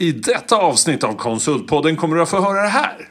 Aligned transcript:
I 0.00 0.12
detta 0.12 0.56
avsnitt 0.56 1.04
av 1.04 1.12
Konsultpodden 1.12 1.96
kommer 1.96 2.16
du 2.16 2.22
att 2.22 2.28
få 2.28 2.40
höra 2.40 2.62
det 2.62 2.68
här. 2.68 3.08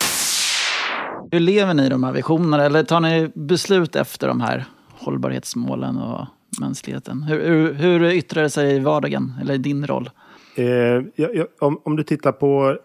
Hur 1.32 1.40
lever 1.40 1.74
ni 1.74 1.86
i 1.86 1.90
de 1.90 2.04
här 2.04 2.12
visionerna? 2.12 2.66
Eller 2.66 2.84
tar 2.84 3.00
ni 3.00 3.32
beslut 3.36 3.96
efter 3.96 4.28
de 4.28 4.42
här 4.42 4.66
hållbarhetsmålen 4.92 5.98
och 5.98 6.26
mänskligheten? 6.62 7.24
Hur, 7.24 7.46
hur, 7.46 7.74
hur 7.74 8.04
yttrar 8.04 8.44
det 8.44 8.50
sig 8.50 8.76
i 8.76 8.80
vardagen, 8.80 9.34
eller 9.42 9.54
i 9.54 9.58
din 9.58 9.88
roll? 9.88 10.10
Eh, 10.56 10.66
ja, 10.66 11.04
ja, 11.16 11.46
om, 11.60 11.82
om 11.84 11.96
du 11.96 12.04
tittar 12.04 12.32
på 12.32 12.78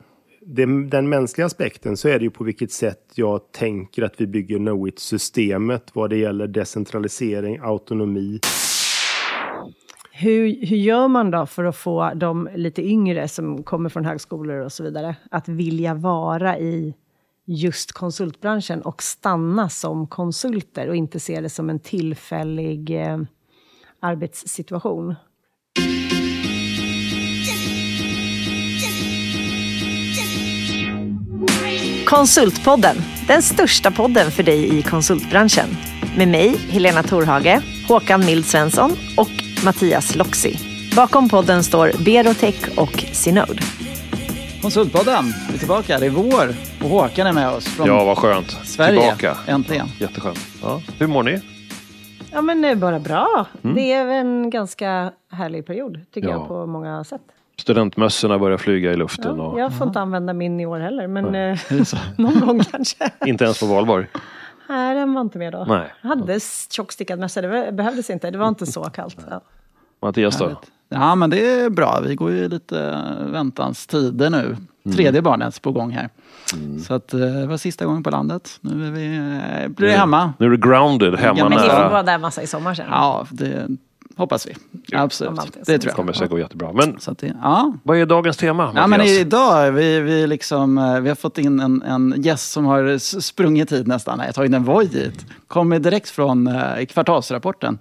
det, 0.46 0.66
den 0.88 1.08
mänskliga 1.08 1.46
aspekten 1.46 1.96
så 1.96 2.08
är 2.08 2.18
det 2.18 2.24
ju 2.24 2.30
på 2.30 2.44
vilket 2.44 2.72
sätt 2.72 3.12
jag 3.14 3.52
tänker 3.52 4.02
att 4.02 4.14
vi 4.16 4.26
bygger 4.26 4.58
Knowit-systemet 4.58 5.90
vad 5.92 6.10
det 6.10 6.16
gäller 6.16 6.46
decentralisering, 6.46 7.58
autonomi. 7.62 8.40
Hur, 10.14 10.66
hur 10.66 10.76
gör 10.76 11.08
man 11.08 11.30
då 11.30 11.46
för 11.46 11.64
att 11.64 11.76
få 11.76 12.12
de 12.14 12.48
lite 12.54 12.82
yngre 12.82 13.28
som 13.28 13.62
kommer 13.62 13.88
från 13.88 14.04
högskolor 14.04 14.56
och 14.60 14.72
så 14.72 14.84
vidare 14.84 15.16
att 15.30 15.48
vilja 15.48 15.94
vara 15.94 16.58
i 16.58 16.94
just 17.46 17.92
konsultbranschen 17.92 18.82
och 18.82 19.02
stanna 19.02 19.68
som 19.68 20.06
konsulter 20.06 20.88
och 20.88 20.96
inte 20.96 21.20
se 21.20 21.40
det 21.40 21.48
som 21.48 21.70
en 21.70 21.80
tillfällig 21.80 22.90
eh, 22.90 23.18
arbetssituation? 24.00 25.14
Konsultpodden, 32.06 32.96
den 33.28 33.42
största 33.42 33.90
podden 33.90 34.30
för 34.30 34.42
dig 34.42 34.78
i 34.78 34.82
konsultbranschen. 34.82 35.68
Med 36.16 36.28
mig, 36.28 36.48
Helena 36.48 37.02
Torhage, 37.02 37.62
Håkan 37.88 38.20
Mild 38.20 38.44
Svensson 38.44 38.90
och 39.16 39.51
Mattias 39.64 40.16
Loxi. 40.16 40.56
Bakom 40.96 41.28
podden 41.28 41.62
står 41.62 42.04
Berotech 42.04 42.78
och 42.78 43.04
Synode. 43.12 43.62
Konsultpodden, 44.62 45.24
vi 45.48 45.54
är 45.54 45.58
tillbaka. 45.58 45.98
Det 45.98 46.06
är 46.06 46.10
vår 46.10 46.48
och 46.82 46.88
Håkan 46.90 47.26
är 47.26 47.32
med 47.32 47.48
oss 47.48 47.64
från 47.68 47.86
Ja, 47.86 48.04
vad 48.04 48.18
skönt. 48.18 48.50
Sverige. 48.50 49.00
Tillbaka. 49.00 49.36
Äntligen. 49.46 49.86
Jätteskönt. 50.00 50.38
Ja. 50.62 50.82
Hur 50.98 51.06
mår 51.06 51.22
ni? 51.22 51.40
Ja, 52.32 52.42
men 52.42 52.62
det 52.62 52.68
är 52.68 52.74
bara 52.74 52.98
bra. 53.00 53.46
Det 53.62 53.92
är 53.92 54.06
en 54.06 54.50
ganska 54.50 55.12
härlig 55.32 55.66
period, 55.66 56.00
tycker 56.14 56.28
Ja. 56.28 56.34
jag, 56.34 56.48
på 56.48 56.66
många 56.66 57.04
sätt. 57.04 57.20
Studentmössorna 57.58 58.38
börjar 58.38 58.58
flyga 58.58 58.92
i 58.92 58.96
luften 58.96 59.36
Ja, 59.36 59.42
och 59.46 59.60
jag 59.60 59.78
får 59.78 59.86
inte 59.86 60.00
använda 60.00 60.32
min 60.32 60.60
i 60.60 60.66
år 60.66 60.80
heller, 60.80 61.06
men 61.06 61.34
eh, 61.34 61.58
någon 62.18 62.40
gång 62.40 62.60
kanske. 62.64 63.10
inte 63.26 63.44
ens 63.44 63.60
på 63.60 63.66
valborg. 63.66 64.06
Nej, 64.72 64.94
den 64.94 65.14
var 65.14 65.20
inte 65.20 65.38
med 65.38 65.52
då. 65.52 65.64
Nej. 65.68 65.92
Jag 66.02 66.08
hade 66.08 66.40
tjockstickad 66.70 67.18
mössa, 67.18 67.40
det 67.40 67.72
behövdes 67.72 68.10
inte. 68.10 68.30
Det 68.30 68.38
var 68.38 68.48
inte 68.48 68.66
så 68.66 68.84
kallt. 68.84 69.16
Ja. 69.30 69.40
Mattias 70.02 70.38
då? 70.38 70.60
Ja, 70.88 71.14
men 71.14 71.30
det 71.30 71.50
är 71.50 71.70
bra. 71.70 72.00
Vi 72.00 72.14
går 72.14 72.30
ju 72.30 72.48
lite 72.48 73.02
väntans 73.32 73.86
tider 73.86 74.30
nu. 74.30 74.56
Tredje 74.94 75.22
barnet 75.22 75.62
på 75.62 75.72
gång 75.72 75.90
här. 75.90 76.08
Så 76.86 76.94
att, 76.94 77.14
eh, 77.14 77.20
det 77.20 77.46
var 77.46 77.56
sista 77.56 77.84
gången 77.84 78.02
på 78.02 78.10
landet. 78.10 78.58
Nu 78.60 78.86
är 78.86 78.90
vi, 78.90 79.16
eh, 79.16 79.68
blir 79.68 79.88
det 79.88 79.94
hemma. 79.94 80.32
Nu 80.38 80.46
är 80.46 80.50
du 80.50 80.56
grounded 80.56 81.14
hemma 81.14 81.38
Ja, 81.38 81.48
Men 81.48 81.58
ni 81.58 81.64
får 81.68 81.90
vara 81.90 82.02
där 82.02 82.18
massa 82.18 82.42
i 82.42 82.46
sommar 82.46 82.74
sen. 82.74 82.86
Ja, 82.90 83.26
det 83.30 83.68
hoppas 84.16 84.46
vi. 84.46 84.54
Absolut. 84.96 85.40
Det 85.66 85.78
tror 85.78 85.80
jag. 85.90 85.96
kommer 85.96 86.12
säkert 86.12 86.30
gå 86.30 86.38
jättebra. 86.38 86.72
Men 86.72 87.00
Så 87.00 87.10
att 87.10 87.18
det, 87.18 87.36
ja. 87.42 87.74
vad 87.82 87.98
är 87.98 88.06
dagens 88.06 88.36
tema 88.36 88.72
Ja, 88.74 88.86
men 88.86 89.00
idag 89.00 89.72
vi, 89.72 90.00
vi, 90.00 90.26
liksom, 90.26 90.78
eh, 90.78 91.00
vi 91.00 91.08
har 91.08 91.16
fått 91.16 91.38
in 91.38 91.60
en, 91.60 91.82
en 91.82 92.14
gäst 92.22 92.52
som 92.52 92.64
har 92.64 92.98
sprungit 93.20 93.72
hit 93.72 93.86
nästan. 93.86 94.18
Nej, 94.18 94.32
tagit 94.32 94.54
en 94.54 94.64
Voi 94.64 94.86
hit. 94.86 95.26
Kommer 95.46 95.78
direkt 95.78 96.08
från 96.10 96.46
eh, 96.46 96.84
kvartalsrapporten. 96.88 97.78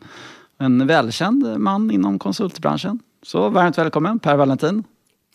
En 0.60 0.88
välkänd 0.88 1.58
man 1.58 1.92
inom 1.92 2.20
konsultbranschen. 2.20 3.00
Så 3.23 3.50
varmt 3.50 3.78
välkommen 3.78 4.20
Per 4.20 4.36
Valentin, 4.36 4.84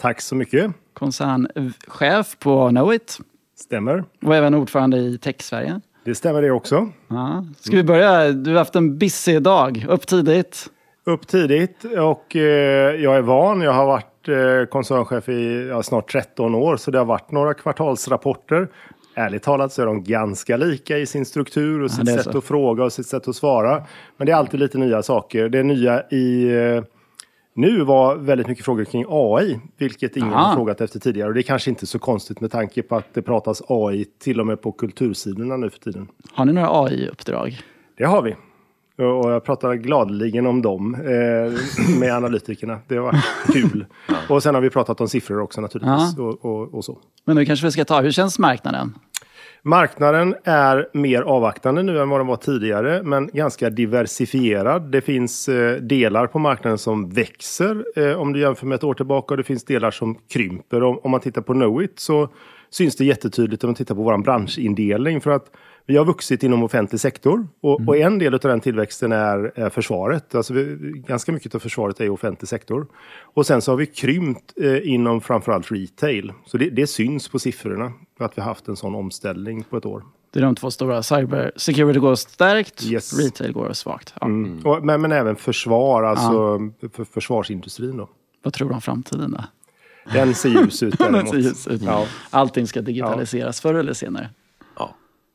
Tack 0.01 0.21
så 0.21 0.35
mycket. 0.35 0.73
koncernchef 0.93 2.37
på 2.39 2.69
Knowit 2.69 3.19
Stämmer. 3.59 4.05
och 4.25 4.35
även 4.37 4.55
ordförande 4.55 4.97
i 4.99 5.19
Tech-Sverige. 5.19 5.81
Det 6.05 6.15
stämmer 6.15 6.43
det 6.43 6.51
också. 6.51 6.89
Ja. 7.09 7.45
Ska 7.61 7.77
vi 7.77 7.85
börja? 7.85 8.33
Du 8.33 8.51
har 8.51 8.59
haft 8.59 8.77
en 8.77 8.99
busy 8.99 9.39
dag, 9.41 9.87
upp 9.89 10.07
tidigt. 10.07 10.67
Upp 11.09 11.27
tidigt 11.27 11.85
och 11.85 12.37
eh, 12.37 12.95
jag 12.95 13.17
är 13.17 13.21
van. 13.21 13.61
Jag 13.61 13.73
har 13.73 13.87
varit 13.87 14.29
eh, 14.29 14.71
koncernchef 14.71 15.29
i 15.29 15.69
ja, 15.69 15.83
snart 15.83 16.13
13 16.13 16.55
år 16.55 16.77
så 16.77 16.91
det 16.91 16.99
har 16.99 17.05
varit 17.05 17.31
några 17.31 17.55
kvartalsrapporter. 17.55 18.69
Ärligt 19.15 19.43
talat 19.43 19.73
så 19.73 19.83
är 19.83 19.87
de 19.87 20.05
ganska 20.05 20.57
lika 20.57 20.99
i 20.99 21.07
sin 21.07 21.27
struktur 21.27 21.83
och 21.83 21.91
sitt 21.91 22.05
det 22.07 22.13
är 22.13 22.17
sätt 22.17 22.33
så. 22.33 22.39
att 22.39 22.45
fråga 22.45 22.85
och 22.85 22.93
sitt 22.93 23.07
sätt 23.07 23.29
att 23.29 23.37
svara. 23.37 23.83
Men 24.17 24.27
det 24.27 24.33
är 24.33 24.37
alltid 24.37 24.61
lite 24.61 24.79
nya 24.79 25.03
saker. 25.03 25.49
Det 25.49 25.63
nya 25.63 26.03
i 26.11 26.55
eh, 26.57 26.83
nu 27.55 27.85
var 27.85 28.17
väldigt 28.17 28.47
mycket 28.47 28.65
frågor 28.65 28.85
kring 28.85 29.05
AI, 29.09 29.61
vilket 29.79 30.17
ingen 30.17 30.33
Aha. 30.33 30.47
har 30.47 30.55
frågat 30.55 30.81
efter 30.81 31.01
tidigare. 31.01 31.29
Och 31.29 31.35
det 31.35 31.41
är 31.41 31.43
kanske 31.43 31.71
inte 31.71 31.87
så 31.87 31.99
konstigt 31.99 32.41
med 32.41 32.53
tanke 32.53 32.83
på 32.83 32.97
att 32.97 33.15
det 33.15 33.23
pratas 33.23 33.63
AI 33.69 34.05
till 34.05 34.41
och 34.41 34.47
med 34.47 34.63
på 34.63 34.73
kultursidorna 34.73 35.57
nu 35.57 35.71
för 35.71 35.79
tiden. 35.79 36.09
Har 36.33 36.45
ni 36.45 36.53
några 36.53 36.69
AI-uppdrag? 36.85 37.61
Det 37.97 38.05
har 38.05 38.23
vi. 38.23 38.37
Och 38.99 39.31
jag 39.31 39.45
pratar 39.45 39.75
gladeligen 39.75 40.47
om 40.47 40.63
dem 40.63 40.95
eh, 40.95 42.01
med 42.01 42.13
analytikerna. 42.13 42.79
Det 42.89 42.99
var 42.99 43.17
kul. 43.53 43.87
Och 44.29 44.43
sen 44.43 44.55
har 44.55 44.63
vi 44.63 44.71
pratat 44.71 45.01
om 45.01 45.09
siffror 45.09 45.41
också 45.41 45.61
naturligtvis. 45.61 46.19
Och, 46.19 46.45
och, 46.45 46.75
och 46.75 46.85
så. 46.85 46.99
Men 47.25 47.37
nu 47.37 47.45
kanske 47.45 47.67
vi 47.67 47.73
ska 47.73 47.85
ta, 47.85 48.01
hur 48.01 48.11
känns 48.11 48.39
marknaden? 48.39 48.95
Marknaden 49.63 50.35
är 50.45 50.89
mer 50.93 51.23
avvaktande 51.23 51.83
nu 51.83 52.01
än 52.01 52.09
vad 52.09 52.21
den 52.21 52.27
var 52.27 52.37
tidigare, 52.37 53.03
men 53.03 53.31
ganska 53.33 53.71
diversifierad. 53.71 54.83
Det 54.83 55.01
finns 55.01 55.49
eh, 55.49 55.77
delar 55.77 56.27
på 56.27 56.39
marknaden 56.39 56.79
som 56.79 57.11
växer 57.11 57.85
eh, 57.97 58.21
om 58.21 58.33
du 58.33 58.41
jämför 58.41 58.67
med 58.67 58.77
ett 58.77 58.85
år 58.85 58.95
tillbaka 58.95 59.35
och 59.35 59.39
det 59.39 59.45
finns 59.45 59.65
delar 59.65 59.91
som 59.91 60.19
krymper. 60.29 60.83
Om, 60.83 60.99
om 61.03 61.11
man 61.11 61.21
tittar 61.21 61.43
på 61.43 61.53
Knowit 61.53 61.99
så 61.99 62.29
syns 62.71 62.97
det 62.97 63.05
jättetydligt 63.05 63.65
om 63.65 63.69
man 63.69 63.75
tittar 63.75 63.95
på 63.95 64.03
vår 64.03 64.19
branschindelning 64.19 65.21
för 65.21 65.31
att 65.31 65.51
vi 65.87 65.97
har 65.97 66.05
vuxit 66.05 66.43
inom 66.43 66.63
offentlig 66.63 67.01
sektor 67.01 67.49
och, 67.61 67.89
och 67.89 67.97
en 67.97 68.19
del 68.19 68.35
av 68.35 68.41
den 68.41 68.61
tillväxten 68.61 69.13
är, 69.13 69.53
är 69.55 69.71
försvaret. 69.71 70.35
Alltså 70.35 70.55
vi, 70.55 70.77
ganska 71.07 71.33
mycket 71.33 71.55
av 71.55 71.59
försvaret 71.59 72.01
är 72.01 72.05
i 72.05 72.09
offentlig 72.09 72.49
sektor. 72.49 72.87
Och 73.23 73.47
sen 73.47 73.63
så 73.63 73.73
har 73.73 73.77
vi 73.77 73.87
krympt 73.87 74.53
eh, 74.57 74.89
inom 74.89 75.21
framförallt 75.21 75.73
retail. 75.73 76.33
Så 76.47 76.59
det, 76.59 76.71
det 76.71 76.87
syns 76.87 77.29
på 77.29 77.39
siffrorna 77.39 77.93
att 78.19 78.39
vi 78.39 78.43
har 78.43 78.49
haft 78.49 78.69
en 78.69 78.77
sån 78.77 78.95
omställning 78.95 79.65
på 79.71 79.77
ett 79.77 79.87
år. 79.87 80.03
Det 80.31 80.41
är 80.41 80.45
de 80.45 80.55
två 80.55 80.71
stora. 80.71 81.03
Cyber 81.03 81.53
security 81.57 81.99
går 82.01 82.15
starkt, 82.15 82.85
Yes. 82.87 83.19
retail 83.19 83.53
går 83.53 83.73
svagt. 83.73 84.15
Ja. 84.21 84.27
Och, 84.65 84.85
men, 84.85 85.01
men 85.01 85.13
även 85.13 85.37
försvar, 85.37 86.03
alltså 86.03 86.59
för, 86.93 87.05
försvarsindustrin 87.05 87.97
då. 87.97 88.09
Vad 88.43 88.53
tror 88.53 88.69
du 88.69 88.75
om 88.75 88.81
framtiden 88.81 89.31
då? 89.31 89.45
Den 90.13 90.35
ser 90.35 90.49
ljus 90.49 90.83
ut 90.83 90.99
Den 90.99 91.27
ser 91.27 91.37
ljus 91.39 91.67
ut. 91.69 91.83
Ja. 91.83 92.07
Allting 92.31 92.67
ska 92.67 92.83
digitaliseras 92.83 93.61
förr 93.61 93.75
eller 93.75 93.93
senare. 93.93 94.31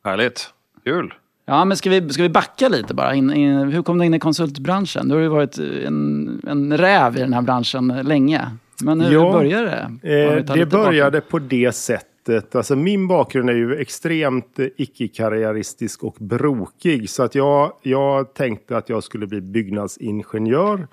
Härligt. 0.04 0.50
Kul. 0.84 1.14
Ja, 1.46 1.64
men 1.64 1.76
ska 1.76 1.90
vi, 1.90 2.08
ska 2.10 2.22
vi 2.22 2.28
backa 2.28 2.68
lite 2.68 2.94
bara? 2.94 3.14
In, 3.14 3.32
in, 3.32 3.58
hur 3.58 3.82
kom 3.82 3.98
du 3.98 4.04
in 4.04 4.14
i 4.14 4.18
konsultbranschen? 4.18 5.08
Du 5.08 5.14
har 5.14 5.22
ju 5.22 5.28
varit 5.28 5.58
en, 5.58 6.40
en 6.46 6.78
räv 6.78 7.16
i 7.16 7.20
den 7.20 7.32
här 7.32 7.42
branschen 7.42 7.88
länge. 7.88 8.50
Men 8.84 9.00
hur 9.00 9.12
Ja, 9.12 9.32
började 9.32 9.66
det? 10.02 10.22
Eh, 10.22 10.56
det 10.56 10.66
började 10.66 11.20
bakgrund. 11.20 11.28
på 11.28 11.38
det 11.38 11.72
sättet. 11.72 12.54
Alltså 12.54 12.76
min 12.76 13.08
bakgrund 13.08 13.50
är 13.50 13.54
ju 13.54 13.76
extremt 13.76 14.58
icke-karriäristisk 14.76 16.04
och 16.04 16.16
brokig. 16.20 17.10
Så 17.10 17.22
att 17.22 17.34
jag, 17.34 17.72
jag 17.82 18.34
tänkte 18.34 18.76
att 18.76 18.88
jag 18.88 19.04
skulle 19.04 19.26
bli 19.26 19.40
byggnadsingenjör. 19.40 20.88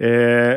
Eh, 0.00 0.54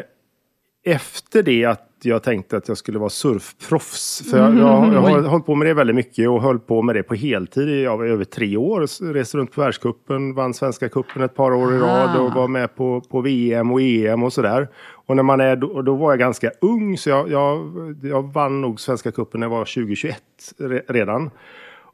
efter 0.83 1.43
det 1.43 1.65
att 1.65 1.88
jag 2.05 2.23
tänkte 2.23 2.57
att 2.57 2.67
jag 2.67 2.77
skulle 2.77 2.99
vara 2.99 3.09
surfproffs. 3.09 4.23
För 4.31 4.37
jag, 4.37 4.57
jag, 4.57 4.93
jag 4.93 5.01
har 5.01 5.21
hållit 5.21 5.45
på 5.45 5.55
med 5.55 5.67
det 5.67 5.73
väldigt 5.73 5.95
mycket 5.95 6.29
och 6.29 6.41
höll 6.41 6.59
på 6.59 6.81
med 6.81 6.95
det 6.95 7.03
på 7.03 7.15
heltid 7.15 7.69
i 7.69 7.85
över 7.85 8.23
tre 8.23 8.57
år. 8.57 9.13
Reste 9.13 9.37
runt 9.37 9.51
på 9.51 9.61
världscupen, 9.61 10.33
vann 10.33 10.53
Svenska 10.53 10.89
cupen 10.89 11.21
ett 11.21 11.35
par 11.35 11.51
år 11.51 11.75
i 11.75 11.77
rad 11.77 12.19
och 12.19 12.33
var 12.33 12.47
med 12.47 12.75
på, 12.75 13.01
på 13.01 13.21
VM 13.21 13.71
och 13.71 13.81
EM 13.81 14.23
och 14.23 14.33
sådär. 14.33 14.67
Och 14.91 15.15
när 15.15 15.23
man 15.23 15.39
är, 15.41 15.55
då, 15.55 15.81
då 15.81 15.95
var 15.95 16.11
jag 16.11 16.19
ganska 16.19 16.51
ung 16.61 16.97
så 16.97 17.09
jag, 17.09 17.31
jag, 17.31 17.71
jag 18.03 18.33
vann 18.33 18.61
nog 18.61 18.79
Svenska 18.79 19.11
cupen 19.11 19.39
när 19.39 19.47
jag 19.47 19.51
var 19.51 19.65
2021 19.65 20.23
re, 20.57 20.81
redan. 20.87 21.29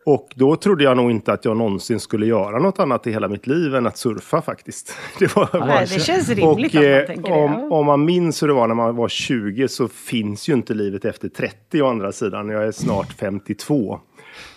Och 0.06 0.30
då 0.36 0.56
trodde 0.56 0.84
jag 0.84 0.98
nog 0.98 1.12
inte 1.12 1.34
att 1.34 1.46
jag 1.46 1.58
någonsin 1.58 2.00
skulle 2.00 2.26
göra 2.26 2.60
något 2.60 2.80
annat 2.80 3.08
i 3.08 3.12
hela 3.12 3.28
mitt 3.28 3.48
liv 3.48 3.76
än 3.76 3.88
att 3.88 3.98
surfa 3.98 4.42
faktiskt. 4.42 4.94
Det, 5.20 5.36
var, 5.36 5.50
Nej, 5.68 5.88
det 5.94 6.00
känns 6.00 6.30
rimligt 6.30 6.76
och, 6.76 6.82
att 6.82 6.84
man 6.84 6.84
eh, 6.84 7.24
det, 7.24 7.32
om, 7.32 7.52
ja. 7.54 7.68
om 7.76 7.86
man 7.86 8.06
minns 8.06 8.44
hur 8.44 8.48
det 8.48 8.54
var 8.54 8.68
när 8.68 8.76
man 8.76 8.96
var 8.96 9.08
20 9.08 9.68
så 9.68 9.88
finns 9.88 10.50
ju 10.50 10.54
inte 10.54 10.74
livet 10.74 11.06
efter 11.06 11.30
30 11.30 11.82
å 11.82 11.88
andra 11.88 12.12
sidan. 12.12 12.50
Jag 12.50 12.64
är 12.64 12.72
snart 12.72 13.14
52. 13.14 14.00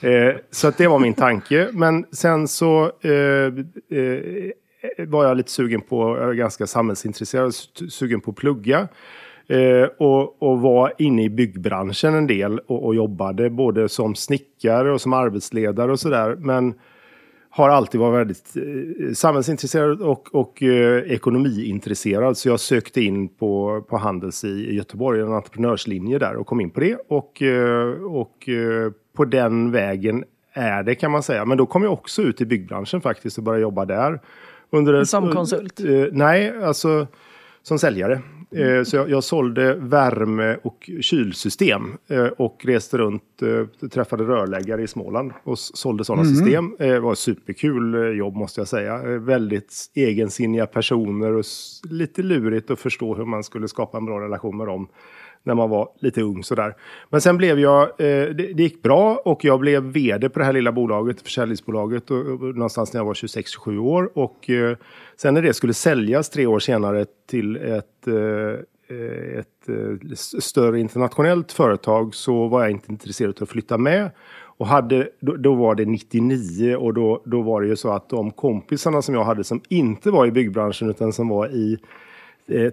Eh, 0.00 0.34
så 0.50 0.68
att 0.68 0.78
det 0.78 0.86
var 0.88 0.98
min 0.98 1.14
tanke. 1.14 1.68
Men 1.72 2.04
sen 2.12 2.48
så 2.48 2.92
eh, 3.00 3.12
eh, 3.98 5.06
var 5.08 5.24
jag 5.24 5.36
lite 5.36 5.50
sugen 5.50 5.80
på, 5.80 6.16
jag 6.20 6.28
är 6.28 6.34
ganska 6.34 6.66
samhällsintresserad, 6.66 7.50
su- 7.50 7.88
sugen 7.88 8.20
på 8.20 8.30
att 8.30 8.36
plugga. 8.36 8.88
Eh, 9.50 9.88
och, 9.98 10.42
och 10.42 10.60
var 10.60 10.92
inne 10.98 11.22
i 11.24 11.30
byggbranschen 11.30 12.14
en 12.14 12.26
del 12.26 12.58
och, 12.58 12.86
och 12.86 12.94
jobbade 12.94 13.50
både 13.50 13.88
som 13.88 14.14
snickare 14.14 14.92
och 14.92 15.00
som 15.00 15.12
arbetsledare 15.12 15.92
och 15.92 16.00
sådär. 16.00 16.36
Men 16.38 16.74
har 17.50 17.68
alltid 17.68 18.00
varit 18.00 18.18
väldigt 18.20 18.56
eh, 18.56 19.12
samhällsintresserad 19.12 20.02
och, 20.02 20.34
och 20.34 20.62
eh, 20.62 21.12
ekonomiintresserad. 21.12 22.36
Så 22.36 22.48
jag 22.48 22.60
sökte 22.60 23.00
in 23.00 23.28
på, 23.28 23.82
på 23.88 23.96
Handels 23.96 24.44
i, 24.44 24.48
i 24.48 24.74
Göteborg, 24.74 25.20
en 25.20 25.32
entreprenörslinje 25.32 26.18
där 26.18 26.36
och 26.36 26.46
kom 26.46 26.60
in 26.60 26.70
på 26.70 26.80
det. 26.80 26.96
Och, 27.08 27.42
eh, 27.42 27.88
och 28.04 28.48
eh, 28.48 28.92
på 29.16 29.24
den 29.24 29.70
vägen 29.72 30.24
är 30.52 30.82
det 30.82 30.94
kan 30.94 31.10
man 31.10 31.22
säga. 31.22 31.44
Men 31.44 31.58
då 31.58 31.66
kom 31.66 31.82
jag 31.82 31.92
också 31.92 32.22
ut 32.22 32.40
i 32.40 32.46
byggbranschen 32.46 33.00
faktiskt 33.00 33.38
och 33.38 33.44
började 33.44 33.62
jobba 33.62 33.84
där. 33.84 34.20
Under 34.70 34.94
ett- 34.94 35.08
Som 35.08 35.32
konsult? 35.32 35.80
Eh, 35.80 36.04
nej, 36.12 36.52
alltså 36.64 37.06
som 37.62 37.78
säljare. 37.78 38.20
Eh, 38.50 38.82
så 38.82 38.96
jag, 38.96 39.10
jag 39.10 39.24
sålde 39.24 39.74
värme 39.74 40.56
och 40.62 40.90
kylsystem 41.00 41.98
eh, 42.08 42.24
och 42.26 42.64
reste 42.64 42.98
runt, 42.98 43.42
eh, 43.42 43.88
träffade 43.88 44.24
rörläggare 44.24 44.82
i 44.82 44.86
Småland 44.86 45.32
och 45.44 45.58
sålde 45.58 46.04
sådana 46.04 46.24
system. 46.24 46.76
Eh, 46.78 46.88
Det 46.88 47.00
var 47.00 47.12
ett 47.12 47.18
superkul 47.18 48.16
jobb 48.18 48.36
måste 48.36 48.60
jag 48.60 48.68
säga. 48.68 49.18
Väldigt 49.18 49.90
egensinniga 49.94 50.66
personer 50.66 51.32
och 51.32 51.44
lite 51.90 52.22
lurigt 52.22 52.70
att 52.70 52.78
förstå 52.80 53.14
hur 53.14 53.24
man 53.24 53.44
skulle 53.44 53.68
skapa 53.68 53.98
en 53.98 54.04
bra 54.06 54.20
relation 54.20 54.56
med 54.56 54.66
dem 54.66 54.88
när 55.48 55.54
man 55.54 55.70
var 55.70 55.88
lite 55.98 56.22
ung 56.22 56.44
sådär. 56.44 56.74
Men 57.10 57.20
sen 57.20 57.36
blev 57.36 57.58
jag, 57.60 57.82
eh, 57.82 57.86
det, 57.98 58.52
det 58.54 58.62
gick 58.62 58.82
bra 58.82 59.22
och 59.24 59.44
jag 59.44 59.60
blev 59.60 59.82
vd 59.82 60.28
på 60.28 60.38
det 60.38 60.44
här 60.44 60.52
lilla 60.52 60.72
bolaget, 60.72 61.20
försäljningsbolaget, 61.20 62.10
och, 62.10 62.26
och, 62.26 62.40
någonstans 62.40 62.92
när 62.92 63.00
jag 63.00 63.06
var 63.06 63.14
26-27 63.14 63.78
år. 63.78 64.10
Och 64.14 64.50
eh, 64.50 64.76
sen 65.16 65.34
när 65.34 65.42
det 65.42 65.54
skulle 65.54 65.74
säljas 65.74 66.30
tre 66.30 66.46
år 66.46 66.58
senare 66.58 67.06
till 67.30 67.56
ett, 67.56 68.06
eh, 68.06 68.14
eh 68.96 69.38
ett 69.38 69.68
eh, 69.68 70.14
större 70.40 70.80
internationellt 70.80 71.52
företag 71.52 72.14
så 72.14 72.48
var 72.48 72.62
jag 72.62 72.70
inte 72.70 72.92
intresserad 72.92 73.34
av 73.36 73.42
att 73.42 73.48
flytta 73.48 73.78
med. 73.78 74.10
Och 74.58 74.66
hade, 74.66 75.08
då, 75.20 75.36
då 75.36 75.54
var 75.54 75.74
det 75.74 75.84
99 75.84 76.76
och 76.76 76.94
då, 76.94 77.22
då 77.24 77.42
var 77.42 77.62
det 77.62 77.68
ju 77.68 77.76
så 77.76 77.92
att 77.92 78.08
de 78.08 78.30
kompisarna 78.30 79.02
som 79.02 79.14
jag 79.14 79.24
hade 79.24 79.44
som 79.44 79.60
inte 79.68 80.10
var 80.10 80.26
i 80.26 80.30
byggbranschen 80.30 80.90
utan 80.90 81.12
som 81.12 81.28
var 81.28 81.48
i 81.48 81.78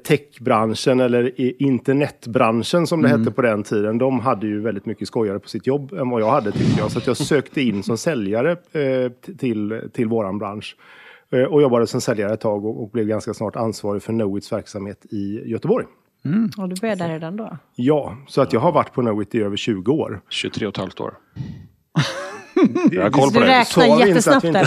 techbranschen 0.03 0.99
eller 0.99 1.41
internetbranschen 1.61 2.87
som 2.87 3.01
det 3.01 3.09
hette 3.09 3.31
på 3.31 3.41
den 3.41 3.63
tiden. 3.63 3.97
De 3.97 4.19
hade 4.19 4.47
ju 4.47 4.61
väldigt 4.61 4.85
mycket 4.85 5.07
skojare 5.07 5.39
på 5.39 5.49
sitt 5.49 5.67
jobb 5.67 5.93
än 5.93 6.09
vad 6.09 6.21
jag 6.21 6.31
hade 6.31 6.51
tyckte 6.51 6.79
jag. 6.79 6.91
Så 6.91 6.97
att 6.97 7.07
jag 7.07 7.17
sökte 7.17 7.61
in 7.61 7.83
som 7.83 7.97
säljare 7.97 8.51
eh, 8.51 9.11
till, 9.37 9.81
till 9.93 10.07
våran 10.07 10.37
bransch. 10.37 10.75
Eh, 11.31 11.43
och 11.43 11.61
jobbade 11.61 11.87
som 11.87 12.01
säljare 12.01 12.33
ett 12.33 12.41
tag 12.41 12.65
och, 12.65 12.83
och 12.83 12.89
blev 12.89 13.05
ganska 13.05 13.33
snart 13.33 13.55
ansvarig 13.55 14.03
för 14.03 14.13
Knowits 14.13 14.51
verksamhet 14.51 15.05
i 15.09 15.49
Göteborg. 15.49 15.85
Och 16.57 16.69
du 16.69 16.75
började 16.81 17.03
där 17.03 17.09
redan 17.09 17.37
då? 17.37 17.57
Ja, 17.75 18.17
så 18.27 18.41
att 18.41 18.53
jag 18.53 18.59
har 18.59 18.71
varit 18.71 18.93
på 18.93 19.01
Knowit 19.01 19.35
i 19.35 19.41
över 19.41 19.57
20 19.57 19.91
år. 19.91 20.21
23 20.29 20.67
och 20.67 20.73
ett 20.73 20.77
halvt 20.77 20.99
år. 20.99 21.13
Jag 22.91 23.03
har 23.03 23.09
koll 23.09 23.31
på 23.33 23.39
Du 23.39 23.45
det. 23.45 23.51
Räknar 23.59 24.07
jättesnabbt 24.07 24.45
eller? 24.45 24.65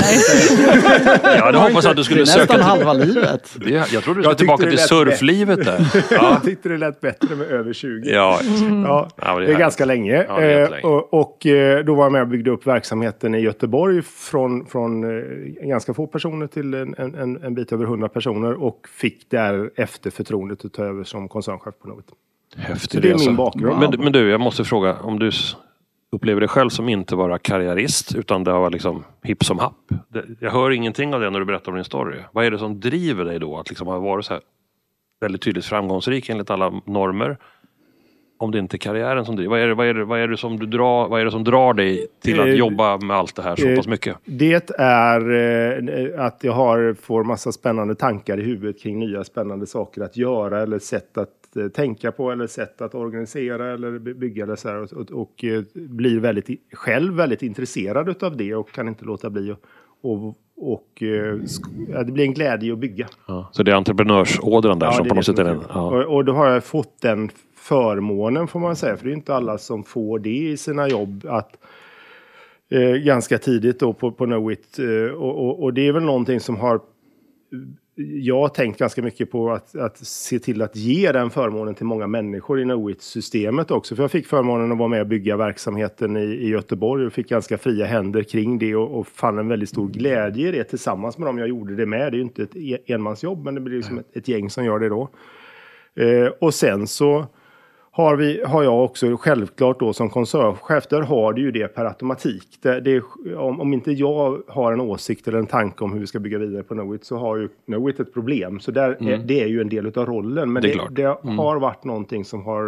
Jag 1.36 1.42
hade 1.42 1.58
hoppats 1.58 1.86
att 1.86 1.96
du 1.96 2.00
Det 2.00 2.04
skulle 2.04 2.20
är 2.20 2.24
söka 2.24 2.52
till... 2.54 2.62
halva 2.62 2.92
livet. 2.92 3.56
Det, 3.56 3.70
jag 3.92 4.02
trodde 4.02 4.18
du 4.18 4.22
skulle 4.24 4.34
tillbaka 4.36 4.66
till 4.70 4.78
surflivet 4.78 5.64
där. 5.64 5.86
Ja, 5.94 6.02
Jag 6.32 6.42
tyckte 6.44 6.68
det 6.68 6.76
lät 6.76 7.00
bättre 7.00 7.36
med 7.36 7.46
över 7.50 7.72
20. 7.72 8.10
ja. 8.10 8.40
Ja, 8.84 9.08
Ja, 9.16 9.38
det 9.38 9.44
är 9.44 9.46
det 9.46 9.54
är 9.54 9.58
ganska 9.58 9.84
länge. 9.84 10.24
Ja, 10.28 10.40
är 10.40 10.42
Eh, 10.50 10.58
jättelänge. 10.60 10.82
och 10.86 11.14
och 11.14 11.46
eh, 11.46 11.84
då 11.84 11.94
var 11.94 12.04
jag 12.04 12.12
med 12.12 12.22
och 12.22 12.28
byggde 12.28 12.50
upp 12.50 12.66
verksamheten 12.66 13.34
i 13.34 13.40
Göteborg 13.40 14.02
från, 14.02 14.66
från 14.66 15.04
eh, 15.18 15.24
ganska 15.68 15.94
få 15.94 16.06
personer 16.06 16.46
till 16.46 16.74
en, 16.74 16.94
en- 16.98 17.38
en, 17.44 17.54
bit 17.54 17.72
över 17.72 17.84
100 17.84 18.08
personer 18.08 18.62
och 18.62 18.80
fick 18.98 19.30
därefter 19.30 20.10
förtroendet 20.10 20.64
att 20.64 20.72
ta 20.72 20.84
över 20.84 21.04
som 21.04 21.28
koncernchef 21.28 21.74
på 21.82 21.88
något. 21.88 22.04
Häftig 22.56 22.90
Så 22.90 23.00
det 23.00 23.08
är 23.08 23.12
resa. 23.12 23.24
min 23.26 23.36
bakgrund. 23.36 23.78
Men, 23.80 24.00
men 24.00 24.12
du, 24.12 24.30
jag 24.30 24.40
måste 24.40 24.64
fråga. 24.64 24.96
Om 25.02 25.18
du 25.18 25.30
upplever 26.12 26.40
dig 26.40 26.48
själv 26.48 26.70
som 26.70 26.88
inte 26.88 27.16
vara 27.16 27.38
karriärist 27.38 28.14
utan 28.14 28.44
det 28.44 28.52
var 28.52 28.70
liksom 28.70 29.04
hipp 29.22 29.44
som 29.44 29.58
happ. 29.58 29.74
Jag 30.40 30.50
hör 30.50 30.70
ingenting 30.70 31.14
av 31.14 31.20
det 31.20 31.30
när 31.30 31.38
du 31.38 31.44
berättar 31.46 31.72
om 31.72 31.76
din 31.76 31.84
story. 31.84 32.18
Vad 32.32 32.44
är 32.44 32.50
det 32.50 32.58
som 32.58 32.80
driver 32.80 33.24
dig 33.24 33.38
då 33.38 33.58
att 33.58 33.68
liksom 33.68 33.86
ha 33.86 33.98
varit 33.98 34.24
så 34.24 34.32
här 34.32 34.42
väldigt 35.20 35.42
tydligt 35.42 35.64
framgångsrik 35.64 36.28
enligt 36.28 36.50
alla 36.50 36.82
normer? 36.84 37.36
Om 38.40 38.50
det 38.50 38.58
inte 38.58 38.76
är 38.76 38.78
karriären 38.78 39.24
som 39.24 39.36
driver. 39.36 39.50
Vad 39.50 39.60
är 39.60 39.66
det, 39.66 39.74
vad 39.74 39.86
är 39.86 39.94
det, 39.94 40.04
vad 40.04 40.20
är 40.20 40.28
det, 40.28 40.36
som, 40.36 40.58
du 40.58 40.66
drar, 40.66 41.08
vad 41.08 41.20
är 41.20 41.24
det 41.24 41.30
som 41.30 41.44
drar 41.44 41.74
dig 41.74 42.06
till 42.22 42.40
att 42.40 42.46
Eh, 42.46 42.54
jobba 42.54 42.98
med 42.98 43.16
allt 43.16 43.36
det 43.36 43.42
här 43.42 43.56
så 43.56 43.68
eh, 43.68 43.76
pass 43.76 43.86
mycket? 43.86 44.16
Det 44.24 44.70
är 44.78 45.30
eh, 45.30 46.24
att 46.24 46.44
jag 46.44 46.52
har, 46.52 46.94
får 47.02 47.24
massa 47.24 47.52
spännande 47.52 47.94
tankar 47.94 48.40
i 48.40 48.42
huvudet 48.42 48.82
kring 48.82 48.98
nya 48.98 49.24
spännande 49.24 49.66
saker 49.66 50.02
att 50.02 50.16
göra 50.16 50.62
eller 50.62 50.78
sätt 50.78 51.18
att 51.18 51.30
eh, 51.56 51.68
tänka 51.68 52.12
på 52.12 52.30
eller 52.30 52.46
sätt 52.46 52.80
att 52.80 52.94
organisera 52.94 53.74
eller 53.74 53.98
by- 53.98 54.14
bygga 54.14 54.44
eller 54.44 54.56
så 54.56 54.76
och, 54.76 54.92
och, 54.92 55.10
och 55.20 55.44
eh, 55.44 55.62
blir 55.74 56.20
väldigt, 56.20 56.48
själv 56.72 57.14
väldigt 57.14 57.42
intresserad 57.42 58.22
av 58.22 58.36
det 58.36 58.54
och 58.54 58.70
kan 58.70 58.88
inte 58.88 59.04
låta 59.04 59.30
bli 59.30 59.50
att 59.50 59.60
och, 60.00 60.38
och, 60.56 61.02
eh, 61.02 61.40
ja, 61.88 62.02
det 62.02 62.12
blir 62.12 62.24
en 62.24 62.34
glädje 62.34 62.72
att 62.72 62.78
bygga. 62.78 63.08
Ja. 63.26 63.48
Så 63.52 63.62
det 63.62 63.70
är 63.70 63.74
entreprenörsådran 63.76 64.78
där 64.78 64.86
Ja, 64.86 64.92
som 64.92 65.08
på 65.08 65.14
något 65.14 65.26
sätt 65.26 65.38
är 65.38 65.44
den. 65.44 65.60
Ja. 65.68 65.80
Och, 66.04 66.16
och 66.16 66.24
då 66.24 66.32
har 66.32 66.48
jag 66.50 66.64
fått 66.64 67.00
den 67.00 67.30
förmånen 67.54 68.48
får 68.48 68.60
man 68.60 68.76
säga, 68.76 68.96
för 68.96 69.04
det 69.04 69.10
är 69.10 69.14
inte 69.14 69.34
alla 69.34 69.58
som 69.58 69.84
får 69.84 70.18
det 70.18 70.30
i 70.36 70.56
sina 70.56 70.88
jobb. 70.88 71.26
att 71.28 71.56
eh, 72.70 72.90
Ganska 72.92 73.38
tidigt 73.38 73.80
då 73.80 73.92
på, 73.92 74.12
på 74.12 74.24
Knowit. 74.24 74.78
Eh, 74.78 75.14
och, 75.14 75.46
och, 75.48 75.62
och 75.62 75.74
det 75.74 75.88
är 75.88 75.92
väl 75.92 76.02
någonting 76.02 76.40
som 76.40 76.56
har 76.56 76.80
jag 78.00 78.40
har 78.40 78.48
tänkt 78.48 78.78
ganska 78.78 79.02
mycket 79.02 79.30
på 79.30 79.52
att, 79.52 79.76
att 79.76 79.98
se 79.98 80.38
till 80.38 80.62
att 80.62 80.76
ge 80.76 81.12
den 81.12 81.30
förmånen 81.30 81.74
till 81.74 81.86
många 81.86 82.06
människor 82.06 82.60
i 82.60 82.64
Knowit-systemet 82.64 83.70
också. 83.70 83.96
För 83.96 84.02
jag 84.02 84.10
fick 84.10 84.26
förmånen 84.26 84.72
att 84.72 84.78
vara 84.78 84.88
med 84.88 85.00
och 85.00 85.06
bygga 85.06 85.36
verksamheten 85.36 86.16
i, 86.16 86.20
i 86.20 86.48
Göteborg 86.48 87.06
och 87.06 87.12
fick 87.12 87.28
ganska 87.28 87.58
fria 87.58 87.86
händer 87.86 88.22
kring 88.22 88.58
det 88.58 88.76
och, 88.76 88.98
och 88.98 89.06
fann 89.06 89.38
en 89.38 89.48
väldigt 89.48 89.68
stor 89.68 89.88
glädje 89.88 90.48
i 90.48 90.52
det 90.52 90.64
tillsammans 90.64 91.18
med 91.18 91.28
dem 91.28 91.38
jag 91.38 91.48
gjorde 91.48 91.76
det 91.76 91.86
med. 91.86 92.12
Det 92.12 92.16
är 92.16 92.18
ju 92.18 92.22
inte 92.22 92.42
ett 92.42 92.56
e- 92.56 92.78
enmansjobb 92.86 93.44
men 93.44 93.54
det 93.54 93.60
blir 93.60 93.76
liksom 93.76 93.98
ett, 93.98 94.16
ett 94.16 94.28
gäng 94.28 94.50
som 94.50 94.64
gör 94.64 94.78
det 94.78 94.88
då. 94.88 95.08
Eh, 95.94 96.26
och 96.40 96.54
sen 96.54 96.86
så 96.86 97.26
har, 98.02 98.16
vi, 98.16 98.42
har 98.46 98.62
jag 98.62 98.84
också 98.84 99.16
självklart 99.16 99.80
då 99.80 99.92
som 99.92 100.10
koncernchef, 100.10 100.86
där 100.88 101.02
har 101.02 101.32
du 101.32 101.42
ju 101.42 101.50
det 101.50 101.68
per 101.68 101.84
automatik. 101.84 102.58
Det, 102.62 102.80
det, 102.80 102.90
är- 102.96 103.36
om, 103.38 103.60
om 103.60 103.72
inte 103.72 103.92
jag 103.92 104.42
har 104.48 104.72
en 104.72 104.80
åsikt 104.80 105.28
eller 105.28 105.38
en 105.38 105.46
tanke 105.46 105.84
om 105.84 105.92
hur 105.92 106.00
vi 106.00 106.06
ska 106.06 106.18
bygga 106.18 106.38
vidare 106.38 106.62
på 106.62 106.74
Knowit 106.74 107.04
så 107.04 107.16
har 107.16 107.36
ju 107.36 107.48
Knowit 107.66 108.00
ett 108.00 108.14
problem. 108.14 108.60
Så 108.60 108.70
där 108.70 108.96
är, 109.10 109.16
det 109.16 109.40
är 109.42 109.46
ju 109.46 109.60
en 109.60 109.68
del 109.68 109.86
av 109.86 110.06
rollen. 110.06 110.52
Men 110.52 110.62
Det 110.62 110.68
det, 110.68 111.02
det, 111.02 111.30
har 111.36 111.60
varit 111.60 111.84
någonting 111.84 112.24
som 112.24 112.44
har, 112.44 112.62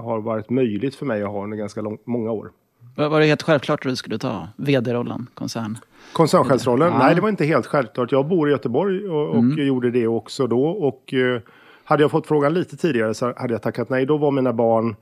har 0.00 0.20
varit 0.20 0.50
möjligt 0.50 0.94
för 0.94 1.06
mig 1.06 1.22
att 1.22 1.30
ha 1.30 1.44
under 1.44 1.56
ganska 1.56 1.80
lång, 1.80 1.98
många 2.04 2.30
år. 2.32 2.50
Var 2.96 3.20
det 3.20 3.26
helt 3.26 3.42
självklart 3.42 3.86
att 3.86 3.90
du 3.92 3.96
skulle 3.96 4.18
ta 4.18 4.48
vd-rollen, 4.56 5.26
koncern? 5.34 5.78
Koncernchefsrollen? 6.12 6.92
Ja. 6.92 6.98
Nej, 6.98 7.14
det 7.14 7.20
var 7.20 7.28
inte 7.28 7.44
helt 7.44 7.66
självklart. 7.66 8.12
Jag 8.12 8.26
bor 8.26 8.48
i 8.48 8.52
Göteborg 8.52 9.08
och, 9.08 9.28
och 9.36 9.44
gjorde 9.44 9.90
det 9.90 10.06
också 10.06 10.46
då. 10.46 10.64
Och 10.66 11.14
eh, 11.14 11.40
hade 11.86 12.02
jag 12.02 12.10
fått 12.10 12.26
frågan 12.26 12.54
lite 12.54 12.76
tidigare 12.76 13.14
så 13.14 13.32
hade 13.36 13.54
jag 13.54 13.62
tackat 13.62 13.88
nej. 13.88 14.06
Då 14.06 14.16
var 14.16 14.30
mina 14.30 14.52
barn 14.52 14.96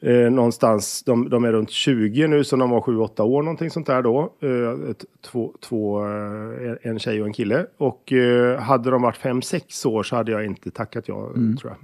eh, 0.00 0.30
någonstans, 0.30 1.02
de, 1.02 1.28
de 1.28 1.44
är 1.44 1.52
runt 1.52 1.70
20 1.70 2.28
nu, 2.28 2.44
så 2.44 2.56
de 2.56 2.70
var 2.70 2.80
7-8 2.80 3.20
år 3.20 3.42
någonting 3.42 3.70
sånt 3.70 3.86
där 3.86 4.02
då. 4.02 4.32
Eh, 4.40 4.94
två, 5.20 5.52
två, 5.60 6.06
eh, 6.06 6.76
en 6.82 6.98
tjej 6.98 7.20
och 7.20 7.26
en 7.26 7.32
kille. 7.32 7.66
Och 7.76 8.12
eh, 8.12 8.60
hade 8.60 8.90
de 8.90 9.02
varit 9.02 9.16
5-6 9.16 9.86
år 9.86 10.02
så 10.02 10.16
hade 10.16 10.32
jag 10.32 10.46
inte 10.46 10.70
tackat 10.70 11.08
ja, 11.08 11.30
tror 11.34 11.72
jag. 11.72 11.76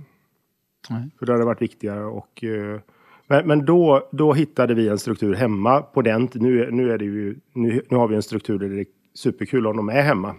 Nej. 0.90 1.10
För 1.18 1.26
det 1.26 1.32
hade 1.32 1.44
varit 1.44 1.62
viktigare. 1.62 2.04
Och, 2.04 2.44
eh, 2.44 2.80
men 3.26 3.46
men 3.46 3.64
då, 3.64 4.08
då 4.12 4.32
hittade 4.32 4.74
vi 4.74 4.88
en 4.88 4.98
struktur 4.98 5.34
hemma 5.34 5.82
på 5.82 6.02
den 6.02 6.28
nu, 6.34 6.70
nu, 6.70 6.92
är 6.92 6.98
det 6.98 7.04
ju, 7.04 7.36
nu, 7.52 7.82
nu 7.88 7.96
har 7.96 8.08
vi 8.08 8.16
en 8.16 8.22
struktur 8.22 8.58
där 8.58 8.68
det 8.68 8.84
superkul 9.14 9.66
om 9.66 9.76
de 9.76 9.88
är 9.88 10.02
hemma. 10.02 10.34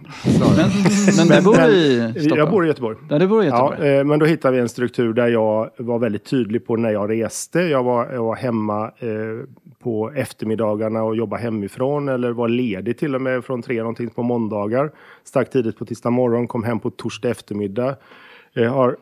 Men, 1.16 1.28
men 1.28 1.38
du 1.38 1.44
bor 1.44 1.56
Men- 1.56 1.70
i 1.70 2.12
Stockholm? 2.20 2.38
Jag 2.38 2.50
bor 2.50 2.64
i 2.64 2.68
Göteborg. 2.68 2.96
Ja, 3.10 3.18
du 3.18 3.26
bor 3.26 3.44
i 3.44 3.46
Ja, 3.46 3.70
Göteborg. 3.72 3.96
eh, 3.98 4.04
men 4.04 4.18
då 4.18 4.26
hittade 4.26 4.54
vi 4.54 4.60
en 4.60 4.68
struktur 4.68 5.12
där 5.12 5.28
jag 5.28 5.70
var 5.76 5.98
väldigt 5.98 6.24
tydlig 6.24 6.66
på 6.66 6.76
när 6.76 6.90
jag 6.90 7.10
reste. 7.10 7.60
Jag 7.60 7.82
var, 7.82 8.12
jag 8.12 8.24
var 8.24 8.34
hemma 8.36 8.84
eh, 8.84 9.08
på 9.82 10.10
eftermiddagarna 10.16 11.02
och 11.02 11.16
jobbade 11.16 11.42
hemifrån 11.42 12.08
eller 12.08 12.30
var 12.32 12.48
ledig 12.48 12.98
till 12.98 13.14
och 13.14 13.20
med 13.22 13.44
från 13.44 13.62
tre 13.62 13.78
någonting 13.78 14.10
på 14.10 14.22
måndagar. 14.22 14.90
Stack 15.24 15.50
tidigt 15.50 15.78
på 15.78 15.84
tisdag 15.84 16.10
morgon, 16.10 16.46
kom 16.46 16.64
hem 16.64 16.80
på 16.80 16.90
torsdag 16.90 17.28
eftermiddag. 17.30 17.96
Jag 18.56 18.70
har 18.70 18.96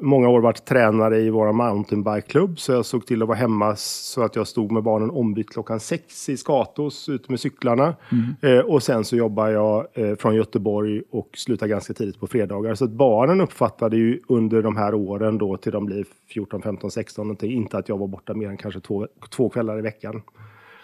många 0.00 0.28
år 0.28 0.40
varit 0.40 0.64
tränare 0.64 1.18
i 1.18 1.30
våra 1.30 1.52
mountainbikeklubb 1.52 2.58
så 2.58 2.72
jag 2.72 2.84
såg 2.86 3.06
till 3.06 3.22
att 3.22 3.28
vara 3.28 3.38
hemma 3.38 3.76
så 3.76 4.22
att 4.22 4.36
jag 4.36 4.46
stod 4.46 4.72
med 4.72 4.82
barnen 4.82 5.10
ombytt 5.10 5.50
klockan 5.50 5.80
sex 5.80 6.28
i 6.28 6.36
Skatos 6.36 7.08
ute 7.08 7.32
med 7.32 7.40
cyklarna. 7.40 7.94
Eh, 8.40 8.58
och 8.58 8.82
sen 8.82 9.04
så 9.04 9.16
jobbar 9.16 9.48
jag 9.48 9.86
eh, 9.94 10.16
från 10.16 10.34
Göteborg 10.34 11.02
och 11.10 11.28
slutar 11.34 11.66
ganska 11.66 11.94
tidigt 11.94 12.20
på 12.20 12.26
fredagar. 12.26 12.74
Så 12.74 12.84
att 12.84 12.90
barnen 12.90 13.40
uppfattade 13.40 13.96
ju 13.96 14.20
under 14.28 14.62
de 14.62 14.76
här 14.76 14.94
åren 14.94 15.38
då 15.38 15.56
till 15.56 15.72
de 15.72 15.86
blir 15.86 16.04
14, 16.28 16.62
15, 16.62 16.90
16 16.90 17.26
någonting, 17.26 17.52
inte 17.52 17.78
att 17.78 17.88
jag 17.88 17.98
var 17.98 18.06
borta 18.06 18.34
mer 18.34 18.48
än 18.48 18.56
kanske 18.56 18.80
två, 18.80 19.06
två 19.30 19.48
kvällar 19.48 19.78
i 19.78 19.82
veckan. 19.82 20.22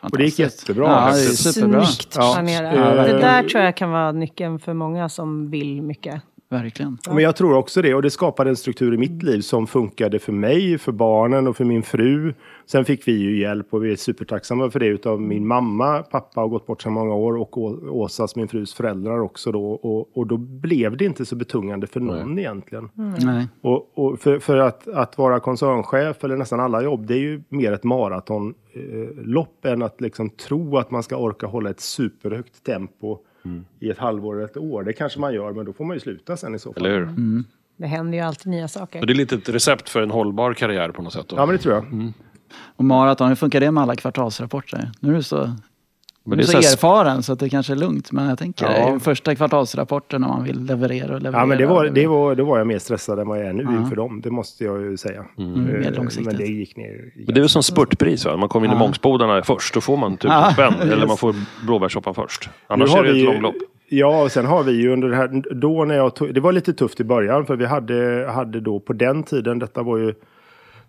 Och 0.01 0.19
det 0.19 0.25
gick 0.25 0.39
jättebra. 0.39 0.85
Ja, 0.85 1.05
det 1.05 1.11
är 1.11 1.15
superbra. 1.15 1.85
Snyggt 1.85 2.15
planerat. 2.15 2.77
Ja, 2.77 2.91
det 2.91 2.97
verkligen. 2.97 3.21
där 3.21 3.43
tror 3.43 3.65
jag 3.65 3.77
kan 3.77 3.91
vara 3.91 4.13
nyckeln 4.13 4.59
för 4.59 4.75
många 4.75 5.09
som 5.09 5.51
vill 5.51 5.83
mycket. 5.83 6.23
Verkligen. 6.51 6.99
Men 7.09 7.19
jag 7.19 7.37
tror 7.37 7.55
också 7.57 7.83
det. 7.83 7.95
Och 7.95 8.03
det 8.03 8.11
skapade 8.11 8.51
en 8.51 8.57
struktur 8.57 8.95
i 8.95 8.99
mitt 8.99 9.23
liv 9.23 9.41
som 9.41 9.67
funkade 9.67 10.19
för 10.19 10.33
mig, 10.33 10.79
för 10.79 10.93
barnen 10.93 11.47
och 11.47 11.57
för 11.57 11.65
min 11.65 11.83
fru. 11.83 12.35
Sen 12.67 12.85
fick 12.85 13.09
vi 13.09 13.13
ju 13.13 13.41
hjälp 13.41 13.67
och 13.75 13.85
vi 13.85 13.93
är 13.93 13.97
supertacksamma 13.97 14.71
för 14.71 14.81
det 14.81 14.87
utav 14.87 15.21
min 15.21 15.47
mamma. 15.47 16.03
Pappa 16.03 16.41
har 16.41 16.49
gått 16.49 16.67
bort 16.67 16.83
så 16.83 16.91
många 16.91 17.15
år 17.15 17.37
och 17.37 17.59
Å- 17.59 17.89
Åsas, 17.91 18.37
min 18.37 18.49
frus 18.49 18.75
föräldrar 18.75 19.21
också 19.21 19.53
då. 19.53 19.71
Och, 19.71 20.17
och 20.17 20.27
då 20.27 20.37
blev 20.37 20.97
det 20.97 21.05
inte 21.05 21.27
så 21.27 21.37
betungande 21.37 21.87
för 21.87 22.01
någon 22.01 22.39
egentligen. 22.39 22.89
Nej. 23.25 23.49
Och, 23.61 23.99
och 23.99 24.21
för, 24.21 24.39
för 24.39 24.57
att, 24.57 24.89
att 24.89 25.19
vara 25.19 25.41
koncernchef 25.41 26.25
eller 26.25 26.37
nästan 26.37 26.61
alla 26.61 26.83
jobb, 26.83 27.07
det 27.07 27.15
är 27.15 27.19
ju 27.19 27.43
mer 27.49 27.73
ett 27.73 27.85
maratonlopp 27.85 29.65
eh, 29.65 29.73
än 29.73 29.83
att 29.83 30.01
liksom 30.01 30.31
tro 30.31 30.77
att 30.79 30.91
man 30.91 31.03
ska 31.03 31.17
orka 31.17 31.47
hålla 31.47 31.71
ett 31.71 31.81
superhögt 31.81 32.65
tempo 32.65 33.19
i 33.81 33.91
ett 33.91 33.99
halvår 33.99 34.37
eller 34.37 34.45
ett 34.45 34.57
år. 34.57 34.83
Det 34.83 34.93
kanske 34.93 35.21
man 35.21 35.35
gör, 35.35 35.53
men 35.53 35.65
då 35.65 35.73
får 35.73 35.85
man 35.85 35.97
ju 35.97 36.01
sluta 36.01 36.37
sen 36.37 36.55
i 36.55 36.59
så 36.59 36.73
fall. 36.73 36.87
Eller 36.87 36.99
hur? 36.99 37.45
Det 37.77 37.87
händer 37.87 38.19
ju 38.19 38.25
alltid 38.25 38.47
nya 38.47 38.69
saker. 38.69 39.01
Och 39.01 39.07
det 39.07 39.13
är 39.13 39.15
lite 39.15 39.35
ett 39.35 39.49
recept 39.49 39.89
för 39.89 40.03
en 40.03 40.11
hållbar 40.11 40.55
karriär 40.55 40.91
på 40.91 41.03
något 41.03 41.13
sätt. 41.13 41.29
Då. 41.29 41.37
Ja, 41.37 41.47
men 41.47 41.57
det 41.57 41.63
tror 41.63 41.75
jag. 41.75 42.13
Och 42.77 42.85
maraton, 42.85 43.29
hur 43.29 43.35
funkar 43.35 43.61
det 43.61 43.71
med 43.71 43.83
alla 43.83 43.97
kvartalsrapporter? 43.97 44.91
Nu 45.01 45.11
är 45.11 45.17
du 45.17 45.23
så, 45.23 45.51
Men 46.31 46.39
du 46.39 46.45
är 46.45 46.47
så 46.47 46.63
så 46.63 46.73
erfaren 46.73 47.23
så 47.23 47.33
att 47.33 47.39
det 47.39 47.49
kanske 47.49 47.73
är 47.73 47.77
lugnt. 47.77 48.13
Men 48.13 48.29
jag 48.29 48.39
tänker, 48.39 48.67
Ja. 48.81 48.93
det 48.93 49.01
första 49.01 49.35
kvartalsrapporten 49.35 50.21
när 50.21 50.29
man 50.29 50.45
vill 50.45 50.65
leverera 50.65 51.15
och 51.15 51.23
leverera. 51.23 51.41
Ja, 51.43 51.47
men 51.47 51.59
det 51.59 51.67
var, 51.67 51.85
det 51.85 52.07
var, 52.07 52.35
då 52.35 52.45
var 52.45 52.59
jag 52.59 52.67
mer 52.67 52.79
stressad 52.79 53.19
än 53.19 53.29
vad 53.29 53.39
jag 53.39 53.47
är 53.47 53.53
nu 53.53 53.63
inför 53.63 53.97
dem. 53.97 54.21
Det 54.21 54.31
måste 54.31 54.65
jag 54.65 54.81
ju 54.81 54.97
säga. 54.97 55.25
Mm, 55.39 55.65
mer 55.65 55.93
långsiktigt. 55.97 56.27
Men 56.27 56.37
det 56.37 56.47
gick 56.47 56.77
ner. 56.77 57.13
Men 57.17 57.27
det 57.35 57.39
är 57.39 57.41
väl 57.41 57.49
som 57.49 57.63
spurtpris, 57.63 58.25
va? 58.25 58.37
man 58.37 58.49
kommer 58.49 58.67
in 58.67 58.73
i 58.73 58.75
Ja. 58.75 58.79
Mångsbodarna 58.79 59.43
först, 59.43 59.75
då 59.75 59.81
får 59.81 59.97
man 59.97 60.17
tusen 60.17 60.37
Ja, 60.37 60.51
spänn. 60.53 60.75
Eller 60.93 61.07
man 61.07 61.17
får 61.17 61.35
blåbärssoppan 61.67 62.15
först. 62.15 62.47
Nu 62.47 62.75
Annars 62.75 62.91
har 62.91 62.99
är 62.99 63.05
det 63.05 63.13
vi 63.13 63.21
ett 63.21 63.27
långlopp. 63.33 63.55
Ja, 63.89 64.23
och 64.23 64.33
sen 64.33 64.47
har 64.47 64.63
vi 64.63 64.73
ju 64.73 64.93
under 64.93 65.09
det 65.09 65.17
här, 65.17 65.43
då 65.55 65.85
när 65.85 65.95
jag 65.95 66.15
tog, 66.15 66.35
det 66.35 66.41
var 66.41 66.53
lite 66.53 66.73
tufft 66.73 67.01
i 67.01 67.05
början 67.05 67.47
för 67.47 67.57
vi 67.57 67.67
hade, 67.67 68.29
hade 68.35 68.61
då 68.61 68.81
på 68.81 68.93
den 68.93 69.23
tiden, 69.23 69.59
detta 69.59 69.83
var 69.83 69.99
ju 69.99 70.15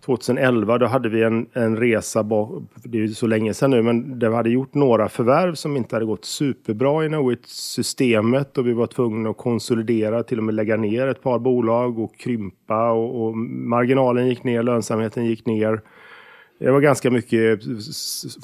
2011, 0.04 0.78
då 0.78 0.86
hade 0.86 1.08
vi 1.08 1.22
en, 1.22 1.46
en 1.52 1.76
resa, 1.76 2.22
bak, 2.22 2.62
det 2.74 2.98
är 2.98 3.02
ju 3.02 3.08
så 3.08 3.26
länge 3.26 3.54
sedan 3.54 3.70
nu, 3.70 3.82
men 3.82 4.18
där 4.18 4.28
vi 4.28 4.34
hade 4.34 4.50
gjort 4.50 4.74
några 4.74 5.08
förvärv 5.08 5.54
som 5.54 5.76
inte 5.76 5.96
hade 5.96 6.06
gått 6.06 6.24
superbra 6.24 7.04
i 7.04 7.08
Knowit-systemet 7.08 8.58
och 8.58 8.66
vi 8.66 8.72
var 8.72 8.86
tvungna 8.86 9.30
att 9.30 9.36
konsolidera, 9.36 10.22
till 10.22 10.38
och 10.38 10.44
med 10.44 10.54
lägga 10.54 10.76
ner 10.76 11.06
ett 11.06 11.22
par 11.22 11.38
bolag 11.38 11.98
och 11.98 12.16
krympa 12.16 12.90
och, 12.90 13.26
och 13.26 13.36
marginalen 13.36 14.28
gick 14.28 14.44
ner, 14.44 14.62
lönsamheten 14.62 15.24
gick 15.24 15.46
ner. 15.46 15.80
Det 16.62 16.70
var 16.70 16.80
ganska 16.80 17.10
mycket, 17.10 17.64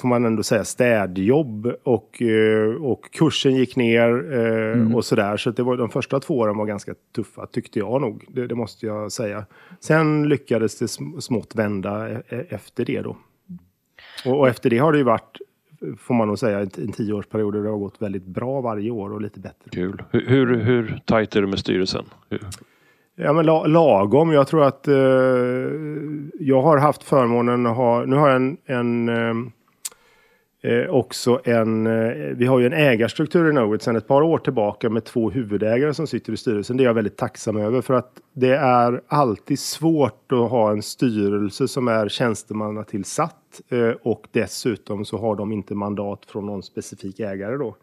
får 0.01 0.07
man 0.07 0.25
ändå 0.25 0.43
säga, 0.43 0.63
städjobb 0.63 1.73
och, 1.83 2.21
eh, 2.21 2.75
och 2.83 3.11
kursen 3.11 3.55
gick 3.55 3.75
ner 3.75 4.33
eh, 4.33 4.95
och 4.95 5.05
sådär. 5.05 5.37
Så 5.37 5.51
det 5.51 5.63
var, 5.63 5.77
de 5.77 5.89
första 5.89 6.19
två 6.19 6.37
åren 6.37 6.57
var 6.57 6.65
ganska 6.65 6.93
tuffa, 7.15 7.45
tyckte 7.45 7.79
jag 7.79 8.01
nog. 8.01 8.25
Det, 8.27 8.47
det 8.47 8.55
måste 8.55 8.85
jag 8.85 9.11
säga. 9.11 9.45
Sen 9.79 10.29
lyckades 10.29 10.79
det 10.79 10.85
sm- 10.85 11.19
smått 11.19 11.55
vända 11.55 12.09
e- 12.09 12.21
e- 12.29 12.45
efter 12.49 12.85
det 12.85 13.01
då. 13.01 13.17
Och, 14.25 14.39
och 14.39 14.47
efter 14.47 14.69
det 14.69 14.77
har 14.77 14.91
det 14.91 14.97
ju 14.97 15.03
varit, 15.03 15.37
får 15.97 16.13
man 16.13 16.27
nog 16.27 16.39
säga, 16.39 16.59
en, 16.59 16.91
tioårsperiod 16.91 17.53
där 17.53 17.61
det 17.63 17.69
har 17.69 17.77
gått 17.77 18.01
väldigt 18.01 18.25
bra 18.25 18.61
varje 18.61 18.91
år 18.91 19.13
och 19.13 19.21
lite 19.21 19.39
bättre. 19.39 19.69
Kul. 19.71 20.03
Hur, 20.11 20.27
hur, 20.27 20.55
hur 20.55 21.01
tajt 21.05 21.35
är 21.35 21.41
det 21.41 21.47
med 21.47 21.59
styrelsen? 21.59 22.05
Hur? 22.29 22.41
Ja, 23.21 23.33
men 23.33 23.45
la, 23.45 23.65
lagom. 23.65 24.31
Jag 24.31 24.47
tror 24.47 24.63
att 24.63 24.87
eh, 24.87 24.95
jag 26.39 26.61
har 26.61 26.77
haft 26.77 27.03
förmånen 27.03 27.65
att 27.65 27.75
ha, 27.75 28.05
nu 28.05 28.15
har 28.15 28.27
jag 28.27 28.35
en, 28.35 28.57
en 28.65 29.09
eh, 29.09 30.71
eh 30.71 30.89
också 30.89 31.41
en, 31.43 31.87
eh, 31.87 32.13
vi 32.35 32.45
har 32.45 32.59
ju 32.59 32.65
en 32.65 32.73
ägarstruktur 32.73 33.49
i 33.49 33.51
Knowit 33.51 33.81
sedan 33.81 33.95
ett 33.95 34.07
par 34.07 34.21
år 34.21 34.37
tillbaka 34.37 34.89
med 34.89 35.05
två 35.05 35.29
huvudägare 35.29 35.93
som 35.93 36.07
sitter 36.07 36.33
i 36.33 36.37
styrelsen. 36.37 36.77
Det 36.77 36.83
är 36.83 36.85
jag 36.85 36.93
väldigt 36.93 37.17
tacksam 37.17 37.57
över 37.57 37.81
för 37.81 37.93
att 37.93 38.11
det 38.33 38.55
är 38.55 39.01
alltid 39.07 39.59
svårt 39.59 40.31
att 40.31 40.49
ha 40.49 40.71
en 40.71 40.81
styrelse 40.81 41.67
som 41.67 41.87
är 41.87 42.09
tjänstemannatillsatt 42.09 43.61
eh, 43.69 43.91
och 44.01 44.27
dessutom 44.31 45.05
så 45.05 45.17
har 45.17 45.35
de 45.35 45.51
inte 45.51 45.75
mandat 45.75 46.25
från 46.25 46.45
någon 46.45 46.63
specifik 46.63 47.19
ägare 47.19 47.57
då. 47.57 47.75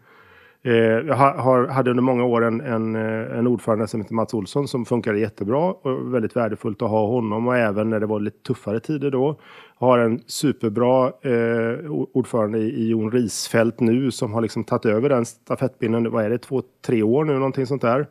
Eh, 0.62 0.72
Jag 0.72 1.14
har, 1.14 1.66
hade 1.66 1.90
under 1.90 2.02
många 2.02 2.24
år 2.24 2.44
en, 2.44 2.60
en, 2.60 2.96
eh, 2.96 3.38
en 3.38 3.46
ordförande 3.46 3.88
som 3.88 4.00
heter 4.00 4.14
Mats 4.14 4.34
Olsson 4.34 4.68
som 4.68 4.84
funkade 4.84 5.18
jättebra 5.18 5.72
och 5.72 6.14
väldigt 6.14 6.36
värdefullt 6.36 6.82
att 6.82 6.90
ha 6.90 7.06
honom 7.06 7.48
och 7.48 7.56
även 7.56 7.90
när 7.90 8.00
det 8.00 8.06
var 8.06 8.20
lite 8.20 8.42
tuffare 8.42 8.80
tider 8.80 9.10
då. 9.10 9.40
Har 9.78 9.98
en 9.98 10.20
superbra 10.26 11.06
eh, 11.06 11.90
ordförande 11.90 12.58
i, 12.58 12.88
Jon 12.88 13.10
Risfält 13.12 13.80
nu 13.80 14.10
som 14.10 14.32
har 14.32 14.40
liksom 14.40 14.64
tagit 14.64 14.86
över 14.86 15.08
den 15.08 15.26
stafettpinnen, 15.26 16.10
vad 16.10 16.24
är 16.24 16.30
det, 16.30 16.38
två, 16.38 16.62
tre 16.86 17.02
år 17.02 17.24
nu 17.24 17.32
någonting 17.32 17.66
sånt 17.66 17.82
där. 17.82 18.06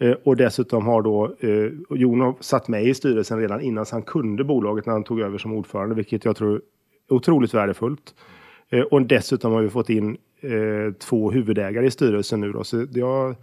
Eh, 0.00 0.14
och 0.24 0.36
dessutom 0.36 0.86
har 0.86 1.02
då 1.02 1.34
eh, 1.40 1.70
Jon 1.90 2.20
har 2.20 2.34
satt 2.40 2.68
mig 2.68 2.88
i 2.88 2.94
styrelsen 2.94 3.38
redan 3.40 3.60
innan 3.60 3.86
han 3.90 4.02
kunde 4.02 4.44
bolaget 4.44 4.86
när 4.86 4.92
han 4.92 5.04
tog 5.04 5.20
över 5.20 5.38
som 5.38 5.52
ordförande, 5.52 5.94
vilket 5.94 6.24
jag 6.24 6.36
tror 6.36 6.54
är 6.54 6.60
otroligt 7.14 7.54
värdefullt. 7.54 8.14
Eh, 8.70 8.80
och 8.80 9.02
dessutom 9.02 9.52
har 9.52 9.62
vi 9.62 9.68
fått 9.68 9.90
in 9.90 10.16
eh, 10.52 10.92
två 10.92 11.30
huvudägare 11.30 11.86
i 11.86 11.90
styrelsen 11.90 12.40
nu. 12.40 12.52
Då. 12.52 12.64
Så 12.64 12.86
jag, 12.92 13.34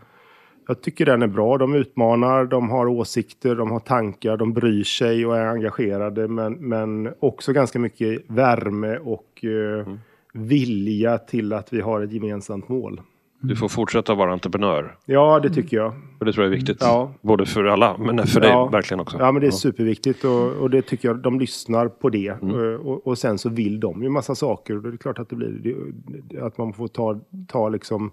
jag 0.67 0.81
tycker 0.81 1.05
den 1.05 1.22
är 1.22 1.27
bra. 1.27 1.57
De 1.57 1.75
utmanar, 1.75 2.45
de 2.45 2.69
har 2.69 2.88
åsikter, 2.88 3.55
de 3.55 3.72
har 3.72 3.79
tankar, 3.79 4.38
de 4.38 4.53
bryr 4.53 4.83
sig 4.83 5.25
och 5.25 5.38
är 5.38 5.45
engagerade. 5.45 6.27
Men, 6.27 6.53
men 6.53 7.13
också 7.19 7.53
ganska 7.53 7.79
mycket 7.79 8.22
värme 8.27 8.98
och 8.98 9.45
eh, 9.45 9.88
vilja 10.33 11.17
till 11.17 11.53
att 11.53 11.74
vi 11.74 11.81
har 11.81 12.01
ett 12.01 12.12
gemensamt 12.12 12.69
mål. 12.69 13.01
Du 13.45 13.55
får 13.55 13.67
fortsätta 13.67 14.15
vara 14.15 14.33
entreprenör. 14.33 14.95
Ja, 15.05 15.39
det 15.39 15.50
tycker 15.50 15.77
jag. 15.77 15.93
Och 16.19 16.25
det 16.25 16.33
tror 16.33 16.45
jag 16.45 16.53
är 16.53 16.55
viktigt. 16.57 16.77
Ja. 16.79 17.13
Både 17.21 17.45
för 17.45 17.63
alla, 17.65 17.97
men 17.97 18.27
för 18.27 18.41
dig 18.41 18.50
Ja. 18.50 18.65
verkligen 18.65 19.00
också. 19.00 19.17
Ja, 19.19 19.31
men 19.31 19.41
det 19.41 19.47
är 19.47 19.51
superviktigt 19.51 20.23
och, 20.25 20.51
och 20.51 20.69
det 20.69 20.81
tycker 20.81 21.07
jag, 21.07 21.17
de 21.17 21.39
lyssnar 21.39 21.88
på 21.88 22.09
det. 22.09 22.41
Mm. 22.41 22.75
Och, 22.81 23.07
och 23.07 23.17
sen 23.17 23.38
så 23.38 23.50
vill 23.50 23.79
de 23.79 24.03
ju 24.03 24.09
massa 24.09 24.35
saker 24.35 24.75
och 24.75 24.81
det 24.83 24.89
är 24.89 24.97
klart 24.97 25.19
att 25.19 25.29
det 25.29 25.35
blir 25.35 25.75
det, 26.29 26.41
att 26.41 26.57
man 26.57 26.73
får 26.73 26.88
ta, 26.88 27.19
ta 27.47 27.69
liksom 27.69 28.12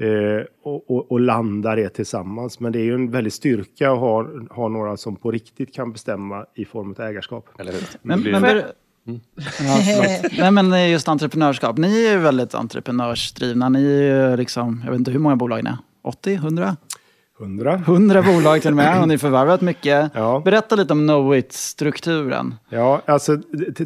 eh, 0.00 0.44
och, 0.62 0.90
och, 0.90 1.12
och 1.12 1.20
landa 1.20 1.74
det 1.74 1.88
tillsammans. 1.88 2.60
Men 2.60 2.72
det 2.72 2.78
är 2.80 2.84
ju 2.84 2.94
en 2.94 3.10
väldig 3.10 3.32
styrka 3.32 3.92
att 3.92 3.98
ha, 3.98 4.26
ha 4.50 4.68
några 4.68 4.96
som 4.96 5.16
på 5.16 5.30
riktigt 5.30 5.74
kan 5.74 5.92
bestämma 5.92 6.44
i 6.54 6.64
form 6.64 6.90
av 6.98 7.00
ägarskap. 7.04 7.48
Eller 7.58 7.72
hur? 7.72 7.82
Men, 8.02 8.22
blir- 8.22 8.40
men, 8.40 8.62
ber- 9.10 9.44
ja. 9.60 10.28
Nej, 10.50 10.50
men 10.50 10.90
just 10.90 11.08
entreprenörskap. 11.08 11.78
Ni 11.78 12.04
är 12.06 12.12
ju 12.12 12.18
väldigt 12.18 12.54
entreprenörsdrivna. 12.54 13.68
Ni 13.68 13.84
är 13.84 14.30
ju 14.30 14.36
liksom, 14.36 14.80
jag 14.84 14.90
vet 14.90 14.98
inte 14.98 15.10
hur 15.10 15.18
många 15.18 15.36
bolag 15.36 15.64
ni 15.64 15.70
är. 15.70 15.76
80? 16.02 16.34
100? 16.34 16.76
Hundra? 17.38 17.74
100 17.74 18.22
bolag 18.22 18.62
till 18.62 18.70
och 18.70 18.76
med. 18.76 19.00
Och 19.00 19.08
ni 19.08 19.14
har 19.14 19.18
förvärvat 19.18 19.60
mycket. 19.60 20.10
Ja. 20.14 20.42
Berätta 20.44 20.76
lite 20.76 20.92
om 20.92 21.00
Knowit-strukturen. 21.08 22.54
Ja, 22.68 23.02
alltså 23.06 23.38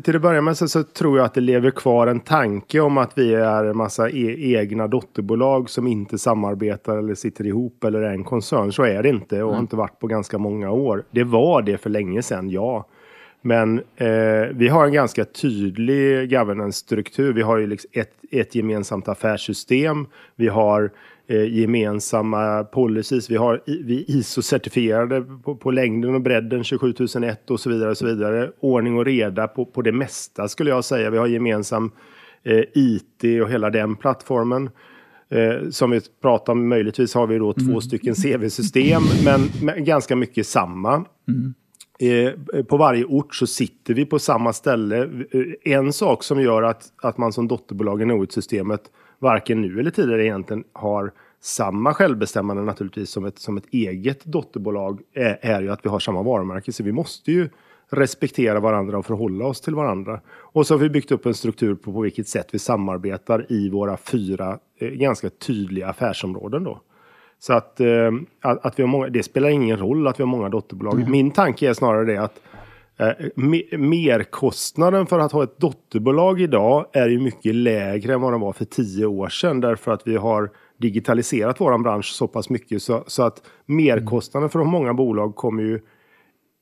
till, 0.02 0.16
att 0.16 0.22
börja 0.22 0.40
med 0.40 0.56
så, 0.56 0.68
så 0.68 0.82
tror 0.82 1.18
jag 1.18 1.24
att 1.24 1.34
det 1.34 1.40
lever 1.40 1.70
kvar 1.70 2.06
en 2.06 2.20
tanke 2.20 2.80
om 2.80 2.98
att 2.98 3.18
vi 3.18 3.34
är 3.34 3.64
en 3.64 3.76
massa 3.76 4.10
e 4.10 4.54
egna 4.54 4.86
dotterbolag 4.88 5.70
som 5.70 5.86
inte 5.86 6.18
samarbetar 6.18 6.96
eller 6.96 7.14
sitter 7.14 7.46
ihop 7.46 7.84
eller 7.84 8.02
är 8.02 8.10
en 8.12 8.24
koncern. 8.24 8.72
Så 8.72 8.82
är 8.84 9.02
det 9.02 9.08
inte 9.08 9.42
och 9.42 9.52
har 9.52 9.60
inte 9.60 9.76
varit 9.76 9.98
på 10.00 10.06
ganska 10.06 10.38
många 10.38 10.70
år. 10.70 11.04
Det 11.10 11.24
var 11.24 11.62
det 11.62 11.78
för 11.78 11.90
länge 11.90 12.22
sedan, 12.22 12.50
ja. 12.50 12.86
Men 13.46 13.78
eh, 13.96 14.48
vi 14.54 14.68
har 14.68 14.86
en 14.86 14.92
ganska 14.92 15.24
tydlig 15.24 16.30
governance-struktur. 16.30 17.32
Vi 17.32 17.42
har 17.42 17.58
ju 17.58 17.66
liksom 17.66 17.90
ett, 17.92 18.12
ett 18.30 18.54
gemensamt 18.54 19.08
affärssystem. 19.08 20.06
Vi 20.36 20.48
har 20.48 20.90
eh, 21.26 21.54
gemensamma 21.54 22.64
policies. 22.64 23.30
Vi, 23.30 23.36
har, 23.36 23.62
vi 23.66 24.00
är 24.00 24.04
ISO-certifierade 24.04 25.42
på, 25.42 25.56
på 25.56 25.70
längden 25.70 26.14
och 26.14 26.20
bredden 26.20 26.64
27001 26.64 27.50
och 27.50 27.60
så 27.60 27.70
vidare. 27.70 27.90
Och 27.90 27.96
så 27.96 28.06
vidare. 28.06 28.50
Ordning 28.60 28.98
och 28.98 29.04
reda 29.04 29.48
på, 29.48 29.64
på 29.64 29.82
det 29.82 29.92
mesta 29.92 30.48
skulle 30.48 30.70
jag 30.70 30.84
säga. 30.84 31.10
Vi 31.10 31.18
har 31.18 31.26
gemensam 31.26 31.90
eh, 32.42 32.64
IT 32.74 33.42
och 33.42 33.50
hela 33.50 33.70
den 33.70 33.96
plattformen. 33.96 34.70
Eh, 35.28 35.70
som 35.70 35.90
vi 35.90 36.00
pratar 36.22 36.52
om, 36.52 36.68
möjligtvis 36.68 37.14
har 37.14 37.26
vi 37.26 37.38
då 37.38 37.52
två 37.52 37.80
stycken 37.80 38.14
CV-system, 38.14 39.02
men, 39.24 39.40
men 39.62 39.84
ganska 39.84 40.16
mycket 40.16 40.46
samma. 40.46 40.94
Eh, 40.94 41.04
Eh, 41.98 42.08
eh, 42.08 42.64
på 42.68 42.76
varje 42.76 43.04
ort 43.04 43.34
så 43.34 43.46
sitter 43.46 43.94
vi 43.94 44.06
på 44.06 44.18
samma 44.18 44.52
ställe. 44.52 45.02
Eh, 45.30 45.72
en 45.72 45.92
sak 45.92 46.24
som 46.24 46.40
gör 46.40 46.62
att, 46.62 46.92
att 47.02 47.18
man 47.18 47.32
som 47.32 47.48
dotterbolag 47.48 48.02
i 48.02 48.04
Knowit-systemet 48.04 48.80
varken 49.18 49.62
nu 49.62 49.80
eller 49.80 49.90
tidigare 49.90 50.24
egentligen 50.24 50.64
har 50.72 51.12
samma 51.40 51.94
självbestämmande 51.94 52.62
naturligtvis 52.62 53.10
som 53.10 53.24
ett, 53.24 53.38
som 53.38 53.56
ett 53.56 53.66
eget 53.70 54.24
dotterbolag 54.24 55.00
är, 55.12 55.38
är 55.40 55.62
ju 55.62 55.70
att 55.70 55.84
vi 55.84 55.88
har 55.88 55.98
samma 55.98 56.22
varumärke. 56.22 56.72
Så 56.72 56.82
vi 56.82 56.92
måste 56.92 57.32
ju 57.32 57.48
respektera 57.90 58.60
varandra 58.60 58.98
och 58.98 59.06
förhålla 59.06 59.46
oss 59.46 59.60
till 59.60 59.74
varandra. 59.74 60.20
Och 60.28 60.66
så 60.66 60.74
har 60.74 60.78
vi 60.78 60.90
byggt 60.90 61.12
upp 61.12 61.26
en 61.26 61.34
struktur 61.34 61.74
på, 61.74 61.92
på 61.92 62.00
vilket 62.00 62.28
sätt 62.28 62.48
vi 62.52 62.58
samarbetar 62.58 63.46
i 63.48 63.70
våra 63.70 63.96
fyra 63.96 64.58
eh, 64.78 64.88
ganska 64.88 65.30
tydliga 65.30 65.88
affärsområden 65.88 66.64
då. 66.64 66.80
Så 67.46 67.52
att, 67.52 67.80
eh, 67.80 68.12
att, 68.40 68.66
att 68.66 68.78
vi 68.78 68.82
har 68.82 68.88
många, 68.88 69.08
det 69.08 69.22
spelar 69.22 69.48
ingen 69.48 69.76
roll 69.76 70.06
att 70.06 70.20
vi 70.20 70.22
har 70.22 70.28
många 70.28 70.48
dotterbolag. 70.48 71.10
Min 71.10 71.30
tanke 71.30 71.68
är 71.68 71.72
snarare 71.72 72.04
det 72.04 72.16
att 72.16 72.40
eh, 72.98 73.26
me- 73.36 73.78
merkostnaden 73.78 75.06
för 75.06 75.18
att 75.18 75.32
ha 75.32 75.44
ett 75.44 75.58
dotterbolag 75.58 76.40
idag 76.40 76.86
är 76.92 77.08
ju 77.08 77.20
mycket 77.20 77.54
lägre 77.54 78.14
än 78.14 78.20
vad 78.20 78.32
den 78.32 78.40
var 78.40 78.52
för 78.52 78.64
tio 78.64 79.06
år 79.06 79.28
sedan. 79.28 79.60
Därför 79.60 79.92
att 79.92 80.06
vi 80.06 80.16
har 80.16 80.50
digitaliserat 80.78 81.60
vår 81.60 81.78
bransch 81.78 82.06
så 82.06 82.28
pass 82.28 82.50
mycket 82.50 82.82
så, 82.82 83.04
så 83.06 83.22
att 83.22 83.42
merkostnaden 83.66 84.48
för 84.48 84.64
många 84.64 84.94
bolag 84.94 85.36
kommer 85.36 85.62
ju 85.62 85.80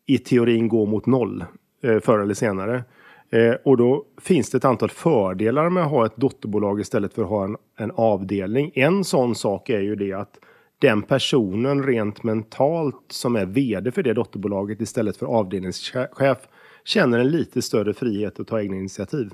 i 0.06 0.18
teorin 0.18 0.68
gå 0.68 0.86
mot 0.86 1.06
noll 1.06 1.44
eh, 1.82 1.98
förr 1.98 2.18
eller 2.18 2.34
senare. 2.34 2.84
Eh, 3.30 3.54
och 3.64 3.76
då 3.76 4.04
finns 4.20 4.50
det 4.50 4.56
ett 4.56 4.64
antal 4.64 4.90
fördelar 4.90 5.70
med 5.70 5.82
att 5.82 5.90
ha 5.90 6.06
ett 6.06 6.16
dotterbolag 6.16 6.80
istället 6.80 7.14
för 7.14 7.22
att 7.22 7.28
ha 7.28 7.44
en, 7.44 7.56
en 7.78 7.90
avdelning. 7.94 8.72
En 8.74 9.04
sån 9.04 9.34
sak 9.34 9.68
är 9.68 9.80
ju 9.80 9.96
det 9.96 10.12
att 10.12 10.38
den 10.82 11.02
personen 11.02 11.82
rent 11.82 12.22
mentalt 12.22 13.04
som 13.10 13.36
är 13.36 13.46
vd 13.46 13.90
för 13.90 14.02
det 14.02 14.12
dotterbolaget 14.12 14.80
istället 14.80 15.16
för 15.16 15.26
avdelningschef 15.26 16.38
känner 16.84 17.18
en 17.18 17.30
lite 17.30 17.62
större 17.62 17.94
frihet 17.94 18.40
att 18.40 18.48
ta 18.48 18.60
egna 18.60 18.76
initiativ. 18.76 19.30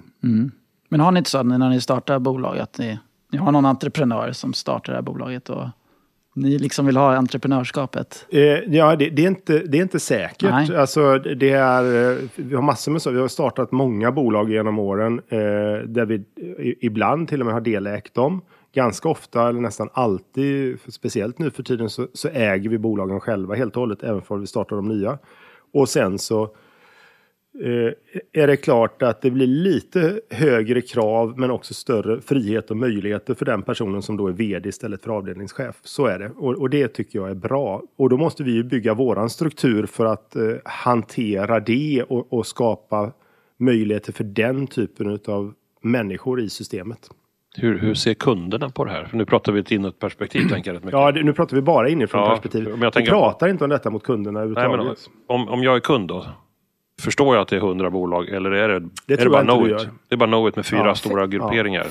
Men 0.88 1.00
har 1.00 1.12
ni 1.12 1.19
inte 1.19 1.31
så 1.31 1.43
när 1.43 1.71
ni 1.71 1.81
startar 1.81 2.19
bolag 2.19 2.59
att 2.59 2.78
ni, 2.78 2.99
ni 3.33 3.38
har 3.38 3.52
någon 3.52 3.67
entreprenör 3.67 4.33
som 4.33 4.52
startar 4.52 4.93
det 4.93 4.97
här 4.97 5.02
bolaget 5.02 5.50
och 5.50 5.69
ni 6.35 6.59
liksom 6.59 6.87
vill 6.87 6.97
ha 6.97 7.17
entreprenörskapet? 7.17 8.26
Eh, 8.31 8.40
ja, 8.40 8.97
det, 8.97 9.11
det, 9.11 9.25
är 9.25 9.28
inte, 9.28 9.59
det 9.59 9.78
är 9.78 9.83
inte 9.83 10.00
säkert. 10.00 10.50
Nej. 10.50 10.76
Alltså, 10.76 11.19
det 11.19 11.50
är, 11.50 12.11
eh, 12.11 12.19
vi 12.37 12.55
har 12.55 12.62
massor 12.62 12.93
med 12.93 13.02
så. 13.02 13.11
Vi 13.11 13.21
har 13.21 13.28
startat 13.28 13.73
många 13.73 14.12
bolag 14.12 14.50
genom 14.50 14.78
åren 14.78 15.21
eh, 15.28 15.38
där 15.87 16.05
vi 16.05 16.25
ibland 16.81 17.28
till 17.28 17.40
och 17.40 17.47
med 17.47 17.55
har 17.55 17.61
delägt 17.61 18.14
dem. 18.14 18.43
Ganska 18.72 19.08
ofta, 19.08 19.48
eller 19.48 19.60
nästan 19.60 19.88
alltid, 19.92 20.78
speciellt 20.88 21.38
nu 21.38 21.50
för 21.50 21.62
tiden, 21.62 21.90
så, 21.90 22.06
så 22.12 22.28
äger 22.28 22.70
vi 22.70 22.78
bolagen 22.78 23.20
själva 23.20 23.54
helt 23.54 23.76
och 23.76 23.80
hållet, 23.80 24.02
även 24.02 24.22
om 24.28 24.40
vi 24.40 24.46
startar 24.46 24.76
de 24.76 24.88
nya. 24.88 25.18
Och 25.72 25.88
sen 25.88 26.18
så 26.18 26.42
eh, 27.62 27.92
är 28.32 28.46
det 28.46 28.56
klart 28.56 29.02
att 29.02 29.22
det 29.22 29.30
blir 29.30 29.46
lite 29.46 30.20
högre 30.30 30.80
krav 30.80 31.38
men 31.38 31.50
också 31.50 31.75
större 31.75 32.20
frihet 32.20 32.70
och 32.70 32.76
möjligheter 32.76 33.34
för 33.34 33.44
den 33.44 33.62
personen 33.62 34.02
som 34.02 34.16
då 34.16 34.26
är 34.26 34.32
vd 34.32 34.68
istället 34.68 35.02
för 35.02 35.10
avdelningschef. 35.10 35.76
Så 35.82 36.06
är 36.06 36.18
det 36.18 36.30
och, 36.37 36.54
och 36.54 36.70
det 36.70 36.88
tycker 36.88 37.18
jag 37.18 37.30
är 37.30 37.34
bra. 37.34 37.82
Och 37.96 38.10
då 38.10 38.16
måste 38.16 38.42
vi 38.42 38.52
ju 38.52 38.64
bygga 38.64 38.94
våran 38.94 39.30
struktur 39.30 39.87
för 39.87 40.04
att 40.04 40.37
eh, 40.37 40.54
hantera 40.64 41.60
det 41.60 42.04
och, 42.08 42.32
och 42.32 42.46
skapa 42.46 43.12
möjligheter 43.56 44.12
för 44.12 44.25
den 44.25 44.66
typen 44.66 45.18
av 45.26 45.54
människor 45.80 46.40
i 46.40 46.50
systemet. 46.50 47.10
Hur, 47.57 47.78
hur 47.78 47.95
ser 47.95 48.14
kunderna 48.14 48.71
på 48.71 48.85
det 48.85 48.90
här? 48.90 49.05
För 49.05 49.17
nu 49.17 49.25
pratar 49.25 49.52
vi 49.52 49.61
ett 49.61 49.71
inåtperspektiv, 49.71 50.49
tänker 50.49 50.71
jag 50.71 50.76
rätt 50.76 50.85
mycket. 50.85 51.00
Ja, 51.00 51.12
det, 51.12 51.23
nu 51.23 51.33
pratar 51.33 51.57
vi 51.57 51.62
bara 51.62 51.88
inifrån 51.88 52.21
Ja, 52.21 52.40
jag 52.52 52.61
Vi 52.61 52.90
tänker- 52.90 53.11
pratar 53.12 53.49
inte 53.49 53.64
om 53.64 53.71
detta 53.71 53.90
mot 53.90 54.02
kunderna 54.02 54.40
Nej, 54.40 54.50
överhuvudtaget. 54.50 54.99
men 55.28 55.37
om, 55.37 55.49
om 55.49 55.62
jag 55.62 55.76
är 55.76 55.81
kund 55.81 56.09
då? 56.09 56.26
Förstår 57.02 57.35
jag 57.35 57.43
att 57.43 57.49
det 57.49 57.57
är 57.57 57.61
hundra 57.61 57.90
bolag 57.90 58.28
eller 58.28 58.50
är 58.50 58.69
det, 58.69 58.88
Det 59.07 59.14
är 59.14 59.25
det 59.25 59.31
bara 59.31 59.37
jag 59.37 59.43
inte 59.43 59.52
know 59.52 59.64
du 59.69 59.75
it? 59.75 59.81
gör. 59.83 59.90
Det 60.09 60.14
är 60.14 60.17
bara 60.17 60.28
know 60.31 60.49
it 60.49 60.57
med 60.57 60.67
fyra 60.67 60.83
Ja. 60.87 60.95
stora 60.95 61.26
grupperingar. 61.26 61.87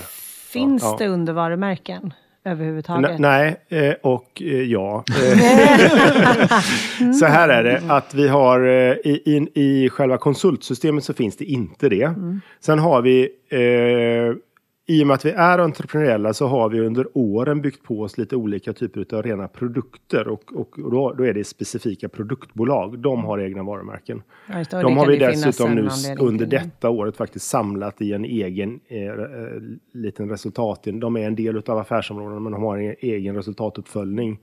Finns 0.53 0.83
Ja. 0.83 0.95
det 0.99 1.07
undervarumärken 1.07 2.13
överhuvudtaget? 2.45 3.11
N- 3.11 3.15
Nej, 3.19 3.55
eh, 3.69 3.93
och 4.03 4.41
eh, 4.41 4.61
ja. 4.63 5.03
Så 7.19 7.25
här 7.25 7.49
är 7.49 7.63
det, 7.63 7.81
att 7.87 8.13
vi 8.13 8.27
har 8.27 8.67
eh, 8.67 8.93
i, 8.93 9.21
i, 9.25 9.49
i 9.63 9.89
själva 9.89 10.17
konsultsystemet 10.17 11.03
så 11.03 11.13
finns 11.13 11.37
det 11.37 11.45
inte 11.45 11.89
det. 11.89 12.13
Sen 12.59 12.79
har 12.79 13.01
vi, 13.01 13.29
eh, 13.49 14.35
i 14.89 15.03
och 15.03 15.07
med 15.07 15.13
att 15.13 15.25
vi 15.25 15.29
är 15.29 15.59
entreprenöriella 15.59 16.33
så 16.33 16.47
har 16.47 16.69
vi 16.69 16.79
under 16.79 17.07
åren 17.13 17.61
byggt 17.61 17.83
på 17.83 18.01
oss 18.01 18.17
lite 18.17 18.35
olika 18.35 18.73
typer 18.73 19.15
av 19.15 19.23
rena 19.23 19.47
produkter 19.47 20.27
och, 20.27 20.53
och, 20.55 20.79
och 20.79 20.91
då, 20.91 21.13
då 21.13 21.23
är 21.23 21.33
det 21.33 21.43
specifika 21.43 22.09
produktbolag. 22.09 22.99
De 22.99 23.23
har 23.23 23.39
egna 23.39 23.63
varumärken. 23.63 24.21
Ja, 24.47 24.55
det, 24.55 24.81
De 24.81 24.97
har 24.97 25.07
vi 25.07 25.17
dessutom 25.17 25.75
nu 25.75 25.89
under 26.19 26.45
detta 26.45 26.89
året 26.89 27.17
faktiskt 27.17 27.47
samlat 27.47 28.01
i 28.01 28.13
en 28.13 28.25
egen 28.25 28.79
eh, 28.87 29.07
eh, 29.07 29.15
liten 29.93 30.29
resultat. 30.29 30.87
De 30.93 31.15
är 31.15 31.27
en 31.27 31.35
del 31.35 31.57
av 31.57 31.77
affärsområdena 31.77 32.39
men 32.39 32.51
de 32.51 32.63
har 32.63 32.77
en 32.77 32.95
egen 32.99 33.35
resultatuppföljning. 33.35 34.39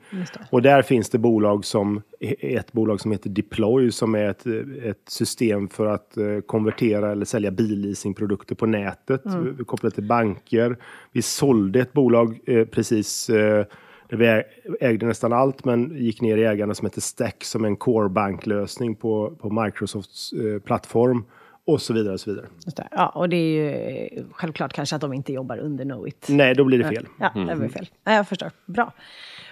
Och 0.50 0.62
där 0.62 0.82
finns 0.82 1.10
det 1.10 1.18
bolag 1.18 1.64
som 1.64 2.02
ett 2.40 2.72
bolag 2.72 3.00
som 3.00 3.12
heter 3.12 3.30
Deploy 3.30 3.90
som 3.90 4.14
är 4.14 4.30
ett, 4.30 4.46
ett 4.82 5.08
system 5.08 5.68
för 5.68 5.86
att 5.86 6.16
eh, 6.16 6.40
konvertera 6.46 7.12
eller 7.12 7.24
sälja 7.24 7.50
billeasingprodukter 7.50 8.54
på 8.54 8.66
nätet 8.66 9.24
Mm. 9.24 9.64
Kopplat 9.64 9.94
till 9.94 10.04
banker. 10.34 10.76
Vi 11.12 11.22
sålde 11.22 11.80
ett 11.80 11.92
bolag 11.92 12.40
eh, 12.46 12.64
precis 12.64 13.30
eh, 13.30 13.64
där 14.08 14.16
vi 14.16 14.42
ägde 14.80 15.06
nästan 15.06 15.32
allt 15.32 15.64
men 15.64 15.96
gick 15.96 16.20
ner 16.20 16.36
i 16.36 16.44
ägande 16.44 16.74
som 16.74 16.86
heter 16.86 17.00
Stack 17.00 17.44
som 17.44 17.64
en 17.64 17.76
core 17.76 18.08
banklösning 18.08 18.94
på, 18.94 19.32
på 19.40 19.50
Microsofts 19.50 20.32
eh, 20.32 20.60
plattform 20.60 21.24
och 21.66 21.82
så 21.82 21.92
vidare. 21.92 22.14
Och 22.14 22.20
så 22.20 22.30
vidare. 22.30 22.46
Just 22.64 22.76
det. 22.76 22.88
Ja, 22.90 23.08
och 23.08 23.28
det 23.28 23.36
är 23.36 23.52
ju 23.52 23.70
eh, 23.70 24.24
självklart 24.32 24.72
kanske 24.72 24.96
att 24.96 25.00
de 25.00 25.12
inte 25.12 25.32
jobbar 25.32 25.58
under 25.58 25.84
Knowit. 25.84 26.26
Nej, 26.28 26.54
då 26.54 26.64
blir 26.64 26.78
det 26.78 26.88
fel. 26.88 27.08
Ja, 27.20 27.30
det 27.34 27.54
var 27.54 27.68
fel. 27.68 27.88
Nej, 28.04 28.16
jag 28.16 28.28
förstår. 28.28 28.50
Bra. 28.66 28.92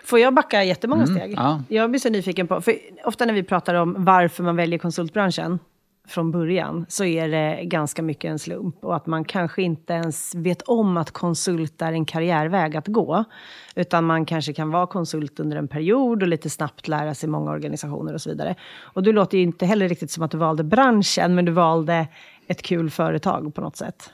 Får 0.04 0.18
jag 0.18 0.34
backa 0.34 0.64
jättemånga 0.64 1.06
steg? 1.06 1.34
ja. 1.36 1.62
Jag 1.68 1.90
blir 1.90 2.00
så 2.00 2.10
nyfiken 2.10 2.46
på, 2.46 2.60
för 2.60 2.74
ofta 3.04 3.24
när 3.24 3.34
vi 3.34 3.42
pratar 3.42 3.74
om 3.74 3.94
varför 3.98 4.44
man 4.44 4.56
väljer 4.56 4.78
konsultbranschen 4.78 5.58
från 6.08 6.30
början 6.30 6.86
så 6.88 7.04
är 7.04 7.28
det 7.28 7.64
ganska 7.64 8.02
mycket 8.02 8.30
en 8.30 8.38
slump 8.38 8.84
och 8.84 8.96
att 8.96 9.06
man 9.06 9.24
kanske 9.24 9.62
inte 9.62 9.92
ens 9.92 10.34
vet 10.34 10.62
om 10.62 10.96
att 10.96 11.10
konsult 11.10 11.82
är 11.82 11.92
en 11.92 12.04
karriärväg 12.04 12.76
att 12.76 12.88
gå. 12.88 13.24
Utan 13.74 14.04
man 14.04 14.26
kanske 14.26 14.52
kan 14.52 14.70
vara 14.70 14.86
konsult 14.86 15.40
under 15.40 15.56
en 15.56 15.68
period 15.68 16.22
och 16.22 16.28
lite 16.28 16.50
snabbt 16.50 16.88
lära 16.88 17.14
sig 17.14 17.28
många 17.28 17.50
organisationer 17.50 18.14
och 18.14 18.20
så 18.20 18.30
vidare. 18.30 18.54
Och 18.80 19.02
du 19.02 19.12
låter 19.12 19.38
ju 19.38 19.44
inte 19.44 19.66
heller 19.66 19.88
riktigt 19.88 20.10
som 20.10 20.22
att 20.22 20.30
du 20.30 20.38
valde 20.38 20.64
branschen, 20.64 21.34
men 21.34 21.44
du 21.44 21.52
valde 21.52 22.06
ett 22.46 22.62
kul 22.62 22.90
företag 22.90 23.54
på 23.54 23.60
något 23.60 23.76
sätt. 23.76 24.10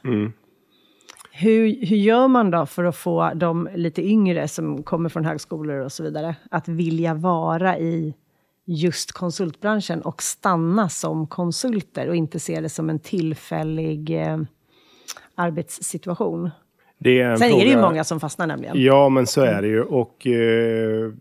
Hur, 1.33 1.87
hur 1.87 1.97
gör 1.97 2.29
man 2.29 2.51
då 2.51 2.67
för 2.67 2.85
att 2.85 2.97
få 2.97 3.31
de 3.35 3.69
lite 3.75 4.03
yngre 4.03 4.49
som 4.49 4.83
kommer 4.83 5.09
från 5.09 5.25
högskolor 5.25 5.77
och 5.85 5.93
så 5.93 6.03
vidare 6.03 6.37
att 6.51 6.69
vilja 6.69 7.15
vara 7.15 7.79
i 7.79 8.15
just 8.71 9.13
konsultbranschen 9.13 10.03
och 10.03 10.23
stanna 10.23 10.89
som 10.89 11.27
konsulter 11.27 12.09
och 12.09 12.17
inte 12.17 12.39
se 12.41 12.61
det 12.61 12.69
som 12.69 12.91
en 12.91 12.99
tillfällig 12.99 14.23
eh, 14.23 14.39
arbetssituation? 15.35 16.51
Det 16.99 17.21
är 17.21 17.31
en 17.31 17.39
Sen 17.39 17.51
är 17.53 17.59
det 17.59 17.65
ju 17.65 17.73
fråga- 17.73 17.89
många 17.89 18.05
som 18.05 18.21
fastnar 18.21 18.47
nämligen. 18.47 18.83
Ja, 18.83 19.09
men 19.09 19.27
så 19.27 19.41
är 19.41 19.63
det 19.63 19.69
ju. 19.69 19.83
Och 19.83 20.27
eh, 20.27 21.13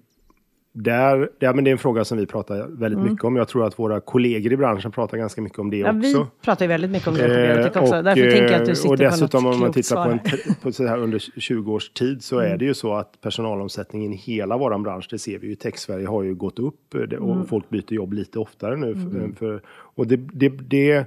där, 0.84 1.30
ja, 1.40 1.54
men 1.54 1.64
det 1.64 1.70
är 1.70 1.72
en 1.72 1.78
fråga 1.78 2.06
som 2.06 2.18
vi 2.18 2.26
pratar 2.26 2.68
väldigt 2.68 3.02
mycket 3.04 3.24
om. 3.26 3.36
Jag 3.36 3.48
tror 3.48 3.66
att 3.66 3.80
våra 3.80 4.00
kollegor 4.00 4.54
i 4.54 4.58
branschen 4.58 4.92
pratar 4.92 5.18
ganska 5.18 5.42
mycket 5.42 5.60
om 5.60 5.70
det 5.70 5.78
Ja, 5.78 5.92
vi 5.92 6.14
också. 6.16 6.28
pratar 6.42 6.66
ju 6.66 6.70
väldigt 6.70 6.92
mycket 6.92 7.08
om 7.08 7.14
det 7.14 7.20
på 7.24 7.28
Biotic 7.58 7.76
Eh, 7.76 7.82
också. 7.84 7.96
och, 7.98 8.04
Därför 8.04 8.22
tänker 8.32 8.52
jag 8.52 8.54
att 8.54 8.66
du 8.66 8.72
eh, 8.72 8.76
sitter 8.76 8.90
Och 8.92 8.98
på 8.98 9.04
dessutom 9.04 9.44
något 9.44 9.54
om 9.56 9.60
man 9.62 9.72
tittar 9.74 10.06
på, 10.06 10.12
en, 10.12 10.20
på 10.62 10.72
så 10.72 10.88
här 10.88 10.98
under 10.98 11.20
20 11.40 11.74
års 11.74 11.90
tid 11.90 12.24
så 12.24 12.40
Mm. 12.40 12.52
är 12.54 12.58
det 12.58 12.66
ju 12.66 12.74
så 12.74 12.94
att 12.94 13.22
personalomsättningen 13.22 14.14
i 14.14 14.16
hela 14.16 14.58
våran 14.58 14.84
bransch, 14.84 15.08
det 15.12 15.20
ser 15.20 15.40
vi 15.40 15.48
ju, 15.48 15.56
Tech-Sverige 15.56 16.08
har 16.08 16.24
ju 16.24 16.36
gått 16.36 16.60
upp 16.60 16.94
eh, 16.96 17.02
och 17.18 17.34
Mm. 17.36 17.48
folk 17.48 17.70
byter 17.70 17.94
jobb 17.94 18.14
lite 18.14 18.40
oftare 18.40 18.76
nu. 18.78 18.96
För, 18.96 19.36
för, 19.40 19.62
och 19.70 20.08
det, 20.08 20.16
det, 20.34 20.50
det 20.50 21.06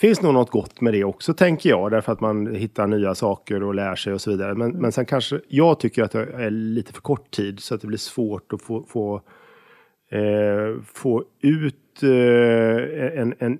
finns 0.00 0.22
nog 0.22 0.34
något 0.34 0.50
gott 0.50 0.80
med 0.80 0.92
det 0.92 1.04
också 1.04 1.34
tänker 1.34 1.70
jag, 1.70 1.90
därför 1.90 2.12
att 2.12 2.20
man 2.20 2.54
hittar 2.54 2.86
nya 2.86 3.14
saker 3.14 3.62
och 3.62 3.74
lär 3.74 3.94
sig 3.94 4.12
och 4.12 4.20
så 4.20 4.30
vidare. 4.30 4.54
Men, 4.54 4.70
men 4.70 4.92
sen 4.92 5.06
kanske, 5.06 5.40
jag 5.48 5.80
tycker 5.80 6.02
att 6.02 6.10
det 6.10 6.22
är 6.22 6.50
lite 6.50 6.92
för 6.92 7.00
kort 7.00 7.30
tid 7.30 7.60
så 7.60 7.74
att 7.74 7.80
det 7.80 7.86
blir 7.86 7.98
svårt 7.98 8.52
att 8.52 8.62
få, 8.62 8.84
få 8.88 9.22
eh, 10.10 10.82
få 10.84 11.24
ut 11.40 12.02
eh, 12.02 13.20
en, 13.20 13.34
en... 13.38 13.58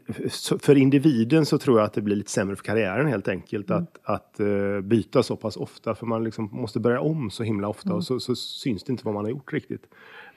För 0.60 0.76
individen 0.76 1.46
så 1.46 1.58
tror 1.58 1.78
jag 1.78 1.86
att 1.86 1.92
det 1.92 2.00
blir 2.00 2.16
lite 2.16 2.30
sämre 2.30 2.56
för 2.56 2.64
karriären 2.64 3.06
helt 3.06 3.28
enkelt. 3.28 3.70
Att, 3.70 3.98
att 4.02 4.40
eh, 4.40 4.80
byta 4.82 5.22
så 5.22 5.36
pass 5.36 5.56
ofta. 5.56 5.94
För 5.94 6.06
man 6.06 6.24
liksom 6.24 6.48
måste 6.52 6.80
börja 6.80 7.00
om 7.00 7.30
så 7.30 7.42
himla 7.42 7.68
ofta 7.68 7.94
och 7.94 8.04
så, 8.04 8.20
så 8.20 8.34
syns 8.34 8.84
det 8.84 8.90
inte 8.90 9.04
vad 9.04 9.14
man 9.14 9.24
har 9.24 9.30
gjort 9.30 9.52
riktigt. 9.52 9.86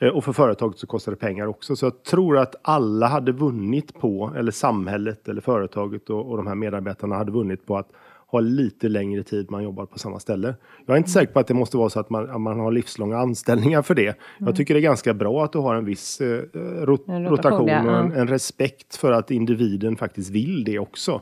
Eh, 0.03 0.09
och 0.09 0.23
för 0.23 0.33
företaget 0.33 0.77
så 0.77 0.87
kostar 0.87 1.11
det 1.11 1.17
pengar 1.17 1.47
också. 1.47 1.75
Så 1.75 1.85
jag 1.85 2.03
tror 2.03 2.37
att 2.37 2.55
alla 2.61 3.07
hade 3.07 3.31
vunnit 3.31 3.93
på, 3.99 4.33
eller 4.37 4.51
samhället 4.51 5.27
eller 5.27 5.41
företaget 5.41 6.09
och, 6.09 6.31
och 6.31 6.37
de 6.37 6.47
här 6.47 6.55
medarbetarna 6.55 7.15
hade 7.15 7.31
vunnit 7.31 7.65
på 7.65 7.77
att 7.77 7.89
ha 8.27 8.39
lite 8.39 8.89
längre 8.89 9.23
tid 9.23 9.51
man 9.51 9.63
jobbar 9.63 9.85
på 9.85 9.99
samma 9.99 10.19
ställe. 10.19 10.55
Jag 10.85 10.93
är 10.93 10.97
inte 10.97 11.09
säker 11.09 11.33
på 11.33 11.39
att 11.39 11.47
det 11.47 11.53
måste 11.53 11.77
vara 11.77 11.89
så 11.89 11.99
att 11.99 12.09
man, 12.09 12.29
att 12.29 12.41
man 12.41 12.59
har 12.59 12.71
livslånga 12.71 13.17
anställningar 13.17 13.81
för 13.81 13.95
det. 13.95 14.17
Jag 14.37 14.55
tycker 14.55 14.73
det 14.73 14.79
är 14.79 14.81
ganska 14.81 15.13
bra 15.13 15.43
att 15.43 15.51
du 15.51 15.59
har 15.59 15.75
en 15.75 15.85
viss 15.85 16.21
eh, 16.21 16.41
rot, 16.81 17.07
En 17.07 17.27
rotation, 17.27 17.67
ja, 17.67 17.81
och 17.81 18.05
en, 18.05 18.11
en 18.11 18.27
respekt 18.27 18.95
för 18.95 19.11
att 19.11 19.31
individen 19.31 19.95
faktiskt 19.95 20.29
vill 20.29 20.63
det 20.63 20.79
också. 20.79 21.21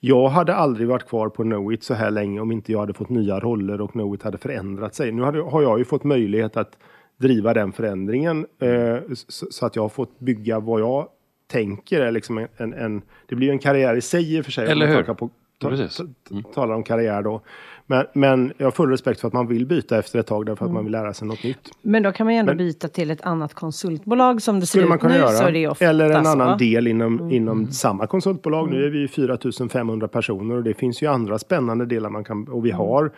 Jag 0.00 0.28
hade 0.28 0.54
aldrig 0.54 0.88
varit 0.88 1.08
kvar 1.08 1.28
på 1.28 1.42
Knowit 1.42 1.82
så 1.82 1.94
här 1.94 2.10
länge 2.10 2.40
om 2.40 2.52
inte 2.52 2.72
jag 2.72 2.78
hade 2.78 2.92
fått 2.92 3.08
nya 3.08 3.40
roller 3.40 3.80
och 3.80 3.92
Knowit 3.92 4.22
hade 4.22 4.38
förändrat 4.38 4.94
sig. 4.94 5.12
Nu 5.12 5.22
hade, 5.22 5.42
har 5.42 5.62
jag 5.62 5.78
ju 5.78 5.84
fått 5.84 6.04
möjlighet 6.04 6.56
att 6.56 6.76
driva 7.20 7.54
den 7.54 7.72
förändringen 7.72 8.46
eh, 8.62 8.96
så, 9.28 9.46
så 9.50 9.66
att 9.66 9.76
jag 9.76 9.82
har 9.82 9.88
fått 9.88 10.18
bygga 10.20 10.60
vad 10.60 10.80
jag 10.80 11.08
tänker 11.50 12.00
är 12.00 12.10
liksom 12.12 12.46
en, 12.56 12.72
en, 12.74 13.02
det 13.26 13.34
blir 13.34 13.46
ju 13.46 13.52
en 13.52 13.58
karriär 13.58 13.94
i 13.96 14.00
sig 14.00 14.36
i 14.36 14.40
och 14.40 14.44
för 14.44 14.52
sig. 14.52 14.68
Eller 14.68 14.86
hur? 14.86 15.02
talar 15.02 15.14
På, 15.14 15.30
ta, 15.58 15.70
ta, 15.76 15.76
ta, 16.28 16.52
talar 16.54 16.74
om 16.74 16.82
karriär 16.82 17.22
då. 17.22 17.40
Men, 17.86 18.06
men 18.14 18.52
jag 18.56 18.66
har 18.66 18.70
full 18.70 18.90
respekt 18.90 19.20
för 19.20 19.28
att 19.28 19.34
man 19.34 19.46
vill 19.46 19.66
byta 19.66 19.98
efter 19.98 20.18
ett 20.18 20.26
tag 20.26 20.46
därför 20.46 20.64
att 20.66 20.70
man 20.72 20.84
vill 20.84 20.92
lära 20.92 21.14
sig 21.14 21.28
något 21.28 21.44
nytt. 21.44 21.70
Men 21.82 22.02
då 22.02 22.12
kan 22.12 22.26
man 22.26 22.34
ju 22.34 22.38
ändå 22.40 22.50
Men- 22.50 22.56
byta 22.58 22.88
till 22.88 23.10
ett 23.10 23.22
annat 23.22 23.54
konsultbolag 23.54 24.42
som 24.42 24.60
det 24.60 24.66
ser 24.66 24.80
ut 24.94 25.00
kunna 25.00 25.12
nu. 25.14 25.18
göra. 25.18 25.28
Så 25.28 25.44
är 25.44 25.52
det 25.52 25.58
ju 25.58 25.68
ofta 25.68 25.84
Eller 25.84 26.10
en 26.10 26.24
så. 26.24 26.30
annan 26.30 26.58
del 26.58 26.86
inom, 26.86 27.30
inom 27.30 27.66
samma 27.72 28.06
konsultbolag. 28.06 28.70
Nu 28.70 28.84
är 28.86 28.90
vi 28.90 29.08
4500 29.08 30.08
personer 30.08 30.54
och 30.56 30.62
det 30.62 30.74
finns 30.74 31.02
ju 31.02 31.06
andra 31.06 31.38
spännande 31.38 31.86
delar 31.86 32.10
man 32.10 32.24
kan, 32.24 32.48
och 32.48 32.66
vi 32.66 32.70
har 32.70 33.06
s- 33.06 33.12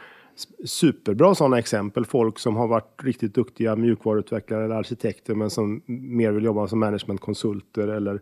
superbra 0.65 1.35
sådana 1.35 1.59
exempel. 1.59 2.05
Folk 2.05 2.39
som 2.39 2.57
har 2.57 2.69
varit 2.69 3.05
riktigt 3.05 3.35
duktiga 3.35 3.77
mjukvaruutvecklare 3.77 4.65
eller 4.65 4.75
arkitekter 4.75 5.35
men 5.35 5.51
som 5.51 5.83
mer 5.87 6.33
vill 6.33 6.45
jobba 6.45 6.69
som 6.69 6.81
managementkonsulter 6.81 7.89
eller 7.89 8.21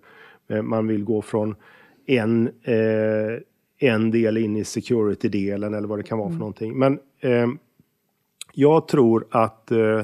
eh, 0.49 0.63
man 0.63 0.87
vill 0.87 1.05
gå 1.05 1.23
från 1.23 1.55
en, 2.07 2.47
eh, 2.63 3.89
en 3.91 4.11
del 4.11 4.37
in 4.37 4.57
i 4.57 4.65
security-delen 4.65 5.75
eller 5.75 5.89
vad 5.89 5.99
det 5.99 6.03
kan 6.03 6.19
vara 6.19 6.31
för 6.31 6.39
någonting. 6.39 6.79
Men 6.79 6.99
eh, 7.21 7.49
jag 8.53 8.89
tror 8.89 9.27
att 9.31 9.71
eh, 9.71 10.03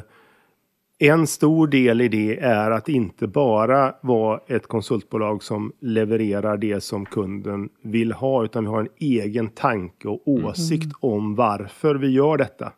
en 0.99 1.27
stor 1.27 1.67
del 1.67 2.01
i 2.01 2.09
det 2.09 2.39
är 2.41 2.71
att 2.71 2.89
inte 2.89 3.27
bara 3.27 3.95
vara 4.01 4.41
ett 4.47 4.67
konsultbolag 4.67 5.43
som 5.43 5.73
levererar 5.81 6.57
det 6.57 6.81
som 6.81 7.07
kunden 7.07 7.69
vill 7.83 8.13
ha, 8.13 8.45
utan 8.45 8.65
vi 8.65 8.71
har 8.71 8.81
en 8.81 8.89
egen 8.99 9.49
tanke 9.49 10.09
och 10.09 10.29
åsikt 10.29 10.93
om 11.01 11.35
varför 11.35 11.95
vi 11.95 12.09
gör 12.11 12.37
detta. 12.37 12.73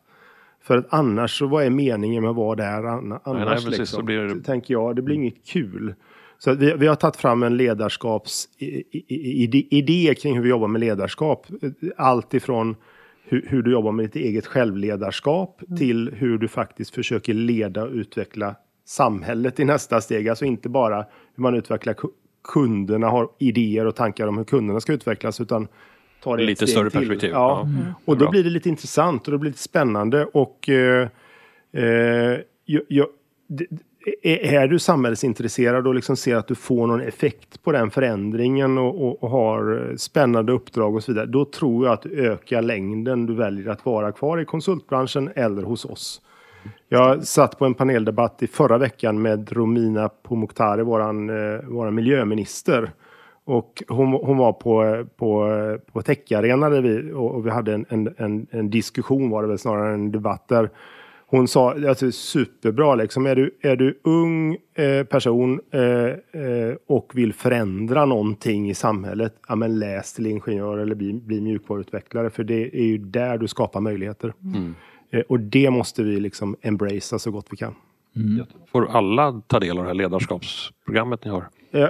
För 0.61 0.77
att 0.77 0.85
annars 0.89 1.37
så 1.39 1.47
vad 1.47 1.63
är 1.65 1.69
meningen 1.69 2.21
med 2.23 2.29
att 2.29 2.35
vara 2.35 2.55
där 2.55 2.83
anna- 2.83 3.19
annars? 3.23 3.45
nej, 3.45 3.55
precis, 3.55 3.69
liksom, 3.79 3.99
så 3.99 4.05
blir 4.05 4.19
det- 4.21 4.43
Tänker 4.43 4.73
jag, 4.73 4.95
det 4.95 5.01
blir 5.01 5.15
inget 5.15 5.45
kul. 5.47 5.93
Så 6.37 6.53
vi, 6.53 6.73
vi 6.77 6.87
har 6.87 6.95
tagit 6.95 7.15
fram 7.15 7.43
en 7.43 7.57
ledarskapsidé 7.57 10.15
kring 10.15 10.35
hur 10.35 10.43
vi 10.43 10.49
jobbar 10.49 10.67
med 10.67 10.81
ledarskap. 10.81 11.47
Allt 11.97 12.33
ifrån 12.33 12.75
hur, 13.29 13.45
hur 13.49 13.61
du 13.61 13.71
jobbar 13.71 13.91
med 13.91 14.05
ditt 14.05 14.15
eget 14.15 14.45
självledarskap 14.45 15.61
till 15.77 16.13
hur 16.17 16.37
du 16.37 16.47
faktiskt 16.47 16.95
försöker 16.95 17.33
leda 17.33 17.83
och 17.83 17.91
utveckla 17.91 18.55
samhället 18.85 19.59
i 19.59 19.65
nästa 19.65 20.01
steg. 20.01 20.29
Alltså 20.29 20.45
inte 20.45 20.69
bara 20.69 20.97
hur 21.35 21.41
man 21.41 21.55
utvecklar 21.55 21.93
ku- 21.93 22.11
kunderna, 22.43 23.07
har 23.09 23.29
idéer 23.39 23.85
och 23.85 23.95
tankar 23.95 24.27
om 24.27 24.37
hur 24.37 24.43
kunderna 24.45 24.79
ska 24.79 24.93
utvecklas 24.93 25.41
utan 25.41 25.67
ta 26.23 26.35
det 26.37 26.43
ett 26.43 26.49
Lite 26.49 26.67
större 26.67 26.89
till. 26.89 26.99
perspektiv. 26.99 27.29
Ja. 27.29 27.61
Mm. 27.61 27.77
Och 28.05 28.17
då 28.17 28.29
blir 28.29 28.43
det 28.43 28.49
lite 28.49 28.69
intressant 28.69 29.25
och 29.27 29.31
det 29.31 29.37
blir 29.37 29.49
lite 29.51 29.63
spännande 29.63 30.25
och 30.25 30.69
eh, 30.69 31.07
eh, 31.73 31.83
jag, 32.65 32.81
jag, 32.87 33.07
det- 33.47 33.67
är 34.23 34.67
du 34.67 34.79
samhällsintresserad 34.79 35.87
och 35.87 35.95
liksom 35.95 36.15
ser 36.17 36.35
att 36.35 36.47
du 36.47 36.55
får 36.55 36.87
någon 36.87 37.01
effekt 37.01 37.63
på 37.63 37.71
den 37.71 37.91
förändringen 37.91 38.77
och, 38.77 39.07
och, 39.07 39.23
och 39.23 39.29
har 39.29 39.93
spännande 39.97 40.51
uppdrag 40.51 40.95
och 40.95 41.03
så 41.03 41.11
vidare, 41.11 41.25
då 41.25 41.45
tror 41.45 41.85
jag 41.85 41.93
att 41.93 42.01
du 42.01 42.31
ökar 42.31 42.61
längden 42.61 43.25
du 43.25 43.35
väljer 43.35 43.69
att 43.69 43.85
vara 43.85 44.11
kvar 44.11 44.37
i 44.37 44.45
konsultbranschen 44.45 45.29
eller 45.35 45.61
hos 45.63 45.85
oss. 45.85 46.21
Jag 46.89 47.23
satt 47.23 47.59
på 47.59 47.65
en 47.65 47.73
paneldebatt 47.73 48.43
i 48.43 48.47
förra 48.47 48.77
veckan 48.77 49.21
med 49.21 49.51
Romina 49.51 50.09
Pourmokhtari, 50.09 50.83
våran, 50.83 51.29
eh, 51.29 51.59
våran 51.67 51.95
miljöminister. 51.95 52.91
Och 53.45 53.83
hon, 53.87 54.13
hon 54.13 54.37
var 54.37 54.53
på, 54.53 55.05
på, 55.17 55.49
på 55.91 56.01
techarena 56.01 56.69
där 56.69 56.81
vi, 56.81 57.11
och, 57.11 57.35
och 57.35 57.45
vi 57.45 57.49
hade 57.49 57.73
en, 57.73 57.85
en, 57.89 58.13
en, 58.17 58.47
en 58.51 58.69
diskussion, 58.69 59.29
var 59.29 59.41
det 59.41 59.47
väl 59.47 59.57
snarare 59.57 59.87
än 59.87 59.93
en 59.93 60.11
debatt 60.11 60.47
där 60.47 60.69
hon 61.31 61.47
sa, 61.47 61.87
alltså 61.87 62.11
superbra 62.11 62.95
liksom, 62.95 63.25
är 63.25 63.35
du, 63.35 63.57
är 63.61 63.75
du 63.75 63.99
ung 64.03 64.57
eh, 64.73 65.03
person 65.03 65.59
eh, 65.71 65.81
eh, 65.81 66.75
och 66.87 67.11
vill 67.15 67.33
förändra 67.33 68.05
någonting 68.05 68.69
i 68.69 68.75
samhället, 68.75 69.35
ja 69.47 69.55
men 69.55 69.79
läs 69.79 70.13
till 70.13 70.25
ingenjör 70.25 70.77
eller 70.77 70.95
bli, 70.95 71.13
bli 71.13 71.41
mjukvaruutvecklare 71.41 72.29
för 72.29 72.43
det 72.43 72.75
är 72.75 72.83
ju 72.83 72.97
där 72.97 73.37
du 73.37 73.47
skapar 73.47 73.81
möjligheter. 73.81 74.33
Eh, 75.11 75.21
och 75.21 75.39
det 75.39 75.69
måste 75.69 76.03
vi 76.03 76.19
liksom 76.19 76.55
embracea 76.61 77.19
så 77.19 77.31
gott 77.31 77.47
vi 77.49 77.57
kan. 77.57 77.75
Får 78.71 78.89
alla 78.89 79.41
ta 79.47 79.59
del 79.59 79.77
av 79.77 79.83
det 79.83 79.89
här 79.89 79.95
ledarskapsprogrammet 79.95 81.25
ni 81.25 81.31
har? 81.31 81.43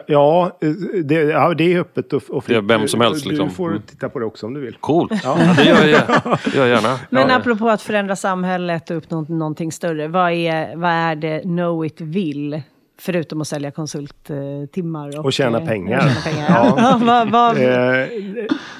Ja, 0.08 0.58
det, 1.04 1.16
ja, 1.16 1.54
det 1.54 1.74
är 1.74 1.80
öppet 1.80 2.14
och, 2.14 2.24
och 2.30 2.44
fritt. 2.44 2.64
Vem 2.64 2.88
som 2.88 3.02
helst, 3.02 3.24
Du 3.24 3.30
liksom. 3.30 3.50
får 3.50 3.70
Mm. 3.70 3.82
titta 3.82 4.10
på 4.10 4.20
det 4.20 4.26
också 4.26 4.46
om 4.46 4.54
du 4.54 4.60
vill. 4.62 4.76
Coolt! 4.80 5.12
Ja. 5.24 5.38
det 5.58 5.64
gör 5.64 5.86
jag, 5.86 6.02
gör 6.56 6.66
jag 6.66 6.68
gärna. 6.68 7.00
Men 7.10 7.30
Ja. 7.30 7.36
apropå 7.36 7.70
att 7.70 7.82
förändra 7.82 8.16
samhället 8.16 8.90
och 8.92 8.98
uppnå 8.98 9.22
någonting 9.30 9.72
större, 9.72 10.08
vad 10.08 10.32
är, 10.32 10.76
vad 10.76 10.92
är 10.92 11.16
det 11.16 11.40
Knowit 11.40 12.02
vill? 12.02 12.62
Förutom 13.02 13.42
att 13.42 13.48
sälja 13.48 13.72
konsulttimmar. 13.72 15.20
Och, 15.20 15.26
Och 15.26 15.34
tjäna 15.34 15.60
eh, 15.60 15.68
pengar. 15.68 15.98
och 15.98 16.04
tjäna 16.04 16.22
pengar. 16.22 16.48
Ja. 16.50 16.76
Ja. 16.78 17.00
vad, 17.06 17.32
vad, 17.32 17.58
Eh, 17.58 18.08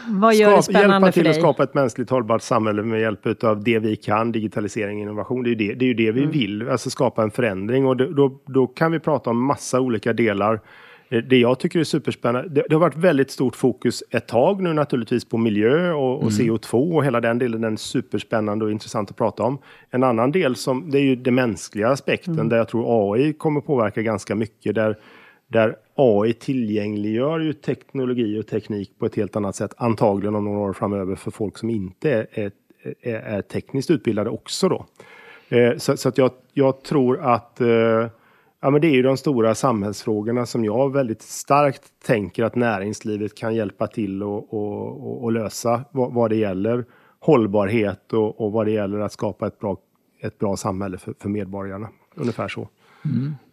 vad 0.08 0.36
gör 0.36 0.56
det 0.56 0.64
spännande 0.64 0.94
hjälpa 0.94 1.06
för 1.08 1.12
till 1.12 1.24
dig? 1.24 1.30
att 1.32 1.38
skapa 1.38 1.64
ett 1.64 1.74
mänskligt 1.74 2.10
hållbart 2.10 2.42
samhälle 2.42 2.84
med 2.84 3.02
hjälp 3.02 3.44
av 3.44 3.64
det 3.64 3.80
vi 3.80 3.96
kan, 3.96 4.32
digitalisering 4.32 4.96
och 4.98 5.02
innovation. 5.02 5.44
Det 5.44 5.50
är 5.50 5.52
ju 5.52 5.56
det, 5.56 5.74
det, 5.74 5.86
är 5.86 5.88
ju 5.88 5.94
det 5.94 6.12
vi 6.12 6.20
Mm. 6.22 6.32
vill, 6.32 6.70
alltså 6.70 6.90
skapa 6.90 7.24
en 7.24 7.32
förändring. 7.32 7.86
Och 7.86 7.98
det, 7.98 8.14
då, 8.14 8.40
då 8.46 8.68
kan 8.68 8.92
vi 8.92 9.00
prata 9.00 9.30
om 9.30 9.46
massa 9.46 9.80
olika 9.80 10.14
delar. 10.14 10.62
Eh, 11.10 11.24
Det 11.24 11.38
jag 11.38 11.60
tycker 11.60 11.80
är 11.80 11.84
superspännande, 11.84 12.50
det, 12.50 12.64
det 12.70 12.76
har 12.76 12.80
varit 12.80 12.98
väldigt 12.98 13.32
stort 13.32 13.56
fokus 13.56 14.04
ett 14.10 14.28
tag 14.28 14.62
nu 14.62 14.74
naturligtvis 14.74 15.26
på 15.26 15.38
miljö 15.38 15.92
och, 15.92 16.24
och 16.24 16.30
CO2 16.30 16.96
och 16.96 17.06
hela 17.06 17.22
den 17.22 17.40
delen, 17.40 17.62
den 17.62 17.74
är 17.74 17.78
superspännande 17.78 18.66
och 18.66 18.72
intressant 18.72 19.10
att 19.10 19.18
prata 19.18 19.44
om. 19.44 19.58
En 19.90 20.04
annan 20.04 20.32
del 20.32 20.56
som, 20.56 20.92
det 20.92 20.98
är 20.98 21.04
ju 21.04 21.16
den 21.16 21.36
mänskliga 21.36 21.90
aspekten 21.90 22.50
där 22.50 22.58
jag 22.58 22.68
tror 22.68 23.14
AI 23.14 23.34
kommer 23.34 23.62
påverka 23.62 24.02
ganska 24.02 24.36
mycket. 24.36 24.76
Där 24.76 24.96
där 25.52 25.76
AI 25.96 26.34
tillgängliggör 26.34 27.40
ju 27.40 27.54
teknologi 27.54 28.40
och 28.40 28.48
teknik 28.48 28.92
på 29.00 29.06
ett 29.06 29.16
helt 29.16 29.36
annat 29.36 29.56
sätt, 29.56 29.74
antagligen 29.78 30.36
om 30.36 30.46
några 30.46 30.60
år 30.60 30.74
framöver 30.74 31.16
för 31.16 31.32
folk 31.32 31.58
som 31.58 31.70
inte 31.70 32.12
är, 32.12 32.28
är, 32.32 32.52
är, 33.02 33.16
är 33.16 33.42
tekniskt 33.42 33.92
utbildade 33.92 34.30
också 34.30 34.70
då. 34.70 34.86
Eh, 35.50 35.78
så 35.78 35.98
så 35.98 36.10
att 36.10 36.18
jag, 36.18 36.32
jag 36.54 36.84
tror 36.84 37.22
att 37.22 37.62
eh, 37.62 38.08
ja, 38.62 38.70
men 38.70 38.82
det 38.82 38.88
är 38.88 38.94
ju 38.94 39.02
de 39.02 39.18
stora 39.18 39.56
samhällsfrågorna 39.56 40.46
som 40.46 40.66
jag 40.66 40.94
väldigt 40.94 41.22
starkt 41.22 41.84
tänker 42.06 42.44
att 42.44 42.56
näringslivet 42.56 43.36
kan 43.36 43.56
hjälpa 43.56 43.88
till 43.88 44.24
och, 44.24 44.54
och, 44.54 45.24
och, 45.24 45.32
lösa 45.32 45.86
vad, 45.92 46.14
vad 46.14 46.30
det 46.30 46.36
gäller 46.36 46.86
hållbarhet 47.20 48.14
och, 48.14 48.42
och 48.42 48.52
vad 48.52 48.66
det 48.66 48.72
gäller 48.72 49.00
att 49.00 49.12
skapa 49.12 49.48
ett 49.48 49.60
bra, 49.60 49.78
ett 50.22 50.40
bra 50.40 50.58
samhälle 50.58 50.98
för, 50.98 51.14
för 51.20 51.30
medborgarna. 51.30 51.90
Ungefär 52.16 52.48
så. 52.48 52.68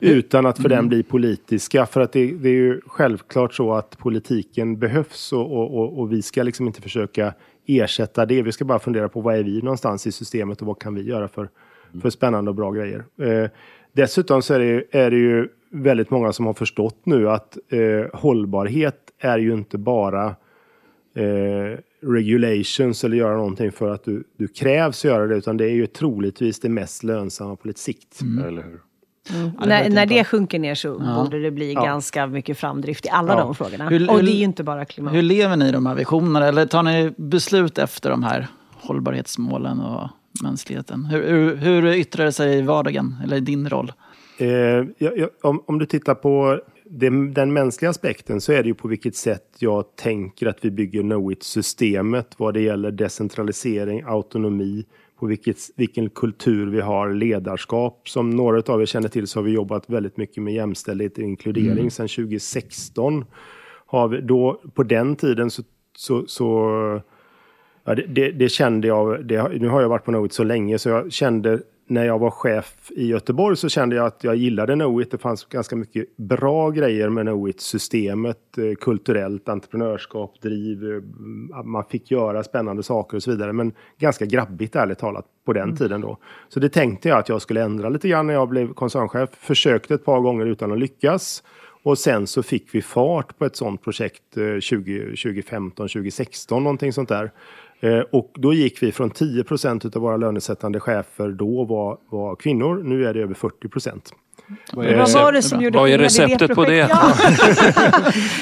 Utan 0.00 0.46
att 0.46 0.62
för 0.62 0.68
den 0.68 0.88
bli 0.88 1.02
politiska. 1.02 1.86
För 1.86 2.00
att 2.00 2.12
det, 2.12 2.32
det 2.32 2.48
är 2.48 2.52
ju 2.52 2.80
självklart 2.86 3.54
så 3.54 3.74
att 3.74 3.98
politiken 3.98 4.78
behövs 4.78 5.32
och, 5.32 5.52
och, 5.52 5.78
och, 5.78 5.98
och 5.98 6.12
vi 6.12 6.22
ska 6.22 6.42
liksom 6.42 6.66
inte 6.66 6.82
försöka 6.82 7.34
ersätta 7.66 8.26
det. 8.26 8.42
Vi 8.42 8.52
ska 8.52 8.64
bara 8.64 8.78
fundera 8.78 9.08
på 9.08 9.20
vad 9.20 9.36
är 9.36 9.42
vi 9.42 9.62
någonstans 9.62 10.06
i 10.06 10.12
systemet 10.12 10.60
och 10.60 10.66
vad 10.66 10.78
kan 10.78 10.94
vi 10.94 11.02
göra 11.02 11.28
för, 11.28 11.48
för 12.02 12.10
spännande 12.10 12.50
och 12.50 12.54
bra 12.54 12.70
grejer. 12.70 13.04
Eh, 13.20 13.50
dessutom 13.96 14.42
så 14.42 14.54
är 14.54 14.58
det, 14.58 14.64
ju- 14.66 14.84
är 14.90 15.10
det 15.10 15.16
ju 15.16 15.48
väldigt 15.70 16.10
många 16.10 16.32
som 16.32 16.46
har 16.46 16.54
förstått 16.54 17.00
nu 17.04 17.30
att 17.30 17.58
eh, 17.68 18.18
hållbarhet 18.20 18.96
är 19.20 19.38
ju 19.38 19.52
inte 19.52 19.78
bara 19.78 20.26
eh, 21.16 21.78
regulations 22.02 23.04
eller 23.04 23.16
göra 23.16 23.36
någonting 23.36 23.72
för 23.72 23.90
att 23.94 24.04
du, 24.04 24.24
du 24.38 24.48
krävs 24.48 25.04
göra 25.04 25.26
det, 25.26 25.36
utan 25.36 25.56
det 25.56 25.64
är 25.64 25.74
ju 25.74 25.86
troligtvis 25.86 26.60
det 26.60 26.68
mest 26.68 27.02
lönsamma 27.02 27.56
på 27.56 27.68
lite 27.68 27.80
sikt. 27.80 28.20
Eller 28.46 28.62
hur? 28.62 28.80
när, 29.66 29.90
när 29.90 30.06
det 30.06 30.24
sjunker 30.24 30.58
ner 30.58 30.74
så 30.74 30.98
borde 30.98 31.38
det 31.42 31.50
bli 31.50 31.74
ganska 31.74 32.26
mycket 32.26 32.58
framdrift 32.58 33.06
i 33.06 33.08
alla 33.08 33.32
Ja. 33.32 33.38
de 33.40 33.54
frågorna. 33.54 33.88
Hur- 33.88 34.10
och 34.10 34.24
det 34.24 34.30
är 34.32 34.36
ju 34.36 34.44
inte 34.44 34.64
bara 34.64 34.84
klimat. 34.84 35.14
Hur 35.14 35.22
lever 35.22 35.56
ni 35.56 35.68
i 35.68 35.72
de 35.72 35.86
här 35.86 35.94
visionerna? 35.94 36.46
Eller 36.46 36.66
tar 36.66 36.82
ni 36.82 37.12
beslut 37.16 37.78
efter 37.78 38.10
de 38.10 38.22
här 38.22 38.46
hållbarhetsmålen 38.72 39.80
och 39.80 40.08
mänskligheten? 40.42 41.04
Hur, 41.04 41.22
hur, 41.26 41.56
hur 41.56 41.94
yttrar 41.94 42.24
det 42.24 42.32
sig 42.32 42.58
i 42.58 42.62
vardagen, 42.62 43.14
eller 43.24 43.36
i 43.36 43.40
din 43.40 43.68
roll? 43.68 43.92
Eh, 44.38 44.48
jag, 44.48 45.18
jag, 45.18 45.28
om, 45.42 45.62
om 45.66 45.78
du 45.78 45.86
tittar 45.86 46.14
på 46.14 46.60
det, 46.84 47.10
den 47.32 47.52
mänskliga 47.52 47.90
aspekten 47.90 48.40
så 48.40 48.52
är 48.52 48.62
det 48.62 48.68
ju 48.68 48.74
på 48.74 48.88
vilket 48.88 49.16
sätt 49.16 49.56
jag 49.58 49.96
tänker 49.96 50.46
att 50.46 50.64
vi 50.64 50.70
bygger 50.70 51.02
Knowit-systemet 51.02 52.34
vad 52.36 52.54
det 52.54 52.60
gäller 52.60 52.90
decentralisering, 52.90 54.02
autonomi, 54.06 54.84
på 55.18 55.26
vilket, 55.26 55.56
vilken 55.76 56.10
kultur 56.10 56.66
vi 56.66 56.80
har, 56.80 57.10
ledarskap. 57.10 58.08
Som 58.08 58.30
några 58.30 58.72
av 58.72 58.82
er 58.82 58.86
känner 58.86 59.08
till 59.08 59.26
så 59.26 59.38
har 59.38 59.44
vi 59.44 59.50
jobbat 59.50 59.90
väldigt 59.90 60.16
mycket 60.16 60.42
med 60.42 60.54
jämställdhet 60.54 61.18
och 61.18 61.24
inkludering 61.24 61.90
sedan 61.90 62.08
2016. 62.08 63.24
Har 63.86 64.08
vi, 64.08 64.20
då, 64.20 64.60
på 64.74 64.82
den 64.82 65.16
tiden 65.16 65.50
så, 65.50 65.62
så, 65.96 66.24
så 66.26 67.00
Ja, 67.86 67.94
det, 67.94 68.02
det, 68.02 68.30
det 68.30 68.48
kände 68.48 68.88
jag, 68.88 69.24
det, 69.24 69.48
nu 69.60 69.68
har 69.68 69.80
jag 69.80 69.88
varit 69.88 70.04
på 70.04 70.10
Knowit 70.10 70.32
så 70.32 70.44
länge 70.44 70.78
så 70.78 70.88
jag 70.88 71.12
kände 71.12 71.60
när 71.88 72.04
jag 72.04 72.18
var 72.18 72.30
chef 72.30 72.90
i 72.90 73.06
Göteborg 73.06 73.56
så 73.56 73.68
kände 73.68 73.96
jag 73.96 74.06
att 74.06 74.24
jag 74.24 74.36
gillade 74.36 74.74
Knowit. 74.74 75.10
Det 75.10 75.18
fanns 75.18 75.44
ganska 75.44 75.76
mycket 75.76 76.16
bra 76.16 76.70
grejer 76.70 77.08
med 77.08 77.26
Knowit-systemet. 77.26 78.58
Eh, 78.58 78.74
kulturellt, 78.80 79.48
entreprenörskap, 79.48 80.40
driv, 80.40 80.84
eh, 80.92 81.62
man 81.64 81.84
fick 81.84 82.10
göra 82.10 82.44
spännande 82.44 82.82
saker 82.82 83.16
och 83.16 83.22
så 83.22 83.30
vidare. 83.30 83.52
Men 83.52 83.72
ganska 83.98 84.24
grabbigt 84.26 84.76
ärligt 84.76 84.98
talat 84.98 85.26
på 85.44 85.52
den 85.52 85.76
tiden 85.76 86.00
då. 86.00 86.18
Så 86.48 86.60
det 86.60 86.68
tänkte 86.68 87.08
jag 87.08 87.18
att 87.18 87.28
jag 87.28 87.42
skulle 87.42 87.62
ändra 87.62 87.88
lite 87.88 88.08
grann 88.08 88.26
när 88.26 88.34
jag 88.34 88.48
blev 88.48 88.74
koncernchef. 88.74 89.30
Försökte 89.32 89.94
ett 89.94 90.04
par 90.04 90.20
gånger 90.20 90.46
utan 90.46 90.72
att 90.72 90.78
lyckas. 90.78 91.42
Och 91.86 91.98
sen 91.98 92.26
så 92.26 92.42
fick 92.42 92.74
vi 92.74 92.82
fart 92.82 93.38
på 93.38 93.44
ett 93.44 93.56
sånt 93.56 93.82
projekt 93.82 94.36
eh, 94.36 94.60
20, 94.60 95.00
2015, 95.00 95.88
2016, 95.88 96.62
någonting 96.64 96.92
sånt 96.92 97.08
där. 97.08 97.30
Eh, 97.80 98.00
och 98.00 98.32
då 98.34 98.54
gick 98.54 98.82
vi 98.82 98.92
från 98.92 99.10
10 99.10 99.44
procent 99.44 99.96
av 99.96 100.02
våra 100.02 100.16
lönesättande 100.16 100.80
chefer 100.80 101.28
då 101.28 101.64
var, 101.64 101.98
var 102.10 102.36
kvinnor, 102.36 102.82
nu 102.82 103.06
är 103.06 103.14
det 103.14 103.20
över 103.20 103.34
40 103.34 103.68
procent. 103.68 104.12
Vad 104.72 104.86
är, 104.86 104.96
Vad 104.98 105.12
var 105.12 105.32
det 105.32 105.38
recept, 105.38 105.50
som 105.50 105.60
gjorde 105.62 105.78
vad 105.78 105.90
är 105.90 105.98
receptet 105.98 106.54
på 106.54 106.64
det? 106.64 106.76
Ja. 106.76 107.12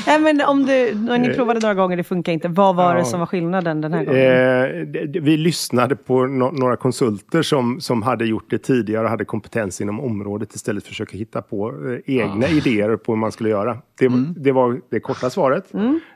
Nej, 0.06 0.20
men 0.20 0.40
om 0.40 0.66
du, 0.66 0.94
när 0.94 1.18
ni 1.18 1.34
provade 1.34 1.60
några 1.60 1.74
gånger, 1.74 1.96
det 1.96 2.04
funkar 2.04 2.32
inte. 2.32 2.48
Vad 2.48 2.76
var 2.76 2.94
det 2.94 3.00
Ja. 3.00 3.04
som 3.04 3.20
var 3.20 3.26
skillnaden 3.26 3.80
den 3.80 3.92
här 3.92 4.04
gången? 4.04 4.20
Eh, 4.22 4.86
det- 4.86 5.06
det- 5.06 5.20
vi 5.20 5.36
lyssnade 5.36 5.96
på 5.96 6.26
no 6.26 6.50
några 6.52 6.76
konsulter 6.76 7.42
som, 7.42 7.80
som 7.80 8.02
hade 8.02 8.24
gjort 8.26 8.50
det 8.50 8.58
tidigare 8.58 9.04
och 9.04 9.10
hade 9.10 9.24
kompetens 9.24 9.80
inom 9.80 10.00
området 10.00 10.54
istället 10.54 10.82
för 10.82 10.88
att 10.88 10.92
försöka 10.92 11.16
hitta 11.16 11.42
på 11.42 11.68
eh, 12.06 12.16
egna 12.16 12.48
idéer 12.48 12.96
på 12.96 13.12
hur 13.12 13.16
man 13.16 13.32
skulle 13.32 13.48
göra. 13.48 13.78
Det, 13.98 14.08
var- 14.08 14.34
det 14.36 14.52
var 14.52 14.80
det 14.90 15.00
korta 15.00 15.30
svaret. 15.30 15.64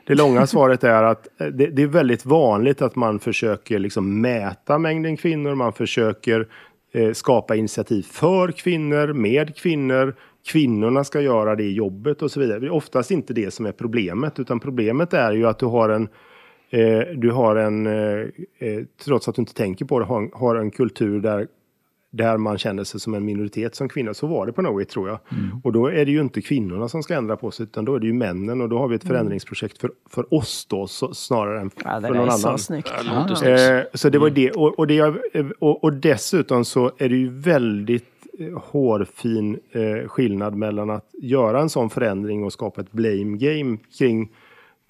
Det 0.07 0.15
långa 0.15 0.47
svaret 0.47 0.83
är 0.83 1.03
att 1.03 1.27
eh, 1.41 1.47
det, 1.47 1.67
det 1.67 1.81
är 1.83 1.87
väldigt 1.87 2.25
vanligt 2.25 2.81
att 2.81 2.95
man 2.95 3.19
försöker 3.19 3.79
liksom 3.79 4.21
mäta 4.21 4.77
mängden 4.79 5.17
kvinnor, 5.17 5.55
man 5.55 5.73
försöker 5.73 6.39
eh, 6.39 6.45
Eh, 6.91 7.11
skapa 7.13 7.55
initiativ 7.55 8.03
för 8.03 8.51
kvinnor, 8.51 9.13
med 9.13 9.55
kvinnor. 9.55 10.15
Kvinnorna 10.45 11.03
ska 11.03 11.21
göra 11.21 11.55
det 11.55 11.71
jobbet 11.71 12.21
och 12.21 12.31
så 12.31 12.39
vidare. 12.39 12.59
Det 12.59 12.65
är 12.65 12.71
oftast 12.71 13.11
inte 13.11 13.33
det 13.33 13.51
som 13.51 13.65
är 13.65 13.71
problemet, 13.71 14.39
utan 14.39 14.59
problemet 14.59 15.13
är 15.13 15.31
ju 15.31 15.47
att 15.47 15.59
du 15.59 15.65
har 15.65 15.89
en 15.89 16.09
Eh, 16.71 17.01
du 17.15 17.31
har 17.31 17.55
en, 17.55 17.87
eh, 17.87 18.19
eh 18.59 18.83
trots 19.05 19.27
att 19.27 19.35
du 19.35 19.41
inte 19.41 19.53
tänker 19.53 19.85
på 19.85 19.99
det, 19.99 20.05
har, 20.05 20.29
har 20.33 20.55
en 20.55 20.71
kultur 20.71 21.21
där, 21.21 21.47
där 22.11 22.37
man 22.37 22.57
känner 22.57 22.83
sig 22.83 22.99
som 22.99 23.13
en 23.13 23.25
minoritet 23.25 23.75
som 23.75 23.89
kvinna. 23.89 24.13
Så 24.13 24.27
var 24.27 24.45
det 24.45 24.51
på 24.53 24.61
Knowit 24.61 24.89
tror 24.89 25.09
jag. 25.09 25.19
Och 25.63 25.73
då 25.73 25.87
är 25.87 26.05
det 26.05 26.11
ju 26.11 26.21
inte 26.21 26.41
kvinnorna 26.41 26.87
som 26.87 27.03
ska 27.03 27.15
ändra 27.15 27.37
på 27.37 27.51
sig, 27.51 27.63
utan 27.63 27.85
då 27.85 27.95
är 27.95 27.99
det 27.99 28.07
ju 28.07 28.13
männen. 28.13 28.61
Och 28.61 28.69
då 28.69 28.77
har 28.77 28.87
vi 28.87 28.95
ett 28.95 29.07
förändringsprojekt 29.07 29.77
för, 29.77 29.91
för 30.09 30.33
oss 30.33 30.65
då, 30.69 30.87
så, 30.87 31.13
snarare 31.13 31.61
än 31.61 31.71
Ja, 31.83 31.99
det 31.99 32.07
för 32.07 32.13
någon 32.15 32.27
är 32.27 32.31
så 32.31 32.47
annan. 32.47 32.59
snyggt. 32.59 32.91
Det 33.03 33.19
låter 33.19 33.35
snyggt. 33.35 33.93
Eh, 33.93 33.97
så 33.97 34.09
det 34.09 34.19
var 34.19 34.29
det. 34.29 34.51
Och, 34.51 34.79
och, 34.79 34.87
det 34.87 34.93
jag, 34.93 35.17
och, 35.59 35.83
och 35.83 35.93
dessutom 35.93 36.65
så 36.65 36.91
är 36.97 37.09
det 37.09 37.15
ju 37.15 37.29
väldigt 37.29 38.05
eh, 38.39 38.59
hårfin 38.63 39.59
eh, 39.71 40.07
skillnad 40.07 40.55
mellan 40.55 40.89
att 40.89 41.09
göra 41.21 41.61
en 41.61 41.69
sån 41.69 41.89
förändring 41.89 42.43
och 42.43 42.53
skapa 42.53 42.81
ett 42.81 42.91
blame 42.91 43.37
game 43.37 43.77
kring 43.97 44.29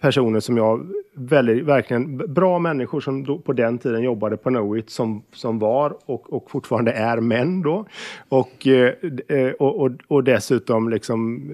personer 0.02 0.40
som 0.40 0.58
jag, 0.58 0.88
väldigt, 1.14 1.66
verkligen 1.66 2.18
bra 2.18 2.60
människor 2.60 3.00
som 3.00 3.24
då, 3.24 3.40
på 3.40 3.54
den 3.54 3.78
tiden 3.78 4.04
jobbade 4.04 4.38
på 4.38 4.50
Knowit 4.50 4.90
som, 4.90 5.24
som 5.34 5.60
var 5.60 5.98
och, 6.06 6.34
och 6.34 6.52
fortfarande 6.52 6.92
är 6.92 7.18
män 7.18 7.62
då. 7.62 7.86
Och, 8.30 8.68
eh, 8.68 9.52
och, 9.60 9.82
och, 9.82 9.92
och 10.08 10.24
dessutom 10.24 10.90
liksom 10.90 11.52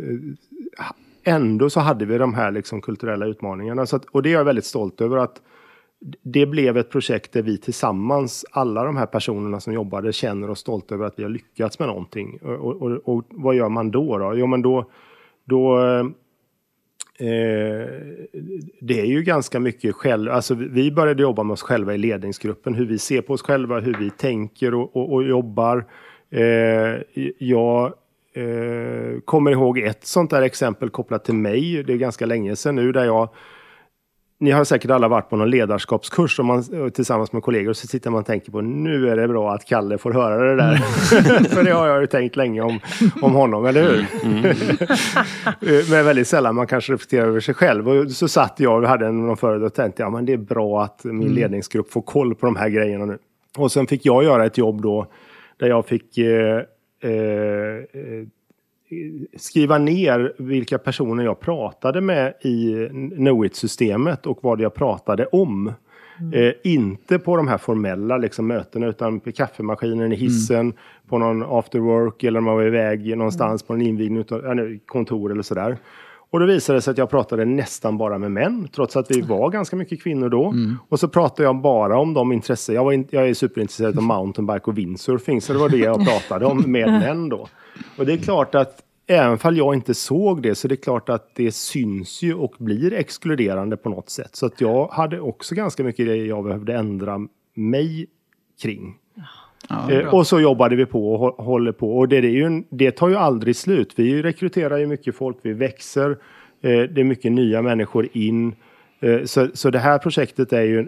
eh, 0.77 1.33
ändå 1.33 1.69
så 1.69 1.79
hade 1.79 2.05
vi 2.05 2.17
de 2.17 2.33
här 2.33 2.51
liksom 2.51 2.81
kulturella 2.81 3.25
utmaningarna. 3.25 3.85
Så 3.85 3.95
att, 3.95 4.05
och 4.05 4.23
det 4.23 4.29
är 4.29 4.33
jag 4.33 4.45
väldigt 4.45 4.65
stolt 4.65 5.01
över 5.01 5.17
att 5.17 5.41
det 6.23 6.45
blev 6.45 6.77
ett 6.77 6.89
projekt 6.89 7.31
där 7.31 7.41
vi 7.41 7.57
tillsammans, 7.57 8.45
alla 8.51 8.83
de 8.83 8.97
här 8.97 9.05
personerna 9.05 9.59
som 9.59 9.73
jobbade, 9.73 10.13
känner 10.13 10.49
oss 10.49 10.59
stolta 10.59 10.95
över 10.95 11.05
att 11.05 11.19
vi 11.19 11.23
har 11.23 11.29
lyckats 11.29 11.79
med 11.79 11.87
någonting. 11.87 12.39
Och, 12.41 12.81
och, 12.81 12.91
och 12.91 13.25
vad 13.29 13.55
gör 13.55 13.69
man 13.69 13.91
då? 13.91 14.17
då? 14.17 14.35
Jo, 14.35 14.47
men 14.47 14.61
då, 14.61 14.89
då 15.45 15.83
eh, 15.85 16.05
Eh, 17.17 17.87
det 18.79 18.99
är 18.99 19.05
ju 19.05 19.21
ganska 19.21 19.59
mycket 19.59 19.95
själv, 19.95 20.31
alltså 20.31 20.53
vi 20.55 20.91
började 20.91 21.21
jobba 21.21 21.43
med 21.43 21.53
oss 21.53 21.61
själva 21.61 21.93
i 21.93 21.97
ledningsgruppen, 21.97 22.73
hur 22.73 22.85
vi 22.85 22.99
ser 22.99 23.21
på 23.21 23.33
oss 23.33 23.41
själva, 23.41 23.79
hur 23.79 23.97
vi 23.99 24.09
tänker 24.09 24.73
och, 24.73 24.95
och, 24.95 25.13
och 25.13 25.23
jobbar. 25.23 25.85
Eh, 26.31 27.23
jag 27.37 27.93
eh, 28.33 29.19
kommer 29.25 29.51
ihåg 29.51 29.77
ett 29.77 30.05
sånt 30.05 30.29
där 30.31 30.41
exempel 30.41 30.89
kopplat 30.89 31.25
till 31.25 31.35
mig, 31.35 31.83
det 31.83 31.93
är 31.93 31.97
ganska 31.97 32.25
länge 32.25 32.55
sedan 32.55 32.75
nu, 32.75 32.91
där 32.91 33.05
jag 33.05 33.29
ni 34.39 34.51
har 34.51 34.63
säkert 34.63 34.91
alla 34.91 35.07
varit 35.07 35.29
på 35.29 35.35
någon 35.35 35.49
ledarskapskurs 35.49 36.39
och 36.39 36.45
man, 36.45 36.91
tillsammans 36.91 37.31
med 37.31 37.43
kollegor 37.43 37.69
och 37.69 37.77
så 37.77 37.87
sitter 37.87 38.09
man 38.09 38.19
och 38.19 38.25
tänker 38.25 38.51
på 38.51 38.61
nu 38.61 39.09
är 39.09 39.15
det 39.15 39.27
bra 39.27 39.53
att 39.53 39.65
Kalle 39.65 39.97
får 39.97 40.13
höra 40.13 40.37
det 40.37 40.55
där. 40.55 40.75
För 41.49 41.63
det 41.63 41.71
har 41.71 41.87
jag 41.87 42.01
ju 42.01 42.07
tänkt 42.07 42.35
länge 42.35 42.61
om, 42.61 42.79
om 43.21 43.33
honom, 43.33 43.65
eller 43.65 43.83
hur? 43.83 44.05
men 45.91 46.05
väldigt 46.05 46.27
sällan 46.27 46.55
man 46.55 46.67
kanske 46.67 46.93
reflekterar 46.93 47.27
över 47.27 47.39
sig 47.39 47.53
själv. 47.53 47.89
Och 47.89 48.11
så 48.11 48.27
satt 48.27 48.59
jag 48.59 48.83
och 48.83 48.89
hade 48.89 49.11
någon 49.11 49.37
föredrag 49.37 49.67
och 49.67 49.73
tänkte 49.73 50.03
ja 50.03 50.09
men 50.09 50.25
det 50.25 50.33
är 50.33 50.37
bra 50.37 50.83
att 50.83 51.03
min 51.03 51.33
ledningsgrupp 51.33 51.91
får 51.91 52.01
koll 52.01 52.35
på 52.35 52.45
de 52.45 52.55
här 52.55 52.69
grejerna 52.69 53.05
nu. 53.05 53.17
Och 53.57 53.71
sen 53.71 53.87
fick 53.87 54.05
jag 54.05 54.23
göra 54.23 54.45
ett 54.45 54.57
jobb 54.57 54.81
då 54.81 55.07
där 55.57 55.67
jag 55.67 55.85
fick 55.85 56.17
eh, 56.17 56.61
eh, 57.03 57.11
eh, 57.11 58.27
skriva 59.37 59.77
ner 59.77 60.33
vilka 60.37 60.77
personer 60.77 61.23
jag 61.23 61.39
pratade 61.39 62.01
med 62.01 62.33
i 62.41 62.87
Knowit-systemet 63.15 64.25
och 64.25 64.39
vad 64.41 64.61
jag 64.61 64.73
pratade 64.73 65.25
om. 65.25 65.73
Eh, 66.33 66.51
inte 66.63 67.19
på 67.19 67.37
de 67.37 67.47
här 67.47 67.57
formella 67.57 68.17
liksom, 68.17 68.47
mötena 68.47 68.87
utan 68.87 69.19
på 69.19 69.31
kaffemaskinen 69.31 70.13
i 70.13 70.15
hissen, 70.15 70.73
på 71.07 71.17
någon 71.17 71.43
after 71.43 71.79
work 71.79 72.23
eller 72.23 72.39
man 72.39 72.55
var 72.55 72.63
iväg 72.63 73.17
någonstans 73.17 73.63
på 73.63 73.73
en 73.73 73.81
invigning 73.81 74.19
utav 74.19 74.55
nu, 74.55 74.79
kontor 74.85 75.31
eller 75.31 75.41
sådär. 75.41 75.77
Och 76.29 76.39
då 76.39 76.45
visade 76.45 76.77
det 76.77 76.81
sig 76.81 76.91
att 76.91 76.97
jag 76.97 77.09
pratade 77.09 77.45
nästan 77.45 77.97
bara 77.97 78.17
med 78.17 78.31
män, 78.31 78.67
trots 78.75 78.95
att 78.95 79.11
vi 79.11 79.21
var 79.21 79.49
ganska 79.49 79.75
mycket 79.75 80.03
kvinnor 80.03 80.29
då. 80.29 80.53
Och 80.89 80.99
så 80.99 81.07
pratade 81.07 81.43
jag 81.43 81.55
bara 81.55 81.97
om 81.97 82.13
de 82.13 82.31
intressen. 82.31 82.75
Jag, 82.75 82.83
var 82.83 82.91
in, 82.91 83.07
jag 83.09 83.29
är 83.29 83.33
superintresserad 83.33 83.97
av 83.97 84.03
mountainbike 84.17 84.63
och 84.63 84.77
windsurfing, 84.77 85.41
så 85.41 85.53
det 85.53 85.59
var 85.59 85.69
det 85.69 85.77
jag 85.77 86.05
pratade 86.05 86.45
om 86.45 86.63
med 86.71 86.87
män 87.01 87.29
då. 87.29 87.47
Och 87.97 88.05
det 88.05 88.13
är 88.13 88.17
klart 88.17 88.55
att 88.55 88.84
även 89.07 89.37
fall 89.37 89.57
jag 89.57 89.73
inte 89.73 89.93
såg 89.93 90.41
det, 90.41 90.55
så 90.55 90.67
det 90.67 90.73
är 90.73 90.83
klart 90.83 91.09
att 91.09 91.35
det 91.35 91.51
syns 91.51 92.21
ju 92.21 92.33
och 92.33 92.53
blir 92.57 92.93
exkluderande 92.93 93.77
på 93.77 93.89
något 93.89 94.09
sätt. 94.09 94.35
Så 94.35 94.45
att 94.45 94.61
jag 94.61 94.87
hade 94.87 95.19
också 95.19 95.55
ganska 95.55 95.83
mycket 95.83 96.05
det 96.05 96.15
jag 96.15 96.43
behövde 96.43 96.73
ändra 96.73 97.19
mig 97.55 98.07
kring. 98.61 98.95
Ja, 99.69 99.91
Eh, 99.91 100.13
och 100.13 100.27
så 100.27 100.39
jobbade 100.39 100.75
vi 100.75 100.85
på 100.85 101.13
och 101.13 101.19
hå- 101.19 101.43
håller 101.43 101.71
på. 101.71 101.97
Och 101.97 102.07
det, 102.07 102.17
är 102.17 102.21
ju 102.21 102.63
det 102.69 102.91
tar 102.91 103.09
ju 103.09 103.15
aldrig 103.15 103.55
slut. 103.55 103.93
Vi 103.95 104.21
rekryterar 104.21 104.77
ju 104.77 104.87
mycket 104.87 105.15
folk, 105.15 105.37
vi 105.41 105.53
växer. 105.53 106.09
Eh, 106.61 106.81
det 106.81 107.01
är 107.01 107.03
mycket 107.03 107.31
nya 107.31 107.61
människor 107.61 108.07
in. 108.13 108.55
Eh, 108.99 109.23
så, 109.23 109.47
så 109.53 109.69
det 109.69 109.79
här 109.79 109.97
projektet 109.97 110.53
är 110.53 110.61
ju 110.61 110.87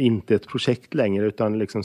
inte 0.00 0.34
ett 0.34 0.46
projekt 0.46 0.94
längre 0.94 1.26
utan 1.26 1.58
liksom 1.58 1.82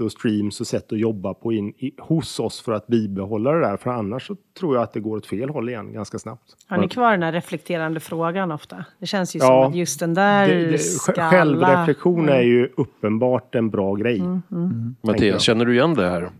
och 0.00 0.12
streams 0.12 0.60
och 0.60 0.66
sätt 0.66 0.92
att 0.92 0.98
jobba 0.98 1.34
på 1.34 1.52
in, 1.52 1.68
i, 1.78 1.92
hos 1.98 2.40
oss 2.40 2.60
för 2.60 2.72
att 2.72 2.86
bibehålla 2.86 3.52
det 3.52 3.60
där. 3.60 3.76
För 3.76 3.90
annars 3.90 4.26
så 4.26 4.36
tror 4.58 4.74
jag 4.76 4.82
att 4.82 4.92
det 4.92 5.00
går 5.00 5.16
åt 5.16 5.26
fel 5.26 5.48
håll 5.50 5.68
igen 5.68 5.92
ganska 5.92 6.18
snabbt. 6.18 6.56
Har 6.66 6.78
ni 6.78 6.88
kvar 6.88 7.10
den 7.10 7.22
här 7.22 7.32
reflekterande 7.32 8.00
frågan 8.00 8.52
ofta? 8.52 8.84
Det 8.98 9.06
känns 9.06 9.36
ju 9.36 9.38
Ja, 9.38 9.46
som 9.46 9.70
att 9.72 9.76
just 9.78 10.00
den 10.00 10.14
där 10.14 10.48
Det, 10.48 10.78
självreflektion 11.12 12.28
är 12.28 12.40
ju 12.42 12.68
uppenbart 12.76 13.54
en 13.54 13.70
bra 13.70 13.94
grej. 13.94 14.18
Mm. 14.20 14.42
tänker 14.50 14.96
jag. 15.02 15.12
Mattias, 15.12 15.42
känner 15.42 15.64
du 15.64 15.74
igen 15.74 15.94
det 15.94 16.08
här? 16.10 16.30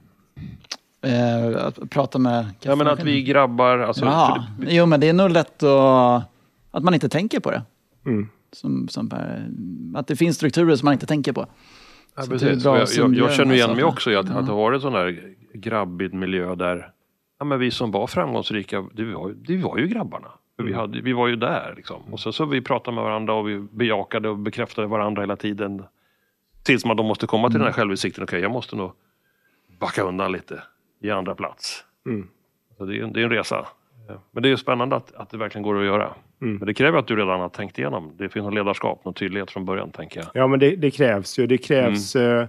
Eh, 1.03 1.65
att 1.67 1.91
prata 1.91 2.19
med 2.19 2.47
Ja, 2.63 2.77
men 2.77 2.87
att 2.87 3.05
vi 3.05 3.23
grabbar, 3.23 3.79
alltså, 3.79 4.05
Ja, 4.05 4.45
det- 4.61 4.75
jo 4.75 4.87
men 4.87 5.01
det 5.01 5.09
är 5.09 5.13
nog 5.13 5.31
lätt 5.31 5.63
att, 5.63 6.23
att 6.71 6.83
man 6.85 6.95
inte 6.95 7.09
tänker 7.09 7.41
på 7.41 7.51
det. 7.51 7.63
Mm. 8.07 8.29
Som, 8.53 8.89
som, 8.89 9.09
per- 9.09 9.49
att 9.95 10.07
det 10.07 10.17
finns 10.17 10.37
strukturer 10.37 10.77
som 10.77 10.87
man 10.87 10.93
inte 10.93 11.07
tänker 11.07 11.33
på. 11.33 11.47
Ja, 12.19 12.25
precis. 12.29 12.65
jag, 12.65 12.79
jag, 12.97 13.15
jag 13.15 13.33
känner 13.33 13.55
igen 13.55 13.75
mig 13.75 13.85
också 13.85 14.11
i 14.11 14.17
att, 14.17 14.31
att 14.31 14.47
det 14.47 14.53
har 14.53 14.59
varit 14.59 14.75
en 14.77 14.81
sån 14.81 14.93
där 14.93 15.35
grabbig 15.55 16.15
miljö 16.15 16.55
där 16.55 16.91
ja, 17.39 17.45
men 17.45 17.59
vi 17.59 17.71
som 17.71 17.91
var 17.91 18.07
framgångsrika, 18.07 18.85
det 18.93 19.05
var, 19.05 19.29
ju- 19.29 19.35
det 19.35 19.57
var 19.57 19.79
ju 19.79 19.87
grabbarna. 19.87 20.29
Mm. 20.61 20.73
vi, 20.73 20.79
hade, 20.79 21.01
vi 21.01 21.13
var 21.13 21.29
ju 21.29 21.37
där 21.37 21.73
liksom. 21.77 22.03
Och 22.11 22.21
sen 22.21 22.33
så 22.33 22.45
vi 22.45 22.61
pratade 22.61 22.95
med 22.95 23.05
varandra 23.05 23.35
och 23.35 23.49
vi 23.49 23.59
bejakade 23.59 24.29
och 24.29 24.39
bekräftade 24.39 24.87
varandra 24.87 25.23
hela 25.23 25.37
tiden. 25.37 25.85
Tills 26.63 26.85
man 26.85 26.97
då 26.97 27.03
måste 27.03 27.27
komma 27.27 27.49
till 27.49 27.53
den 27.55 27.61
Mm. 27.63 27.67
här 27.67 27.81
självinsikten, 27.81 28.25
okej 28.25 28.41
jag 28.41 28.51
måste 28.51 28.77
nog 28.77 28.93
backa 29.79 30.03
undan 30.03 30.33
lite, 30.33 30.63
ge 31.01 31.11
andra 31.11 31.35
plats. 31.35 31.85
Mm. 32.07 32.29
Så 32.79 32.85
det, 32.85 32.97
är, 32.99 33.03
en- 33.03 33.13
det 33.13 33.21
är 33.21 33.25
en 33.25 33.31
resa. 33.31 33.67
Men 34.31 34.43
det 34.43 34.51
är 34.51 34.57
spännande 34.57 34.97
att, 34.97 35.15
att 35.15 35.31
det 35.31 35.37
verkligen 35.37 35.63
går 35.63 35.79
att 35.79 35.85
göra. 35.87 36.15
Men 36.39 36.67
det 36.67 36.75
kräver 36.75 36.99
att 36.99 37.07
du 37.07 37.17
redan 37.17 37.41
har 37.41 37.49
tänkt 37.49 37.79
igenom. 37.79 38.13
Det 38.19 38.29
finns 38.29 38.45
något 38.45 38.55
ledarskap, 38.55 39.05
någon 39.05 39.15
tydlighet 39.15 39.51
från 39.51 39.65
början 39.65 39.91
tänker 39.91 40.21
jag. 40.21 40.29
Ja, 40.35 40.47
men 40.47 40.61
det, 40.61 40.77
det 40.77 40.91
krävs 40.91 41.39
ju. 41.39 41.47
Det 41.47 41.59
krävs... 41.59 42.17
Eh, 42.17 42.47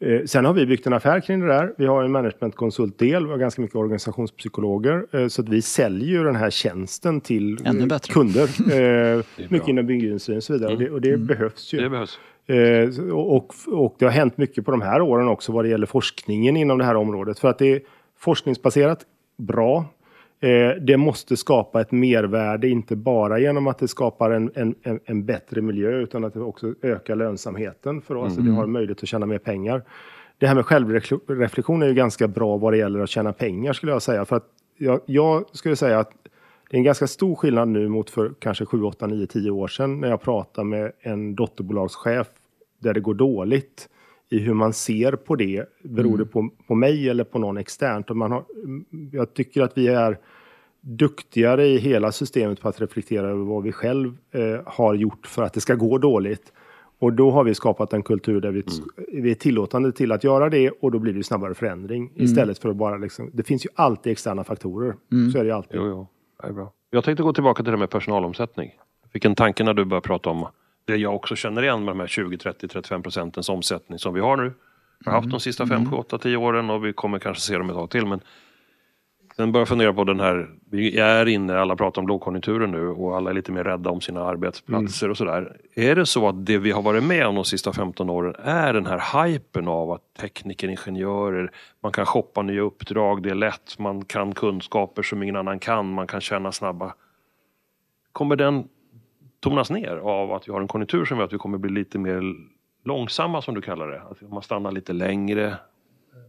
eh, 0.00 0.20
sen 0.26 0.44
har 0.44 0.52
vi 0.52 0.66
byggt 0.66 0.86
en 0.86 0.92
affär 0.92 1.20
kring 1.20 1.40
det 1.40 1.46
där. 1.46 1.74
Vi 1.78 1.86
har 1.86 2.02
en 2.04 2.12
managementkonsultdel. 2.12 3.26
Vi 3.26 3.30
har 3.32 3.38
ganska 3.38 3.62
mycket 3.62 3.76
organisationspsykologer. 3.76 5.06
Eh, 5.12 5.28
så 5.28 5.42
att 5.42 5.48
vi 5.48 5.62
säljer 5.62 6.08
ju 6.08 6.24
den 6.24 6.36
här 6.36 6.50
tjänsten 6.50 7.20
till 7.20 7.58
eh, 7.64 7.70
Ännu 7.70 7.86
bättre. 7.86 8.12
kunder. 8.12 8.48
Eh, 8.80 9.24
mycket 9.48 9.68
inom 9.68 9.86
byggindustrin 9.86 10.36
och 10.36 10.42
så 10.42 10.52
vidare. 10.52 10.72
Och 10.72 10.78
det, 10.78 10.90
och 10.90 11.00
det 11.00 11.16
behövs 11.16 11.72
ju. 11.72 11.80
Det 11.80 11.90
behövs. 11.90 12.18
Eh, 12.46 13.10
och, 13.12 13.54
och 13.66 13.96
det 13.98 14.04
har 14.04 14.12
hänt 14.12 14.36
mycket 14.36 14.64
på 14.64 14.70
de 14.70 14.80
här 14.82 15.00
åren 15.00 15.28
också 15.28 15.52
vad 15.52 15.64
det 15.64 15.68
gäller 15.68 15.86
forskningen 15.86 16.56
inom 16.56 16.78
det 16.78 16.84
här 16.84 16.94
området. 16.94 17.38
För 17.38 17.48
att 17.48 17.58
det 17.58 17.72
är 17.72 17.80
forskningsbaserat, 18.18 19.00
bra. 19.38 19.84
Eh, 20.42 20.70
det 20.80 20.96
måste 20.96 21.36
skapa 21.36 21.80
ett 21.80 21.92
mervärde, 21.92 22.68
inte 22.68 22.96
bara 22.96 23.38
genom 23.38 23.66
att 23.66 23.78
det 23.78 23.88
skapar 23.88 24.30
en, 24.30 24.50
en, 24.54 25.00
en, 25.04 25.24
bättre 25.24 25.60
miljö, 25.60 25.90
utan 25.90 26.24
att 26.24 26.34
det 26.34 26.40
också 26.40 26.74
ökar 26.82 27.16
lönsamheten 27.16 28.00
för 28.00 28.14
oss. 28.14 28.34
Så 28.34 28.42
vi 28.42 28.50
har 28.50 28.66
möjlighet 28.66 29.02
att 29.02 29.08
tjäna 29.08 29.26
mer 29.26 29.38
pengar. 29.38 29.82
Det 30.38 30.46
här 30.46 30.54
med 30.54 30.66
självreflektion 30.66 31.82
är 31.82 31.86
ju 31.86 31.94
ganska 31.94 32.28
bra 32.28 32.56
vad 32.56 32.72
det 32.72 32.76
gäller 32.76 33.00
att 33.00 33.10
tjäna 33.10 33.32
pengar 33.32 33.72
skulle 33.72 33.92
jag 33.92 34.02
säga. 34.02 34.24
För 34.24 34.36
att 34.36 34.46
jag, 34.78 35.00
jag 35.06 35.44
skulle 35.52 35.76
säga 35.76 35.98
att 35.98 36.10
det 36.70 36.76
är 36.76 36.78
en 36.78 36.84
ganska 36.84 37.06
stor 37.06 37.34
skillnad 37.34 37.68
nu 37.68 37.88
mot 37.88 38.10
för 38.10 38.32
kanske 38.38 38.64
7, 38.64 38.82
8, 38.82 39.06
9, 39.06 39.26
10 39.26 39.50
år 39.50 39.68
sedan 39.68 40.00
när 40.00 40.08
jag 40.08 40.22
pratar 40.22 40.64
med 40.64 40.92
en 41.00 41.34
dotterbolagschef 41.34 42.26
där 42.78 42.94
det 42.94 43.00
går 43.00 43.14
dåligt 43.14 43.88
i 44.30 44.38
hur 44.38 44.54
man 44.54 44.72
ser 44.72 45.12
på 45.12 45.36
det. 45.36 45.64
Beror 45.82 46.18
det 46.18 46.24
på, 46.24 46.50
på 46.66 46.74
mig 46.74 47.08
eller 47.08 47.24
på 47.24 47.38
någon 47.38 47.56
externt? 47.56 48.10
Och 48.10 48.16
man 48.16 48.32
har, 48.32 48.44
jag 49.12 49.34
tycker 49.34 49.62
att 49.62 49.78
vi 49.78 49.88
är 49.88 50.18
duktigare 50.80 51.66
i 51.66 51.78
hela 51.78 52.12
systemet 52.12 52.60
på 52.60 52.68
att 52.68 52.80
reflektera 52.80 53.28
över 53.28 53.44
vad 53.44 53.62
vi 53.62 53.72
själv 53.72 54.16
eh, 54.30 54.60
har 54.66 54.94
gjort 54.94 55.26
för 55.26 55.42
att 55.42 55.52
det 55.52 55.60
ska 55.60 55.74
gå 55.74 55.98
dåligt. 55.98 56.52
Och 56.98 57.12
då 57.12 57.30
har 57.30 57.44
vi 57.44 57.54
skapat 57.54 57.92
en 57.92 58.02
kultur 58.02 58.40
där 58.40 58.50
vi, 58.50 58.62
vi 59.08 59.30
är 59.30 59.34
tillåtande 59.34 59.92
till 59.92 60.12
att 60.12 60.24
göra 60.24 60.48
det 60.48 60.70
och 60.70 60.92
då 60.92 60.98
blir 60.98 61.12
det 61.12 61.22
snabbare 61.22 61.54
förändring. 61.54 62.12
Istället 62.14 62.58
för 62.58 62.68
att 62.68 62.76
bara 62.76 62.96
liksom, 62.96 63.30
det 63.32 63.42
finns 63.42 63.66
ju 63.66 63.68
alltid 63.74 64.12
externa 64.12 64.44
faktorer. 64.44 64.94
Så 65.32 65.38
är 65.38 65.42
det 65.42 65.48
ju 65.48 65.54
alltid. 65.54 65.76
Jo, 65.80 65.86
jo. 65.86 66.06
Det 66.42 66.48
är 66.48 66.52
bra. 66.52 66.72
Jag 66.90 67.04
tänkte 67.04 67.22
gå 67.22 67.32
tillbaka 67.32 67.62
till 67.62 67.72
det 67.72 67.78
med 67.78 67.90
personalomsättning. 67.90 68.70
Jag 69.02 69.12
fick 69.12 69.24
en 69.24 69.34
tanke 69.34 69.64
när 69.64 69.74
du 69.74 69.84
började 69.84 70.06
prata 70.06 70.30
om 70.30 70.46
det 70.90 70.96
jag 70.96 71.14
också 71.14 71.36
känner 71.36 71.62
igen 71.62 71.84
med 71.84 71.94
de 71.94 72.00
här 72.00 72.06
20, 72.06 72.38
30, 72.38 72.68
35 72.68 73.02
procentens 73.02 73.48
omsättning 73.48 73.98
som 73.98 74.14
vi 74.14 74.20
har 74.20 74.36
nu. 74.36 74.52
Har 75.04 75.12
haft 75.12 75.30
de 75.30 75.40
sista 75.40 75.66
5, 75.66 75.90
7, 75.90 75.96
8, 75.96 76.18
10 76.18 76.36
åren 76.36 76.70
och 76.70 76.84
vi 76.84 76.92
kommer 76.92 77.18
kanske 77.18 77.42
se 77.42 77.58
dem 77.58 77.70
ett 77.70 77.76
tag 77.76 77.90
till. 77.90 78.06
Men 78.06 78.20
sen 79.36 79.52
börjar 79.52 79.60
jag 79.60 79.68
fundera 79.68 79.92
på 79.92 80.04
den 80.04 80.20
här, 80.20 80.50
vi 80.70 80.98
är 80.98 81.26
inne, 81.26 81.58
alla 81.58 81.76
pratar 81.76 82.02
om 82.02 82.08
lågkonjunkturen 82.08 82.70
nu 82.70 82.88
och 82.88 83.16
alla 83.16 83.30
är 83.30 83.34
lite 83.34 83.52
mer 83.52 83.64
rädda 83.64 83.90
om 83.90 84.00
sina 84.00 84.24
arbetsplatser 84.24 85.08
och 85.10 85.16
sådär. 85.16 85.56
Är 85.74 85.94
det 85.96 86.06
så 86.06 86.28
att 86.28 86.46
det 86.46 86.58
vi 86.58 86.70
har 86.70 86.82
varit 86.82 87.04
med 87.04 87.26
om 87.26 87.34
de 87.34 87.44
sista 87.44 87.72
15 87.72 88.10
åren 88.10 88.34
är 88.44 88.72
den 88.72 88.86
här 88.86 89.24
hypen 89.24 89.68
av 89.68 89.90
att 89.90 90.14
tekniker, 90.20 90.68
ingenjörer, 90.68 91.50
man 91.82 91.92
kan 91.92 92.06
shoppa 92.06 92.42
nya 92.42 92.62
uppdrag, 92.62 93.22
det 93.22 93.30
är 93.30 93.34
lätt, 93.34 93.78
man 93.78 94.04
kan 94.04 94.34
kunskaper 94.34 95.02
som 95.02 95.22
ingen 95.22 95.36
annan 95.36 95.58
kan, 95.58 95.92
man 95.92 96.06
kan 96.06 96.20
tjäna 96.20 96.52
snabba. 96.52 96.94
Kommer 98.12 98.36
den 98.36 98.68
tonas 99.40 99.70
ner 99.70 99.96
av 99.96 100.32
att 100.32 100.48
vi 100.48 100.52
har 100.52 100.60
en 100.60 100.68
konjunktur 100.68 101.04
som 101.04 101.18
gör 101.18 101.24
att 101.24 101.32
vi 101.32 101.38
kommer 101.38 101.58
bli 101.58 101.70
lite 101.70 101.98
mer 101.98 102.22
långsamma 102.84 103.42
som 103.42 103.54
du 103.54 103.60
kallar 103.62 103.88
det? 103.88 104.02
Att 104.02 104.30
man 104.32 104.42
stannar 104.42 104.72
lite 104.72 104.92
längre. 104.92 105.56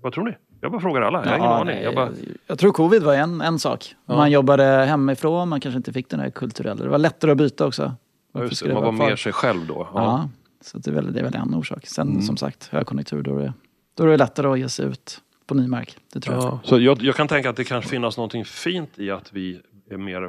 Vad 0.02 0.13
tror 0.13 0.24
ni? 0.26 0.32
Jag 0.62 0.71
bara 0.71 0.82
frågar 0.82 1.02
alla, 1.02 1.24
jag 1.26 1.30
har 1.32 1.38
ingen 1.38 1.50
Ja, 1.50 1.60
aning. 1.62 1.82
Jag 1.84 1.95
bara, 1.95 2.10
jag 2.47 2.60
tror 2.60 2.71
covid 2.71 3.04
var 3.04 3.13
en, 3.13 3.41
en 3.41 3.60
sak. 3.60 3.95
Man 4.06 4.32
jobbade 4.32 4.63
hemifrån, 4.63 5.50
man 5.50 5.60
kanske 5.60 5.78
inte 5.78 5.93
fick 5.93 6.10
den 6.10 6.19
här 6.19 6.30
kulturella. 6.30 6.84
Det 6.84 6.89
var 6.89 6.97
lättare 6.97 7.32
att 7.32 7.38
byta 7.38 7.67
också. 7.67 7.93
ja, 8.34 8.41
just 8.43 8.63
det, 8.65 8.74
man 8.74 8.84
var 8.84 8.91
mer 8.91 9.15
sig 9.15 9.34
själv 9.34 9.67
då. 9.67 9.88
Ja. 9.93 10.02
Ja, 10.04 10.30
så 10.62 10.78
det 10.78 10.89
är, 10.91 10.93
väl, 10.95 11.13
det 11.13 11.19
är 11.19 11.24
väl 11.24 11.36
en 11.36 11.56
orsak. 11.56 11.86
Sen 11.88 12.08
Mm. 12.10 12.21
som 12.21 12.38
sagt, 12.38 12.67
högkonjunktur, 12.71 13.21
då 13.24 13.38
är, 13.38 13.41
det, 13.41 13.54
då 13.97 14.04
är 14.04 14.08
det 14.08 14.17
lättare 14.17 14.47
att 14.47 14.60
ge 14.60 14.69
sig 14.69 14.86
ut 14.86 15.21
på 15.47 15.56
ny 15.56 15.67
mark. 15.67 15.97
Det 16.13 16.19
tror 16.19 16.36
jag. 16.36 16.43
Ja. 16.45 16.60
Så 16.63 16.80
jag, 16.80 17.02
jag 17.02 17.15
kan 17.15 17.28
tänka 17.28 17.50
att 17.50 17.56
det 17.56 17.63
kan 17.63 17.82
finnas 17.82 18.17
någonting 18.17 18.45
fint 18.45 19.00
i 19.00 19.12
att 19.12 19.34
vi 19.34 19.62
är 19.89 19.97
mer 19.97 20.21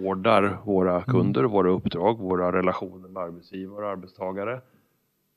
vårdar 0.00 0.58
våra 0.64 1.02
kunder, 1.02 1.44
våra 1.44 1.70
uppdrag, 1.70 2.18
våra 2.18 2.52
relationer 2.52 3.08
med 3.08 3.22
arbetsgivare 3.22 3.84
och 3.84 3.90
arbetstagare. 3.90 4.60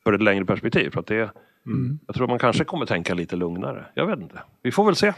För 0.04 0.14
ett 0.14 0.22
längre 0.24 0.46
perspektiv. 0.46 0.90
För 0.90 1.00
att 1.00 1.08
det, 1.08 1.32
Jag 2.08 2.16
tror 2.16 2.28
man 2.28 2.40
kanske 2.40 2.64
kommer 2.64 2.86
tänka 2.86 3.14
lite 3.14 3.36
lugnare. 3.36 3.86
Jag 3.94 4.08
vet 4.08 4.20
inte. 4.20 4.40
Vi 4.62 4.72
får 4.72 4.86
väl 4.86 4.96
se. 4.96 5.14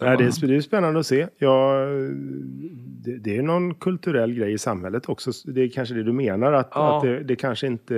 Nej, 0.00 0.16
det, 0.16 0.24
är, 0.24 0.46
det 0.46 0.56
är 0.56 0.60
spännande 0.60 1.00
att 1.00 1.06
se. 1.06 1.28
Ja, 1.38 1.80
det, 3.04 3.16
det 3.18 3.36
är 3.36 3.42
någon 3.42 3.74
kulturell 3.74 4.34
grej 4.34 4.52
i 4.52 4.58
samhället 4.58 5.08
också. 5.08 5.30
Det 5.44 5.60
är 5.62 5.68
kanske 5.68 5.94
det 5.94 6.02
du 6.02 6.12
menar, 6.12 6.52
att, 6.52 6.68
Ja. 6.74 6.96
att 6.96 7.02
det, 7.02 7.22
det 7.22 7.36
kanske 7.36 7.66
inte 7.66 7.96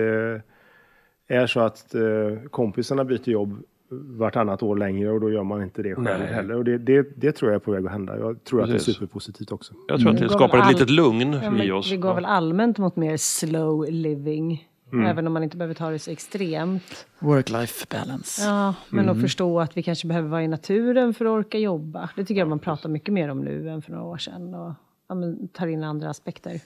är 1.29 1.47
så 1.47 1.61
att 1.61 1.95
eh, 1.95 2.03
kompisarna 2.51 3.05
byter 3.05 3.29
jobb 3.29 3.63
vartannat 3.91 4.63
år 4.63 4.77
längre 4.77 5.11
och 5.11 5.21
då 5.21 5.31
gör 5.31 5.43
man 5.43 5.63
inte 5.63 5.83
det 5.83 5.95
själv 5.95 6.05
Nej. 6.19 6.27
heller. 6.27 6.55
Och 6.55 6.65
det, 6.65 6.79
det, 6.79 7.07
det 7.17 7.33
tror 7.33 7.51
jag 7.51 7.57
är 7.57 7.65
på 7.65 7.71
väg 7.73 7.87
att 7.87 7.93
hända. 7.93 8.19
Jag 8.19 8.45
tror 8.45 8.61
att 8.63 8.67
det 8.69 8.73
är 8.73 8.79
Precis. 8.79 8.95
superpositivt 8.95 9.53
också. 9.53 9.75
Jag 9.89 10.01
tror 10.01 10.11
att 10.11 10.17
det 10.17 10.25
Mm. 10.25 10.39
skapar 10.39 10.59
ett 10.59 10.69
litet 10.73 10.91
lugn 10.91 11.33
Ja, 11.33 11.63
i 11.65 11.71
oss. 11.71 11.93
Vi 11.93 11.97
går 11.97 12.11
Ja. 12.11 12.15
väl 12.15 12.25
allmänt 12.25 12.79
mot 12.79 12.97
mer 12.97 13.17
slow 13.17 13.87
living. 13.91 14.69
Mm. 14.93 15.07
Även 15.07 15.27
om 15.27 15.33
man 15.33 15.43
inte 15.43 15.57
behöver 15.57 15.75
ta 15.75 15.91
det 15.91 15.99
så 15.99 16.11
extremt. 16.11 17.07
Work-life 17.19 17.87
balance. 17.91 18.43
Ja, 18.45 18.75
men 18.91 19.05
Mm. 19.05 19.17
att 19.17 19.21
förstå 19.23 19.61
att 19.61 19.77
vi 19.77 19.83
kanske 19.83 20.09
behöver 20.09 20.29
vara 20.29 20.43
i 20.43 20.49
naturen 20.49 21.15
för 21.15 21.25
att 21.25 21.31
orka 21.31 21.59
jobba. 21.59 22.11
Det 22.17 22.25
tycker 22.25 22.39
jag 22.39 22.49
man 22.49 22.59
pratar 22.59 22.89
mycket 22.89 23.15
mer 23.15 23.29
om 23.29 23.41
nu 23.41 23.71
än 23.71 23.83
för 23.83 23.93
några 23.93 24.05
år 24.05 24.17
sedan. 24.19 24.55
Och 24.55 24.73
ja, 25.09 25.15
men, 25.15 25.49
tar 25.49 25.67
in 25.67 25.85
andra 25.85 26.11
aspekter. 26.11 26.61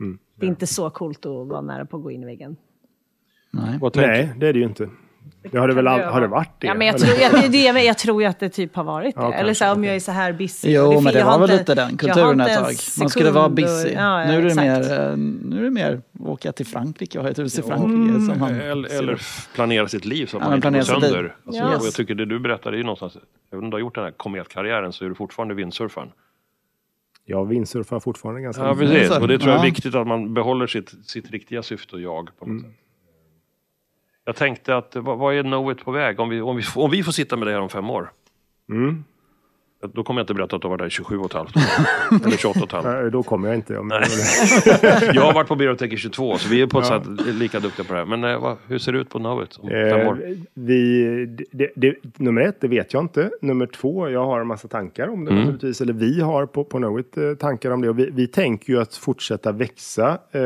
Mm. 0.00 0.18
Det 0.34 0.46
är 0.46 0.50
inte 0.50 0.66
så 0.66 0.90
coolt 0.90 1.26
att 1.26 1.46
vara 1.48 1.60
nära 1.60 1.86
på 1.86 1.96
att 1.96 2.02
gå 2.02 2.10
in 2.10 2.22
i 2.22 2.26
väggen. 2.26 2.56
Nej. 3.50 3.78
Nej, 3.94 4.32
det 4.36 4.46
är 4.48 4.52
det 4.52 4.58
ju 4.58 4.64
inte. 4.64 4.88
Det 5.50 5.58
har 5.58 5.68
det 5.68 5.74
väl 5.74 5.86
all, 5.88 6.00
har 6.00 6.20
det 6.20 6.26
varit 6.26 6.50
det? 6.58 6.66
Ja, 6.66 6.74
men 6.74 6.86
jag, 6.86 6.98
tror, 6.98 7.16
jag, 7.20 7.32
det, 7.42 7.48
det, 7.72 7.82
jag 7.84 7.98
tror 7.98 8.22
ju 8.22 8.28
att 8.28 8.40
det 8.40 8.48
typ 8.48 8.76
har 8.76 8.84
varit 8.84 9.14
det. 9.16 9.20
Ja, 9.22 9.32
Eller 9.34 9.54
så 9.54 9.64
här, 9.64 9.72
om 9.74 9.84
jag 9.84 9.96
är 9.96 10.00
så 10.00 10.12
här 10.12 10.32
busy. 10.32 10.72
Jo, 10.72 10.82
och 10.96 11.02
men 11.02 11.12
det 11.12 11.18
jag 11.18 11.26
var 11.26 11.32
har 11.32 11.46
väl 11.46 11.58
lite 11.58 11.74
den 11.74 11.96
kulturen 11.96 12.40
ett 12.40 12.48
en 12.48 12.64
tag. 12.64 12.74
Man 12.98 13.08
skulle 13.10 13.30
vara 13.30 13.44
sekund 13.44 13.68
och- 13.68 13.74
busy. 13.82 13.88
Ja, 13.94 14.20
ja, 14.20 14.26
nu, 14.26 14.34
är 14.38 14.40
det 14.42 14.46
exakt. 14.46 14.88
mer, 14.90 15.10
eh, 15.10 15.16
nu 15.16 15.58
är 15.58 15.62
det 15.62 15.70
mer 15.70 16.00
åka 16.20 16.52
till 16.52 16.66
Frankrike 16.66 17.18
och 17.18 17.24
ha 17.24 17.30
ett 17.30 17.38
hus 17.38 17.58
i 17.58 17.62
Frankrike. 17.62 17.94
Mm. 18.12 18.26
Som 18.26 18.38
man, 18.40 18.54
Eller, 18.54 19.20
planera 19.54 19.88
sitt 19.88 20.04
liv 20.04 20.26
så 20.26 20.36
att 20.36 20.42
Ja, 20.42 20.48
man 20.48 20.56
inte 20.56 20.70
går 20.70 20.80
sönder. 20.82 21.34
Alltså, 21.46 21.62
Ja. 21.62 21.76
och 21.78 21.86
jag 21.86 21.92
tycker 21.94 22.14
det 22.14 22.24
du 22.26 22.38
berättar 22.38 22.72
är 22.72 22.76
ju 22.76 22.82
någonstans, 22.82 23.16
även 23.52 23.64
om 23.64 23.70
du 23.70 23.74
har 23.74 23.80
gjort 23.80 23.94
den 23.94 24.04
här 24.04 24.10
kometkarriären 24.10 24.92
så 24.92 25.04
är 25.04 25.08
du 25.08 25.14
fortfarande 25.14 25.54
vindsurfaren. 25.54 26.08
Jag 27.24 27.48
vindsurfar 27.48 28.00
fortfarande 28.00 28.40
ganska 28.40 28.62
Ja, 28.62 28.74
mycket. 28.74 28.90
precis. 28.90 29.16
Och 29.18 29.28
det 29.28 29.38
tror 29.38 29.50
jag 29.50 29.60
är 29.60 29.64
Ja. 29.64 29.70
viktigt 29.70 29.94
att 29.94 30.06
man 30.06 30.34
behåller 30.34 30.66
sitt, 30.66 30.94
sitt 31.06 31.30
riktiga 31.30 31.62
syfte 31.62 31.96
och 31.96 32.02
jag 32.02 32.30
på 32.38 32.46
något 32.46 32.62
sätt. 32.62 32.70
Jag 34.28 34.36
tänkte 34.36 34.76
att, 34.76 34.96
vad, 34.96 35.34
är 35.34 35.42
Knowit 35.42 35.84
på 35.84 35.90
väg? 35.92 36.20
Om 36.20 36.28
vi, 36.28 36.40
om, 36.40 36.56
vi, 36.56 36.62
får- 36.62 36.82
om 36.84 36.90
vi 36.90 37.02
får 37.02 37.12
sitta 37.12 37.36
med 37.36 37.48
det 37.48 37.52
här 37.52 37.60
om 37.60 37.68
fem 37.68 37.90
år. 37.90 38.10
Mm. 38.70 39.04
Då 39.94 40.02
kommer 40.04 40.20
jag 40.20 40.22
inte 40.22 40.34
berätta 40.34 40.56
att 40.56 40.62
du 40.62 40.68
var 40.68 40.76
där 40.76 40.86
i 40.86 40.90
27 40.90 41.18
och 41.18 41.26
ett 41.26 41.32
halvt. 41.32 41.56
Eller 42.26 42.36
28 42.36 42.60
och 42.60 42.86
ett. 42.86 43.02
Nej, 43.02 43.10
Då 43.10 43.22
kommer 43.22 43.48
jag 43.48 43.54
inte. 43.56 43.72
Ja, 43.74 43.82
men, 43.82 44.02
Jag 45.14 45.22
har 45.22 45.32
varit 45.34 45.48
på 45.48 45.56
Biotech 45.56 45.92
i 45.92 45.96
22 45.96 46.38
så 46.38 46.48
vi 46.48 46.62
är 46.62 46.66
på 46.66 46.78
ett 46.78 46.86
sätt 46.86 47.02
lika 47.26 47.60
duktiga 47.60 47.84
på 47.84 47.92
det 47.92 47.98
här. 47.98 48.06
Men 48.06 48.24
eh, 48.24 48.40
vad, 48.40 48.56
hur 48.66 48.78
ser 48.78 48.92
det 48.92 48.98
ut 48.98 49.10
på 49.10 49.18
Knowit 49.18 49.56
om 49.56 49.68
fem 49.68 50.00
Eh, 50.00 50.08
år? 50.08 50.18
vi, 50.54 51.26
det, 51.52 51.70
det, 51.76 51.94
nummer 52.16 52.40
ett, 52.40 52.60
det 52.60 52.68
vet 52.68 52.92
jag 52.92 53.04
inte. 53.04 53.30
Nummer 53.40 53.66
två, 53.66 54.08
jag 54.08 54.24
har 54.24 54.40
en 54.40 54.46
massa 54.46 54.68
tankar 54.68 55.08
om 55.08 55.24
det 55.24 55.30
Mm. 55.30 55.40
naturligtvis. 55.44 55.80
Eller 55.80 55.92
vi 55.92 56.20
har 56.20 56.46
på, 56.46 56.64
på 56.64 56.78
Knowit 56.78 57.16
eh, 57.16 57.34
tankar 57.34 57.70
om 57.70 57.80
det. 57.82 57.88
Och 57.88 57.98
vi, 57.98 58.10
vi 58.12 58.26
tänker 58.26 58.72
ju 58.72 58.80
att 58.80 58.94
fortsätta 58.96 59.52
växa. 59.52 60.08
Eh, 60.10 60.40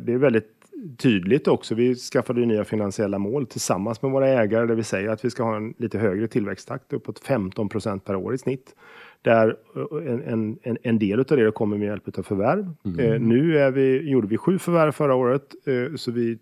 det 0.00 0.12
är 0.12 0.18
väldigt 0.18 0.53
tydligt 0.98 1.48
också. 1.48 1.74
Vi 1.74 1.94
skaffade 1.94 2.40
ju 2.40 2.46
nya 2.46 2.64
finansiella 2.64 3.18
mål 3.18 3.46
tillsammans 3.46 4.02
med 4.02 4.10
våra 4.10 4.28
ägare 4.28 4.66
där 4.66 4.74
vi 4.74 4.82
säger 4.82 5.08
att 5.08 5.24
vi 5.24 5.30
ska 5.30 5.42
ha 5.42 5.56
en 5.56 5.74
lite 5.78 5.98
högre 5.98 6.28
tillväxttakt, 6.28 6.92
uppåt 6.92 7.18
15 7.18 7.68
procent 7.68 8.04
per 8.04 8.16
år 8.16 8.34
i 8.34 8.38
snitt. 8.38 8.74
Där 9.22 9.56
eh, 9.76 10.32
en, 10.32 10.58
en, 10.62 10.78
en, 10.82 10.98
del 10.98 11.20
av 11.20 11.24
det 11.26 11.54
kommer 11.54 11.78
med 11.78 11.86
hjälp 11.86 12.18
av 12.18 12.22
förvärv. 12.22 12.70
Eh, 13.00 13.20
nu 13.20 13.58
är 13.58 13.70
vi, 13.70 14.10
gjorde 14.10 14.26
vi 14.26 14.36
sju 14.36 14.58
förvärv 14.58 14.92
förra 14.92 15.14
året, 15.14 15.54
eh, 15.66 15.96
så 15.96 16.12
vi 16.12 16.38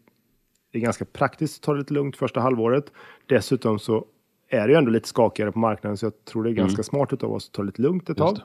är 0.72 0.80
ganska 0.80 1.04
praktiskt 1.04 1.56
att 1.58 1.62
ta 1.62 1.72
det 1.72 1.78
lite 1.78 1.94
lugnt 1.94 2.16
första 2.16 2.40
halvåret. 2.40 2.92
Dessutom 3.26 3.78
så 3.78 4.04
är 4.48 4.66
det 4.66 4.72
ju 4.72 4.78
ändå 4.78 4.90
lite 4.90 5.08
skakigare 5.08 5.52
på 5.52 5.58
marknaden 5.58 5.96
så 5.96 6.06
jag 6.06 6.24
tror 6.24 6.44
det 6.44 6.50
är 6.50 6.54
ganska 6.54 6.82
smart 6.82 7.22
av 7.22 7.32
oss 7.32 7.48
att 7.48 7.52
ta 7.52 7.62
det 7.62 7.66
lite 7.66 7.82
lugnt 7.82 8.10
ett 8.10 8.16
tag. 8.16 8.38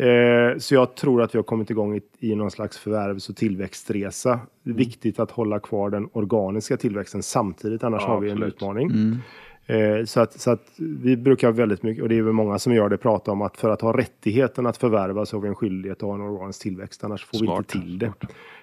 Eh, 0.00 0.58
så 0.58 0.74
jag 0.74 0.94
tror 0.94 1.22
att 1.22 1.34
vi 1.34 1.38
har 1.38 1.42
kommit 1.42 1.70
igång 1.70 1.96
i, 1.96 2.00
i 2.18 2.34
någon 2.34 2.50
slags 2.50 2.78
förvärvs 2.78 3.28
och 3.28 3.36
tillväxtresa. 3.36 4.40
Det 4.62 4.70
är 4.70 4.74
viktigt 4.74 5.20
att 5.20 5.30
hålla 5.30 5.60
kvar 5.60 5.90
den 5.90 6.08
organiska 6.12 6.76
tillväxten 6.76 7.22
samtidigt, 7.22 7.84
annars 7.84 8.02
Ja, 8.02 8.08
har 8.08 8.20
vi 8.20 8.30
en 8.30 8.36
absolut. 8.36 8.54
utmaning. 8.54 8.90
Eh, 9.66 10.04
så, 10.04 10.20
att, 10.20 10.40
så 10.40 10.50
att 10.50 10.72
vi 10.76 11.16
brukar 11.16 11.52
väldigt 11.52 11.82
mycket, 11.82 12.02
och 12.02 12.08
det 12.08 12.18
är 12.18 12.22
väl 12.22 12.32
många 12.32 12.58
som 12.58 12.74
gör 12.74 12.88
det, 12.88 12.96
prata 12.96 13.32
om 13.32 13.42
att 13.42 13.56
för 13.56 13.70
att 13.70 13.80
ha 13.80 13.96
rättigheten 13.96 14.66
att 14.66 14.76
förvärva 14.76 15.26
så 15.26 15.36
har 15.36 15.42
vi 15.42 15.48
en 15.48 15.54
skyldighet 15.54 15.96
att 15.96 16.02
ha 16.08 16.14
en 16.14 16.20
organisk 16.20 16.62
tillväxt, 16.62 17.04
annars 17.04 17.24
får 17.24 17.38
vi 17.38 17.46
Smart, 17.46 17.58
inte 17.58 17.70
till 17.70 17.98
det. 17.98 18.12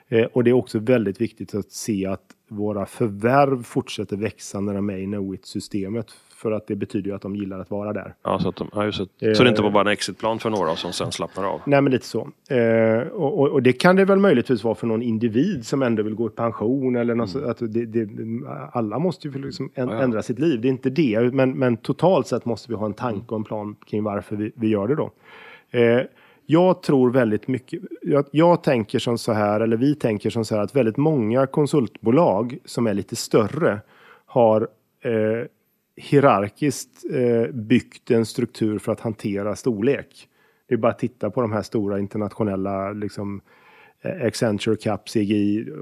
Eh, 0.10 0.26
och 0.26 0.44
det 0.44 0.50
är 0.50 0.54
också 0.54 0.80
väldigt 0.80 1.22
viktigt 1.22 1.56
att 1.56 1.72
se 1.72 2.06
att 2.06 2.22
våra 2.48 2.86
förvärv 2.86 3.64
fortsätter 3.64 4.18
växa 4.18 4.60
när 4.60 4.74
de 4.74 4.90
är 4.90 4.98
i 4.98 5.06
Knowit-systemet. 5.06 6.06
För 6.36 6.52
att 6.52 6.68
det 6.68 6.76
betyder 6.76 7.10
ju 7.10 7.16
att 7.16 7.22
de 7.22 7.36
gillar 7.36 7.60
att 7.60 7.72
vara 7.72 7.94
där. 7.94 8.14
Ja, 8.24 8.40
så, 8.40 8.50
att 8.50 8.56
de, 8.56 8.70
ja, 8.74 8.86
just 8.86 9.02
det. 9.20 9.36
så 9.36 9.44
det 9.44 9.50
inte 9.50 9.62
var 9.62 9.72
bara 9.72 9.82
en 9.82 9.88
exitplan 9.88 10.40
för 10.40 10.50
några 10.50 10.76
som 10.76 10.94
sen 10.94 11.12
slappnar 11.12 11.44
av. 11.44 11.62
Nej, 11.66 11.82
men 11.82 11.92
lite 11.92 12.06
så. 12.06 12.30
Eh, 12.50 13.08
och, 13.08 13.40
och, 13.40 13.50
och 13.50 13.64
det 13.64 13.74
kan 13.74 13.96
det 13.96 14.06
väl 14.06 14.20
möjligtvis 14.20 14.64
vara 14.64 14.76
för 14.76 14.88
någon 14.88 15.02
individ 15.02 15.66
som 15.66 15.82
ändå 15.82 16.04
vill 16.04 16.16
gå 16.16 16.28
i 16.28 16.30
pension 16.30 16.96
eller 16.96 17.16
något 17.16 17.30
så, 17.30 17.50
att 17.50 17.58
det, 17.60 17.86
det, 17.86 18.10
Alla 18.72 19.00
måste 19.00 19.28
ju 19.28 19.42
liksom 19.42 19.70
Mm. 19.76 19.90
Ja, 19.90 19.96
ja. 19.96 20.04
ändra 20.04 20.22
sitt 20.22 20.40
liv. 20.40 20.62
Det 20.62 20.68
är 20.68 20.70
inte 20.70 20.90
det, 20.90 21.34
men, 21.34 21.52
men 21.58 21.78
totalt 21.78 22.28
sett 22.28 22.46
måste 22.46 22.72
vi 22.72 22.76
ha 22.76 22.86
en 22.86 22.94
tanke 22.94 23.26
och 23.28 23.38
en 23.38 23.44
plan 23.44 23.76
kring 23.86 24.04
varför 24.04 24.36
vi, 24.36 24.52
vi 24.56 24.68
gör 24.68 24.88
det 24.88 24.96
då. 24.96 25.12
Eh, 25.80 26.02
jag 26.50 26.84
tror 26.84 27.12
väldigt 27.12 27.48
mycket, 27.48 27.82
jag, 28.02 28.26
jag 28.32 28.64
tänker 28.64 29.00
som 29.00 29.18
så 29.18 29.32
här, 29.34 29.60
eller 29.60 29.78
vi 29.78 29.96
tänker 29.96 30.30
som 30.30 30.46
så 30.46 30.56
här 30.56 30.62
att 30.62 30.76
väldigt 30.76 30.98
många 30.98 31.48
konsultbolag 31.48 32.58
som 32.66 32.88
är 32.88 32.94
lite 32.94 33.16
större 33.16 33.80
har 34.26 34.62
eh, 35.02 35.48
hierarkiskt 35.96 37.06
eh, 37.14 37.54
byggt 37.54 38.12
en 38.12 38.26
struktur 38.26 38.80
för 38.80 38.92
att 38.92 39.00
hantera 39.00 39.56
storlek. 39.56 40.28
Det 40.68 40.74
är 40.74 40.78
bara 40.78 40.92
att 40.92 41.00
titta 41.00 41.30
på 41.30 41.42
de 41.42 41.52
här 41.52 41.62
stora 41.62 42.00
internationella 42.00 42.92
liksom, 42.92 43.36
eh, 43.36 43.42
Accenture, 44.04 44.76
Cap, 44.76 45.10
CGI, 45.10 45.60
eh, 45.60 45.76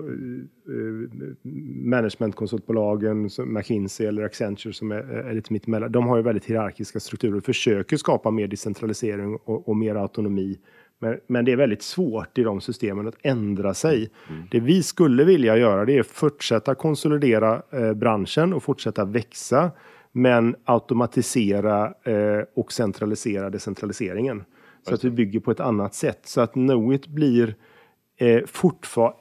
eh, 0.76 1.52
managementkonsultbolagen, 1.86 3.30
som 3.30 3.54
McKinsey 3.54 4.08
eller 4.08 4.24
Accenture 4.24 4.74
som 4.74 4.92
är, 4.92 4.98
är 4.98 5.34
lite 5.34 5.54
mittemellan. 5.54 5.92
De 5.92 6.08
har 6.08 6.18
ju 6.18 6.24
väldigt 6.24 6.46
hierarkiska 6.46 7.00
strukturer 7.00 7.38
och 7.38 7.46
försöker 7.46 7.98
skapa 7.98 8.32
mer 8.32 8.48
decentralisering 8.48 9.36
och, 9.36 9.70
och 9.70 9.76
mer 9.76 9.96
autonomi. 9.96 10.60
Men, 11.00 11.20
men 11.28 11.46
det 11.46 11.52
är 11.52 11.56
väldigt 11.56 11.82
svårt 11.82 12.38
i 12.38 12.44
de 12.44 12.62
systemen 12.62 13.08
att 13.08 13.18
ändra 13.22 13.74
sig. 13.74 14.10
Det 14.52 14.60
vi 14.60 14.84
skulle 14.84 15.24
vilja 15.24 15.58
göra 15.58 15.86
det 15.86 15.98
är 15.98 16.04
fortsätta 16.04 16.76
konsolidera 16.76 17.62
eh, 17.72 17.94
branschen 17.94 18.54
och 18.54 18.64
fortsätta 18.64 19.06
växa. 19.06 19.72
Men 20.12 20.56
automatisera 20.64 21.94
eh, 22.04 22.44
och 22.56 22.72
centralisera 22.72 23.50
decentraliseringen. 23.50 24.44
Så 24.88 24.94
att 24.94 25.04
vi 25.04 25.10
bygger 25.10 25.40
på 25.40 25.52
ett 25.52 25.60
annat 25.60 25.96
sätt. 25.96 26.20
Så 26.24 26.42
att 26.42 26.54
Knowit 26.54 27.08
blir 27.08 27.56
eh, 28.18 28.42
fortfarande... 28.46 29.18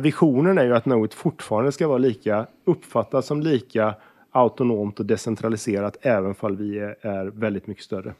Visionen 0.00 0.58
är 0.58 0.64
ju 0.64 0.74
att 0.74 0.82
Knowit 0.82 1.14
fortfarande 1.14 1.72
ska 1.72 1.88
vara 1.88 1.98
lika, 1.98 2.46
uppfattas 2.64 3.26
som 3.26 3.40
lika 3.40 3.94
autonomt 4.30 5.00
och 5.00 5.06
decentraliserat 5.06 5.96
även 6.02 6.34
fall 6.34 6.56
vi 6.56 6.78
är, 6.78 6.96
är 7.00 7.26
väldigt 7.26 7.66
mycket 7.66 7.84
större. 7.84 8.14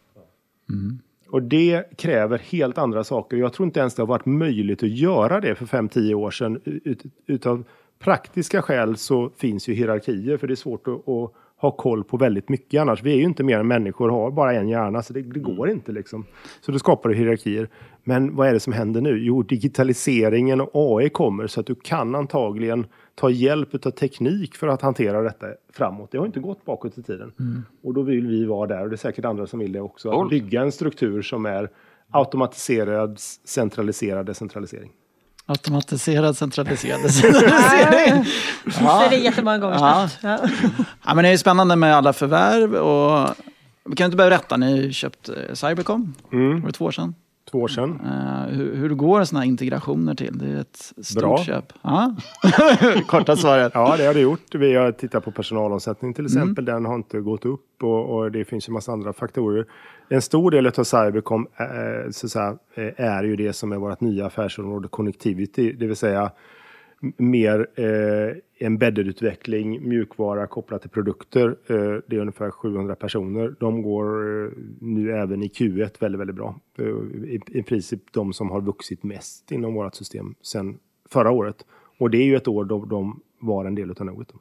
Och 1.28 1.42
det 1.42 1.96
kräver 1.96 2.38
helt 2.38 2.78
andra 2.78 3.04
saker. 3.04 3.36
Jag 3.36 3.52
tror 3.52 3.66
inte 3.66 3.80
ens 3.80 3.94
det 3.94 4.02
har 4.02 4.06
varit 4.06 4.26
möjligt 4.26 4.82
att 4.82 4.88
göra 4.90 5.40
det 5.40 5.54
för 5.54 5.66
5-10 5.66 6.14
år 6.14 6.30
sedan. 6.30 6.60
Ut, 6.64 7.02
utav 7.26 7.64
praktiska 7.98 8.62
skäl 8.62 8.96
så 8.96 9.30
finns 9.36 9.68
ju 9.68 9.74
hierarkier 9.74 10.36
för 10.36 10.46
det 10.46 10.54
är 10.54 10.56
svårt 10.56 10.88
att, 10.88 11.08
att 11.08 11.32
ha 11.56 11.70
koll 11.70 12.04
på 12.04 12.16
väldigt 12.16 12.48
mycket 12.48 12.80
annars. 12.80 13.02
Vi 13.02 13.12
är 13.12 13.16
ju 13.16 13.22
inte 13.22 13.42
mer 13.42 13.58
än 13.58 13.68
människor, 13.68 14.08
har 14.08 14.30
bara 14.30 14.54
en 14.54 14.68
hjärna, 14.68 15.02
så 15.02 15.12
det, 15.12 15.22
det 15.22 15.40
går 15.40 15.66
Mm. 15.66 15.76
inte 15.76 15.92
liksom. 15.92 16.24
Så 16.60 16.72
då 16.72 16.78
skapar 16.78 17.08
du 17.08 17.14
hierarkier. 17.14 17.68
Men 18.04 18.36
vad 18.36 18.48
är 18.48 18.52
det 18.52 18.60
som 18.60 18.72
händer 18.72 19.00
nu? 19.00 19.18
Jo, 19.24 19.42
digitaliseringen 19.42 20.60
och 20.60 20.70
AI 20.74 21.08
kommer 21.08 21.46
så 21.46 21.60
att 21.60 21.66
du 21.66 21.74
kan 21.74 22.14
antagligen 22.14 22.86
ta 23.14 23.30
hjälp 23.30 23.86
av 23.86 23.90
teknik 23.90 24.54
för 24.56 24.68
att 24.68 24.82
hantera 24.82 25.22
detta 25.22 25.46
framåt. 25.72 26.08
Det 26.12 26.18
har 26.18 26.26
inte 26.26 26.40
gått 26.40 26.64
bakåt 26.64 26.98
i 26.98 27.02
tiden. 27.02 27.32
Och 27.84 27.94
då 27.94 28.02
vill 28.02 28.26
vi 28.26 28.44
vara 28.44 28.66
där 28.66 28.82
och 28.82 28.88
det 28.88 28.94
är 28.94 28.98
säkert 28.98 29.24
andra 29.24 29.46
som 29.46 29.58
vill 29.58 29.72
det 29.72 29.80
också. 29.80 30.10
Cool. 30.10 30.24
Att 30.24 30.30
bygga 30.30 30.62
en 30.62 30.72
struktur 30.72 31.22
som 31.22 31.46
är 31.46 31.70
automatiserad, 32.10 33.16
centraliserad 33.44 34.26
decentralisering. 34.26 34.90
Automatiserad, 35.46 36.36
centraliserad 36.36 37.02
decentralisering. 37.04 38.24
Säg 38.72 39.08
det 39.10 39.16
jättemånga 39.16 39.58
gånger 39.58 39.74
Ja. 39.76 40.08
snabbt. 40.08 40.42
Ja. 40.42 40.48
Ja, 41.06 41.14
men 41.14 41.22
det 41.22 41.28
är 41.28 41.32
ju 41.32 41.38
spännande 41.38 41.76
med 41.76 41.96
alla 41.96 42.12
förvärv. 42.12 42.74
Och... 42.74 43.28
Vi 43.84 43.96
kan 43.96 44.04
inte 44.04 44.16
börja 44.16 44.30
berätta, 44.30 44.56
ni 44.56 44.92
köpt 44.92 45.30
Cybercom. 45.52 46.14
Var 46.30 46.66
det 46.66 46.72
två 46.72 46.84
år 46.84 46.90
sedan? 46.90 47.14
Två 47.50 47.58
år 47.58 47.68
sedan. 47.68 48.00
Eh, 48.04 48.54
hur, 48.54 48.76
hur 48.76 48.88
går 48.88 49.24
sådana 49.24 49.40
här 49.40 49.48
integrationer 49.48 50.14
till? 50.14 50.38
Det 50.38 50.46
är 50.46 50.60
ett 50.60 50.92
stort 51.02 51.22
Bra. 51.22 51.38
köp. 51.44 51.72
Ja. 51.82 52.14
Korta 53.06 53.36
svaret. 53.36 53.72
Ja, 53.74 53.96
det 53.96 54.06
har 54.06 54.14
det 54.14 54.20
gjort. 54.20 54.54
Vi 54.54 54.74
har 54.74 54.92
tittat 54.92 55.24
på 55.24 55.30
personalomsättning 55.30 56.14
till 56.14 56.24
exempel. 56.24 56.64
Den 56.64 56.84
har 56.84 56.94
inte 56.94 57.20
gått 57.20 57.44
upp 57.44 57.82
och, 57.82 58.16
och 58.16 58.32
det 58.32 58.44
finns 58.44 58.68
ju 58.68 58.72
massa 58.72 58.92
andra 58.92 59.12
faktorer. 59.12 59.66
En 60.08 60.22
stor 60.22 60.50
del 60.50 60.66
av 60.66 60.84
Cybercom 60.84 61.46
eh, 61.56 62.10
så 62.10 62.26
att 62.26 62.32
säga, 62.32 62.56
eh, 62.74 63.04
är 63.06 63.24
ju 63.24 63.36
det 63.36 63.52
som 63.52 63.72
är 63.72 63.76
vårt 63.76 64.00
nya 64.00 64.26
affärsområde 64.26 64.88
Connectivity, 64.88 65.72
det 65.72 65.86
vill 65.86 65.96
säga 65.96 66.30
mer 67.16 67.66
eh, 67.74 68.66
embedded-utveckling, 68.66 69.88
mjukvara 69.88 70.46
kopplat 70.46 70.80
till 70.80 70.90
produkter. 70.90 71.56
Eh, 71.66 72.02
det 72.06 72.16
är 72.16 72.20
ungefär 72.20 72.50
700 72.50 72.94
personer. 72.94 73.54
De 73.60 73.82
går 73.82 74.06
eh, 74.44 74.50
nu 74.80 75.12
även 75.12 75.42
i 75.42 75.48
Q1 75.48 75.90
väldigt, 76.00 76.20
väldigt 76.20 76.36
bra. 76.36 76.60
Eh, 76.78 76.84
i, 76.84 77.40
I 77.46 77.62
princip 77.62 78.12
de 78.12 78.32
som 78.32 78.50
har 78.50 78.60
vuxit 78.60 79.02
mest 79.02 79.52
inom 79.52 79.74
vårt 79.74 79.94
system 79.94 80.34
sedan 80.42 80.78
förra 81.08 81.30
året. 81.30 81.64
Och 81.98 82.10
det 82.10 82.18
är 82.18 82.24
ju 82.24 82.36
ett 82.36 82.48
år 82.48 82.64
då 82.64 82.84
de 82.84 83.20
var 83.38 83.64
en 83.64 83.74
del 83.74 83.90
av 83.90 83.94
Knowit. 83.94 84.32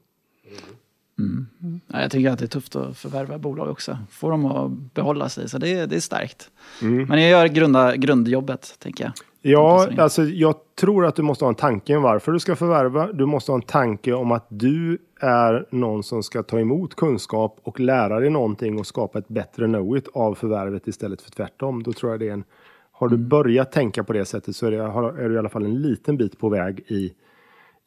Ja, 1.88 2.01
jag 2.01 2.12
tycker 2.12 2.30
att 2.30 2.39
det 2.39 2.45
är 2.45 2.47
tufft 2.47 2.76
att 2.76 2.97
förvärva 2.97 3.38
bolag 3.38 3.70
också. 3.70 3.97
Få 4.10 4.30
dem 4.30 4.45
att 4.45 4.93
behålla 4.93 5.30
sig, 5.30 5.49
så 5.49 5.57
det, 5.57 5.86
det 5.86 5.95
är 5.95 5.99
starkt. 5.99 6.51
Men 7.07 7.22
jag 7.22 7.30
gör 7.30 7.47
grunda, 7.47 7.95
grundjobbet, 7.95 8.76
tänker 8.80 9.03
jag. 9.03 9.14
Ja, 9.41 9.87
alltså 9.97 10.23
jag 10.23 10.55
tror 10.75 11.05
att 11.05 11.15
du 11.15 11.21
måste 11.21 11.45
ha 11.45 11.49
en 11.49 11.55
tanke 11.55 11.95
om 11.95 12.03
varför 12.03 12.31
du 12.31 12.39
ska 12.39 12.55
förvärva. 12.55 13.11
Du 13.11 13.25
måste 13.25 13.51
ha 13.51 13.57
en 13.57 13.61
tanke 13.61 14.13
om 14.13 14.31
att 14.31 14.45
du 14.49 14.97
är 15.19 15.65
någon 15.69 16.03
som 16.03 16.23
ska 16.23 16.43
ta 16.43 16.59
emot 16.59 16.95
kunskap 16.95 17.59
och 17.63 17.79
lära 17.79 18.19
dig 18.19 18.29
någonting 18.29 18.79
och 18.79 18.87
skapa 18.87 19.19
ett 19.19 19.27
bättre 19.27 19.65
know-it 19.65 20.07
av 20.13 20.35
förvärvet 20.35 20.87
istället 20.87 21.21
för 21.21 21.31
tvärtom. 21.31 21.83
Då 21.83 21.93
tror 21.93 22.11
jag 22.11 22.19
det 22.19 22.27
är 22.27 22.33
en... 22.33 22.43
Har 22.91 23.09
du 23.09 23.17
börjat 23.17 23.71
tänka 23.71 24.03
på 24.03 24.13
det 24.13 24.25
sättet 24.25 24.55
så 24.55 24.67
är, 24.67 24.71
det, 24.71 24.77
är 25.23 25.29
du 25.29 25.35
i 25.35 25.37
alla 25.37 25.49
fall 25.49 25.65
en 25.65 25.81
liten 25.81 26.17
bit 26.17 26.39
på 26.39 26.49
väg 26.49 26.79
i, 26.87 27.13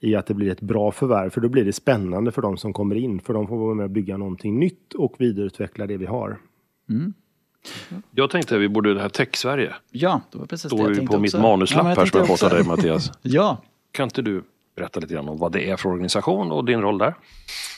i 0.00 0.14
att 0.16 0.26
det 0.26 0.34
blir 0.34 0.50
ett 0.50 0.61
bra 0.61 0.92
förvärv. 0.92 1.30
För 1.30 1.40
då 1.40 1.48
blir 1.48 1.64
det 1.64 1.72
spännande 1.72 2.32
för 2.32 2.42
de 2.42 2.57
som 2.57 2.72
kommer 2.72 2.96
in. 2.96 3.20
För 3.20 3.34
de 3.34 3.46
får 3.46 3.57
vara 3.57 3.74
med 3.74 3.84
och 3.84 3.90
bygga 3.90 4.16
någonting 4.16 4.59
nytt 4.59 4.94
och 4.94 5.14
vidareutveckla 5.18 5.86
det 5.86 5.96
vi 5.96 6.07
har. 6.07 6.38
Jag 8.11 8.31
tänkte 8.31 8.55
att 8.55 8.61
vi 8.61 8.69
borde, 8.69 8.95
det 8.95 9.01
här 9.01 9.09
Tech-Sverige, 9.09 9.75
Ja, 9.91 10.21
det 10.33 10.39
var 10.39 10.47
precis 10.47 10.63
det 10.63 10.69
står 10.69 10.81
jag 10.81 10.89
ju 10.89 10.95
tänkte 10.97 11.17
på 11.17 11.21
mitt 11.23 11.35
också. 11.35 11.43
manuslapp 11.43 11.85
Ja, 11.85 11.89
här 11.89 12.07
som 12.07 12.19
jag 12.19 12.29
fått 12.29 12.43
av 12.43 12.51
dig 12.51 12.65
Mattias. 12.65 13.13
Ja, 13.23 13.63
Kan 13.93 14.05
inte 14.05 14.23
du 14.23 14.43
berätta 14.77 15.01
lite 15.01 15.15
grann 15.15 15.29
om 15.29 15.39
vad 15.39 15.53
det 15.53 15.71
är 15.71 15.77
för 15.77 15.89
organisation 15.89 16.53
och 16.53 16.65
din 16.65 16.81
roll 16.81 16.99
där? 16.99 17.15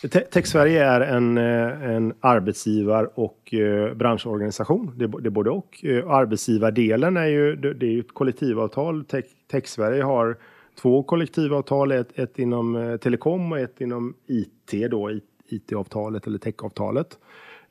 Te- 0.02 0.20
Tech 0.20 0.46
Sverige 0.46 0.84
är 0.84 1.00
en, 1.00 1.38
eh, 1.38 1.90
en 1.94 2.14
arbetsgivar 2.20 3.10
och 3.14 3.54
eh, 3.54 3.94
branschorganisation. 3.94 4.92
Det 4.96 5.04
är, 5.04 5.20
det 5.20 5.30
både 5.30 5.50
och. 5.50 5.84
Eh, 5.84 6.10
Arbetsgivardelen 6.10 7.16
är 7.16 7.26
ju, 7.26 7.56
det 7.56 7.74
det 7.74 7.86
är 7.86 7.90
ju 7.90 8.00
ett 8.00 8.14
kollektivavtal. 8.14 9.04
Tech, 9.04 9.24
Tech 9.50 9.66
Sverige 9.66 10.02
har 10.02 10.36
två 10.82 11.02
kollektivavtal, 11.02 11.92
ett, 11.92 12.18
ett 12.18 12.38
inom 12.38 12.98
telekom 13.02 13.52
och 13.52 13.58
ett 13.58 13.80
inom 13.80 14.14
IT 14.26 14.90
då, 14.90 15.10
IT-avtalet 15.48 16.26
eller 16.26 16.38
techavtalet. 16.38 17.18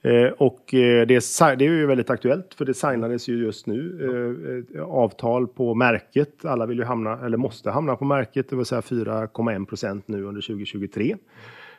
Eh, 0.03 0.31
och 0.31 0.73
eh, 0.73 1.07
det, 1.07 1.15
är, 1.15 1.55
det 1.55 1.65
är 1.65 1.69
ju 1.69 1.85
väldigt 1.85 2.09
aktuellt 2.09 2.53
för 2.53 2.65
det 2.65 2.73
signades 2.73 3.27
ju 3.27 3.43
just 3.43 3.67
nu 3.67 4.65
eh, 4.75 4.83
avtal 4.83 5.47
på 5.47 5.75
märket. 5.75 6.45
Alla 6.45 6.65
vill 6.65 6.77
ju 6.77 6.83
hamna, 6.83 7.19
eller 7.25 7.37
måste 7.37 7.71
hamna 7.71 7.95
på 7.95 8.05
märket, 8.05 8.49
det 8.49 8.55
vill 8.55 8.65
säga 8.65 8.81
4,1 8.81 9.65
procent 9.65 10.07
nu 10.07 10.23
under 10.23 10.41
2023. 10.41 11.15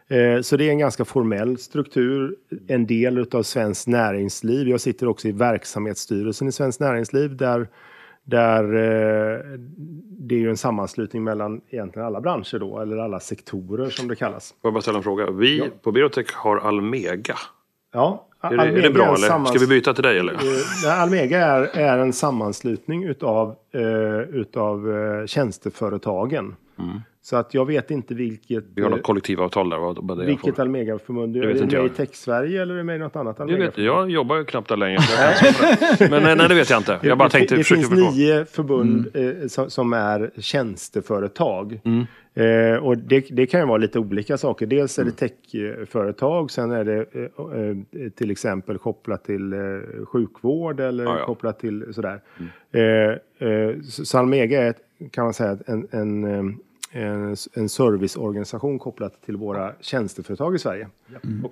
Eh, 0.08 0.40
Så 0.40 0.56
det 0.56 0.64
är 0.64 0.70
en 0.70 0.78
ganska 0.78 1.04
formell 1.04 1.58
struktur, 1.58 2.36
en 2.66 2.86
del 2.86 3.18
utav 3.18 3.42
Svenskt 3.42 3.86
Näringsliv. 3.86 4.68
Jag 4.68 4.80
sitter 4.80 5.08
också 5.08 5.28
i 5.28 5.32
verksamhetsstyrelsen 5.32 6.48
i 6.48 6.52
Svenskt 6.52 6.80
Näringsliv 6.80 7.36
där, 7.36 7.68
där 8.24 8.62
det 10.18 10.34
är 10.34 10.38
ju 10.38 10.50
en 10.50 10.56
sammanslutning 10.56 11.24
mellan 11.24 11.60
egentligen 11.70 12.06
alla 12.06 12.20
branscher 12.20 12.58
då, 12.58 12.80
eller 12.80 12.96
alla 12.96 13.20
sektorer 13.20 13.90
som 13.90 14.08
det 14.08 14.16
kallas. 14.16 14.54
Får 14.62 14.68
jag 14.68 14.74
bara 14.74 14.82
ställa 14.82 14.98
en 14.98 15.04
fråga? 15.04 15.30
Vi 15.30 15.70
på 15.82 15.92
Berotech 15.92 16.34
har 16.34 16.56
Almega. 16.56 17.36
Ja, 17.95 18.26
Är 18.40 18.57
det, 18.57 18.62
är 18.62 18.82
det 18.82 18.90
bra 18.90 19.05
en 19.05 19.14
eller? 19.14 19.45
Ska 19.45 19.59
vi 19.59 19.66
byta 19.66 19.95
till 19.95 20.03
dig 20.03 20.18
eller? 20.18 20.32
Eh, 20.86 21.03
Almega 21.03 21.38
är, 21.47 21.62
är 21.62 21.99
en 21.99 22.12
sammanslutning 22.12 23.05
utav, 23.05 23.55
eh, 23.74 24.20
utav 24.20 24.92
eh, 24.92 25.26
tjänsteföretagen. 25.26 26.57
Så 27.22 27.36
att 27.36 27.54
jag 27.54 27.66
vet 27.66 27.90
inte 27.90 28.14
vilket, 28.14 28.50
Mm. 28.50 28.64
Vi 28.74 28.82
har 28.82 28.90
eh, 28.90 28.96
något 28.96 29.02
kollektivavtal 29.04 29.70
där. 29.70 29.78
Vad, 29.78 30.18
det 30.18 30.26
vilket 30.26 30.54
för. 30.56 30.62
Almega-förbund. 30.62 31.34
Det 31.34 31.38
Är 31.38 31.42
det 31.54 31.60
med 31.60 31.72
i 31.72 31.74
jag. 31.76 31.94
Tech-Sverige 31.96 32.62
eller 32.62 32.74
är 32.74 32.78
det 32.78 32.84
med 32.84 32.96
i 32.96 32.98
något 32.98 33.16
annat 33.16 33.36
Det 33.36 33.42
Almega? 33.42 33.64
vet, 33.64 33.78
jag 33.78 34.10
jobbar 34.10 34.36
ju 34.36 34.44
knappt 34.44 34.68
där 34.68 34.76
längre. 34.76 34.98
jag 35.42 35.98
det. 35.98 36.10
Men 36.10 36.22
nej, 36.22 36.36
nej, 36.36 36.48
det 36.48 36.54
vet 36.54 36.70
jag 36.70 36.80
inte. 36.80 36.98
Jag 37.02 37.18
bara 37.18 37.28
det, 37.28 37.32
tänkte, 37.32 37.54
det 37.56 37.62
försökte 37.64 37.86
finns 37.86 38.00
förstå. 38.00 38.10
nio 38.16 38.44
förbund 38.44 39.06
eh, 39.14 39.46
som, 39.46 39.70
som 39.70 39.92
är 39.92 40.30
tjänsteföretag. 40.38 41.80
Mm. 41.84 42.04
Eh, 42.36 42.76
och 42.78 42.98
det, 42.98 43.26
det 43.30 43.46
kan 43.46 43.60
ju 43.60 43.66
vara 43.66 43.78
lite 43.78 43.98
olika 43.98 44.38
saker. 44.38 44.66
Dels 44.66 44.98
Mm. 44.98 45.08
är 45.08 45.12
det 45.12 45.28
techföretag, 45.28 46.50
sen 46.50 46.70
är 46.70 46.84
det 46.84 46.96
eh, 46.96 47.22
eh, 48.04 48.10
till 48.10 48.30
exempel 48.30 48.78
kopplat 48.78 49.24
till 49.24 49.52
eh, 49.52 49.58
sjukvård 50.12 50.80
eller 50.80 51.04
Mm. 51.04 51.16
ja. 51.18 51.26
kopplat 51.26 51.58
till 51.58 51.86
sådär. 51.94 52.20
Eh, 52.72 53.48
eh, 53.48 53.80
så 53.82 54.04
så 54.04 54.18
Almega 54.18 54.62
är, 54.62 54.70
ett- 54.70 54.80
kan 55.11 55.24
man 55.24 55.34
säga, 55.34 55.59
en, 55.66 55.88
en, 55.90 56.24
en, 56.90 57.36
en 57.52 57.68
serviceorganisation 57.68 58.78
kopplat 58.78 59.22
till 59.22 59.36
våra 59.36 59.72
tjänsteföretag 59.80 60.55
i 60.55 60.59
Sverige. 60.59 60.88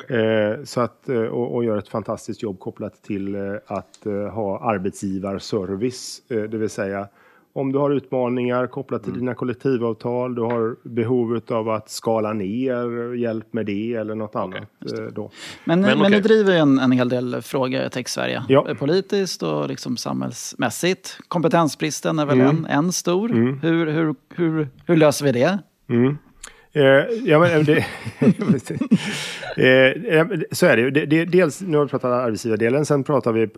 Eh, 0.09 0.65
så 0.65 0.81
att, 0.81 1.09
eh, 1.09 1.23
och, 1.23 1.55
och 1.55 1.65
gör 1.65 1.79
ett 1.79 1.89
fantastiskt 1.89 2.43
jobb 2.43 2.59
kopplat 2.59 3.03
till 3.03 3.35
eh, 3.35 3.55
att 3.67 4.05
ha 4.33 4.71
arbetsgivarservice. 4.71 6.23
Det 6.29 6.57
vill 6.57 6.71
säga 6.71 7.09
om 7.55 7.73
du 7.73 7.79
har 7.79 7.91
utmaningar 7.91 8.67
kopplat 8.67 9.05
till 9.05 9.13
dina 9.13 9.35
kollektivavtal, 9.35 10.35
du 10.35 10.43
har 10.43 10.77
behov 10.89 11.41
av 11.51 11.69
att 11.69 11.91
skala 11.91 12.33
ner, 12.33 13.15
hjälp 13.15 13.53
med 13.53 13.67
det 13.67 13.95
eller 13.95 14.15
något 14.15 14.37
annat. 14.37 14.63
eh, 14.99 15.05
då. 15.13 15.31
Men, 15.65 15.81
Men 15.81 15.89
men, 15.99 15.99
ni 15.99 16.19
okej. 16.19 16.21
driver 16.21 16.53
ju 16.53 16.59
en, 16.59 16.79
en 16.79 16.93
hel 16.93 17.09
del 17.09 17.43
frågor 17.43 17.83
i 17.83 17.91
Tech-Sverige. 17.91 18.43
Ja. 18.49 18.67
Eh, 18.69 18.75
Politiskt 18.77 19.43
och 19.43 19.69
liksom 19.69 19.97
samhällsmässigt. 19.97 21.19
Kompetensbristen 21.29 22.19
är 22.19 22.27
väl 22.27 22.41
Mm. 22.41 22.57
en, 22.57 22.67
en 22.67 22.93
stor. 22.93 23.29
Hur, 23.29 23.87
hur, 23.87 24.15
hur, 24.35 24.69
hur 24.87 24.97
löser 24.97 25.25
vi 25.25 25.33
det? 25.33 25.59
Eh, 26.75 26.83
ja, 27.25 27.39
men, 27.39 27.51
eh, 27.51 27.65
det, 27.65 27.77
eh, 29.57 30.27
så 30.51 30.67
är 30.67 30.77
det 30.77 30.83
ju. 30.83 30.91
Det, 30.91 31.07
det, 31.07 31.25
dels, 31.25 31.61
nu 31.61 31.77
har 31.77 31.85
vi 31.85 31.91
pratat 31.91 32.11
arbetsgivardelen, 32.13 32.87
sen 32.87 33.05
pratar 33.05 33.33
vi 33.33 33.49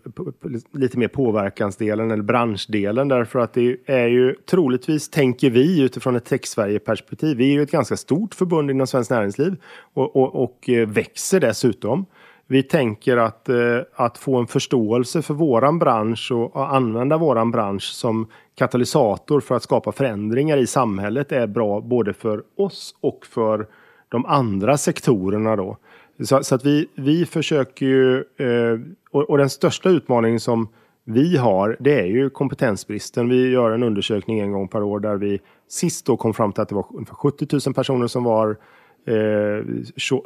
lite 0.73 0.99
mer 0.99 1.09
påverkansdelen 1.09 2.11
eller 2.11 2.23
branschdelen. 2.23 3.09
Därför 3.09 3.39
att 3.39 3.53
det 3.53 3.77
är 3.87 4.07
ju 4.07 4.35
troligtvis, 4.51 5.09
tänker 5.09 5.51
vi 5.51 5.81
utifrån 5.83 6.17
ett 6.17 6.25
Tech-Sverige-perspektiv, 6.25 7.37
vi 7.37 7.51
är 7.51 7.53
ju 7.53 7.63
ett 7.63 7.71
ganska 7.71 7.97
stort 7.97 8.35
förbund 8.35 8.71
inom 8.71 8.87
Svenskt 8.87 9.11
Näringsliv 9.11 9.57
och, 9.95 10.17
och, 10.17 10.43
och 10.43 10.69
eh, 10.69 10.89
växer 10.89 11.41
dessutom. 11.41 12.07
Vi 12.47 12.63
tänker 12.63 13.17
att, 13.17 13.49
eh, 13.49 13.79
att 13.95 14.19
få 14.19 14.37
en 14.37 14.47
förståelse 14.47 15.23
för 15.23 15.35
våran 15.35 15.79
bransch 15.79 16.33
och, 16.33 16.57
och 16.57 16.75
använda 16.75 17.17
våran 17.17 17.51
bransch 17.51 17.93
som 17.93 18.27
katalysator 18.55 19.41
för 19.41 19.55
att 19.55 19.63
skapa 19.63 19.93
förändringar 19.93 20.57
i 20.57 20.67
samhället 20.67 21.33
är 21.33 21.47
bra 21.47 21.81
både 21.81 22.13
för 22.13 22.43
oss 22.57 22.95
och 23.01 23.27
för 23.27 23.67
de 24.09 24.27
andra 24.27 24.77
sektorerna 24.77 25.57
då. 25.57 25.77
Så, 26.21 26.45
så 26.45 26.55
att 26.55 26.65
vi, 26.65 26.87
vi 26.95 27.27
försöker 27.27 27.87
ju, 27.87 28.17
eh, 28.17 28.81
och, 29.11 29.31
och 29.31 29.39
den 29.39 29.51
största 29.51 29.89
utmaningen 29.89 30.41
som 30.41 30.69
vi 31.05 31.37
har, 31.37 31.77
det 31.81 32.01
är 32.01 32.07
ju 32.07 32.31
kompetensbristen. 32.31 33.29
Vi 33.29 33.51
gör 33.51 33.71
en 33.71 33.83
undersökning 33.83 34.41
en 34.41 34.53
gång 34.53 34.69
per 34.69 34.83
år 34.83 35.01
där 35.01 35.17
vi 35.17 35.41
sist 35.69 36.07
då 36.07 36.17
kom 36.17 36.35
fram 36.35 36.53
till 36.53 36.63
att 36.63 36.69
det 36.69 36.75
var 36.75 36.87
ungefär 36.91 37.15
70 37.15 37.47
000 37.67 37.75
personer 37.75 38.07
som 38.07 38.25
var 38.25 38.57
eh, 39.05 39.65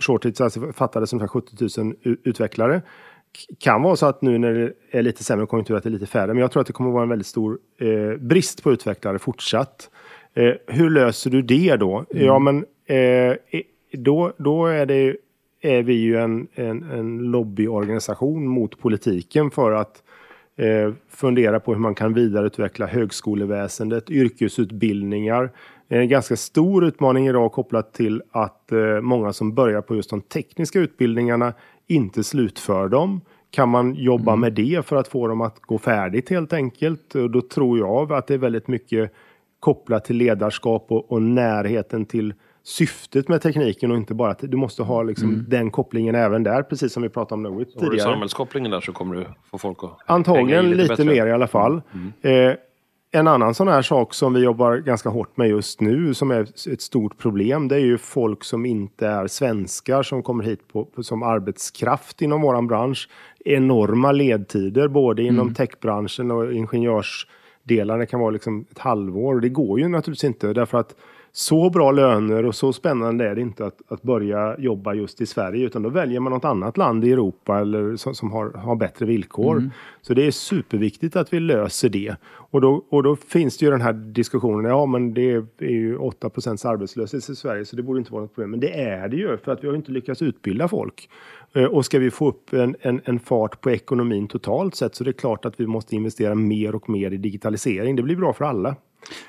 shortage, 0.00 0.40
alltså 0.40 0.72
fattades 0.72 1.12
ungefär 1.12 1.28
70 1.28 1.82
000 1.82 1.94
u- 2.02 2.16
utvecklare. 2.24 2.82
Kan 3.58 3.82
vara 3.82 3.96
så 3.96 4.06
att 4.06 4.22
nu 4.22 4.38
när 4.38 4.54
det 4.54 4.72
är 4.90 5.02
lite 5.02 5.24
sämre 5.24 5.46
konjunktur 5.46 5.76
att 5.76 5.82
det 5.82 5.88
är 5.88 5.90
lite 5.90 6.06
färre, 6.06 6.26
men 6.26 6.38
jag 6.38 6.50
tror 6.52 6.60
att 6.60 6.66
det 6.66 6.72
kommer 6.72 6.90
vara 6.90 7.02
en 7.02 7.08
väldigt 7.08 7.26
stor 7.26 7.58
eh, 7.80 8.16
brist 8.20 8.62
på 8.62 8.72
utvecklare 8.72 9.18
fortsatt. 9.18 9.90
Eh, 10.34 10.52
hur 10.66 10.90
löser 10.90 11.30
du 11.30 11.42
det 11.42 11.76
då? 11.76 12.04
Ja, 12.10 12.38
men 12.38 12.64
eh, 12.86 13.36
då, 13.92 14.32
då 14.38 14.66
är 14.66 14.86
det 14.86 15.16
är 15.60 15.82
vi 15.82 15.92
ju 15.94 16.16
en, 16.18 16.46
en, 16.54 16.82
en 16.82 17.18
lobbyorganisation 17.18 18.46
mot 18.48 18.78
politiken 18.78 19.50
för 19.50 19.72
att 19.72 20.02
eh, 20.56 20.92
fundera 21.08 21.60
på 21.60 21.72
hur 21.74 21.80
man 21.80 21.94
kan 21.94 22.14
vidareutveckla 22.14 22.86
högskoleväsendet, 22.86 24.10
yrkesutbildningar. 24.10 25.50
En 25.88 26.08
ganska 26.08 26.36
stor 26.36 26.84
utmaning 26.84 27.28
idag 27.28 27.52
kopplat 27.52 27.92
till 27.94 28.22
att 28.30 28.72
eh, 28.72 29.00
många 29.00 29.32
som 29.32 29.54
börjar 29.54 29.80
på 29.82 29.94
just 29.96 30.10
de 30.10 30.20
tekniska 30.20 30.78
utbildningarna 30.78 31.52
inte 31.86 32.24
slutför 32.24 32.88
dem. 32.88 33.20
Kan 33.50 33.68
man 33.68 33.94
jobba 33.94 34.36
med 34.36 34.52
det 34.52 34.86
för 34.86 34.96
att 34.96 35.08
få 35.08 35.28
dem 35.28 35.40
att 35.40 35.60
gå 35.60 35.78
färdigt 35.78 36.30
helt 36.30 36.52
enkelt? 36.52 37.14
Och 37.14 37.30
då 37.30 37.40
tror 37.40 37.78
jag 37.78 38.12
att 38.12 38.26
det 38.26 38.34
är 38.34 38.38
väldigt 38.38 38.68
mycket 38.68 39.12
kopplat 39.60 40.04
till 40.04 40.16
ledarskap 40.16 40.86
och, 40.88 41.12
och 41.12 41.22
närheten 41.22 42.06
till 42.06 42.34
syftet 42.62 43.28
med 43.28 43.42
tekniken 43.42 43.90
och 43.90 43.96
inte 43.96 44.14
bara 44.14 44.30
att 44.30 44.38
du 44.42 44.56
måste 44.56 44.82
ha 44.82 45.02
liksom 45.02 45.44
den 45.48 45.70
kopplingen 45.70 46.14
även 46.14 46.42
där, 46.42 46.62
precis 46.62 46.92
som 46.92 47.02
vi 47.02 47.08
pratade 47.08 47.34
om 47.34 47.44
Knowit 47.44 47.74
Har 47.74 47.80
du 47.80 47.86
tidigare. 47.86 48.12
samhällskopplingen 48.12 48.70
där 48.70 48.80
så 48.80 48.92
kommer 48.92 49.14
du 49.14 49.26
få 49.50 49.58
folk 49.58 49.78
att 49.82 49.90
Antagligen 50.06 50.70
lite, 50.70 50.88
bättre. 50.88 51.04
mer 51.04 51.26
i 51.26 51.32
alla 51.32 51.46
fall. 51.46 51.82
Eh, 52.22 52.52
en 53.10 53.28
annan 53.28 53.54
sån 53.54 53.68
här 53.68 53.82
sak 53.82 54.14
som 54.14 54.34
vi 54.34 54.40
jobbar 54.40 54.76
ganska 54.76 55.08
hårt 55.08 55.36
med 55.36 55.48
just 55.48 55.80
nu, 55.80 56.14
som 56.14 56.30
är 56.30 56.40
ett 56.72 56.80
stort 56.80 57.18
problem, 57.18 57.68
det 57.68 57.76
är 57.76 57.80
ju 57.80 57.98
folk 57.98 58.44
som 58.44 58.66
inte 58.66 59.06
är 59.06 59.26
svenskar 59.26 60.02
som 60.02 60.22
kommer 60.22 60.44
hit 60.44 60.68
på, 60.72 60.84
på, 60.84 61.02
som 61.02 61.22
arbetskraft 61.22 62.22
inom 62.22 62.40
våran 62.40 62.66
bransch. 62.66 63.08
Enorma 63.44 64.12
ledtider, 64.12 64.88
både 64.88 65.22
inom 65.22 65.54
techbranschen 65.54 66.30
och 66.30 66.52
ingenjörsdelar. 66.52 67.98
Det 67.98 68.06
kan 68.06 68.20
vara 68.20 68.30
liksom 68.30 68.66
ett 68.70 68.78
halvår. 68.78 69.40
Det 69.40 69.48
går 69.48 69.80
ju 69.80 69.88
naturligtvis 69.88 70.24
inte, 70.24 70.52
därför 70.52 70.78
att 70.78 70.94
så 71.32 71.70
bra 71.70 71.90
löner 71.92 72.44
och 72.44 72.54
så 72.54 72.72
spännande 72.72 73.28
är 73.28 73.34
det 73.34 73.40
inte 73.40 73.66
att, 73.66 73.82
att 73.88 74.02
börja 74.02 74.56
jobba 74.58 74.94
just 74.94 75.20
i 75.20 75.26
Sverige, 75.26 75.66
utan 75.66 75.82
då 75.82 75.88
väljer 75.88 76.20
man 76.20 76.32
något 76.32 76.44
annat 76.44 76.76
land 76.76 77.04
i 77.04 77.12
Europa 77.12 77.58
eller 77.58 77.96
som, 77.96 78.14
som 78.14 78.32
har, 78.32 78.50
har 78.50 78.76
bättre 78.76 79.06
villkor. 79.06 79.56
Så 80.02 80.14
det 80.14 80.26
är 80.26 80.30
superviktigt 80.30 81.16
att 81.16 81.32
vi 81.32 81.40
löser 81.40 81.88
det. 81.88 82.16
Och 82.50 82.60
då, 82.60 82.84
och 82.90 83.02
då 83.02 83.16
finns 83.16 83.58
det 83.58 83.64
ju 83.64 83.70
den 83.70 83.80
här 83.80 83.92
diskussionen, 83.92 84.70
ja 84.70 84.86
men 84.86 85.14
det 85.14 85.30
är 85.58 85.70
ju 85.70 85.98
8% 85.98 86.66
arbetslöshet 86.68 87.28
i 87.28 87.36
Sverige 87.36 87.64
så 87.64 87.76
det 87.76 87.82
borde 87.82 87.98
inte 87.98 88.12
vara 88.12 88.22
något 88.22 88.34
problem. 88.34 88.50
Men 88.50 88.60
det 88.60 88.80
är 88.80 89.08
det 89.08 89.16
ju, 89.16 89.36
för 89.36 89.52
att 89.52 89.64
vi 89.64 89.68
har 89.68 89.74
inte 89.74 89.92
lyckats 89.92 90.22
utbilda 90.22 90.68
folk. 90.68 91.08
Eh, 91.54 91.64
Och 91.64 91.84
ska 91.84 91.98
vi 91.98 92.10
få 92.10 92.28
upp 92.28 92.52
en, 92.52 92.76
en, 92.80 93.00
en 93.04 93.18
fart 93.18 93.60
på 93.60 93.70
ekonomin 93.70 94.28
totalt 94.28 94.74
sett 94.74 94.94
så 94.94 95.04
det 95.04 95.10
är 95.10 95.12
klart 95.12 95.44
att 95.44 95.60
vi 95.60 95.66
måste 95.66 95.94
investera 95.94 96.34
mer 96.34 96.74
och 96.74 96.90
mer 96.90 97.10
i 97.10 97.16
digitalisering. 97.16 97.96
Det 97.96 98.02
blir 98.02 98.16
bra 98.16 98.32
för 98.32 98.44
alla. 98.44 98.76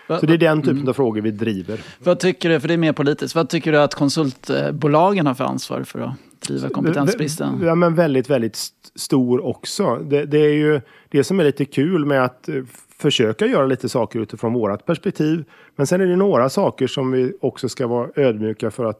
Så 0.07 0.25
det 0.25 0.33
är 0.33 0.37
den 0.37 0.61
typen 0.61 0.89
av 0.89 0.93
frågor 0.93 1.21
vi 1.21 1.31
driver. 1.31 1.79
Vad 1.99 2.19
tycker 2.19 2.49
du, 2.49 2.59
för 2.59 2.67
det 2.67 2.73
är 2.73 2.77
mer 2.77 2.93
politiskt, 2.93 3.35
vad 3.35 3.49
tycker 3.49 3.71
du 3.71 3.77
att 3.77 3.95
konsultbolagen 3.95 5.27
har 5.27 5.33
för 5.33 5.43
ansvar 5.43 5.83
för 5.83 5.99
att 5.99 6.13
driva 6.47 6.69
kompetensbristen? 6.69 7.61
Ja, 7.63 7.75
men 7.75 7.95
väldigt, 7.95 8.29
väldigt 8.29 8.55
st- 8.55 8.75
stor 8.95 9.45
också. 9.45 9.95
Det, 9.95 10.25
det 10.25 10.39
är 10.39 10.53
ju 10.53 10.81
det 11.09 11.23
som 11.23 11.39
är 11.39 11.43
lite 11.43 11.65
kul 11.65 12.05
med 12.05 12.23
att 12.23 12.49
eh, 12.49 12.55
försöka 12.97 13.45
göra 13.45 13.65
lite 13.65 13.89
saker 13.89 14.19
utifrån 14.19 14.53
vårat 14.53 14.85
perspektiv. 14.85 15.43
Men 15.75 15.87
sen 15.87 16.01
är 16.01 16.05
det 16.05 16.15
några 16.15 16.49
saker 16.49 16.87
som 16.87 17.11
vi 17.11 17.33
också 17.41 17.69
ska 17.69 17.87
vara 17.87 18.09
ödmjuka 18.15 18.71
för 18.71 18.85
att 18.85 18.99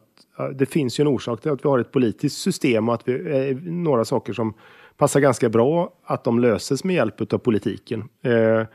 det 0.56 0.66
finns 0.66 1.00
ju 1.00 1.02
en 1.02 1.08
orsak 1.08 1.42
till 1.42 1.52
att 1.52 1.66
vi 1.66 1.70
har 1.70 1.80
ett 1.80 1.92
politiskt 1.92 2.38
system 2.38 2.90
och 2.90 2.96
att 2.96 3.02
vi 3.06 3.14
är 3.14 3.72
några 3.72 4.06
saker 4.06 4.34
som 4.34 4.54
passar 4.98 5.20
ganska 5.20 5.50
bra 5.50 5.90
att 6.06 6.24
de 6.24 6.40
löses 6.40 6.84
med 6.84 6.96
hjälp 6.96 7.34
av 7.34 7.38
politiken. 7.38 8.10
Eh, 8.24 8.34
eh, 8.34 8.66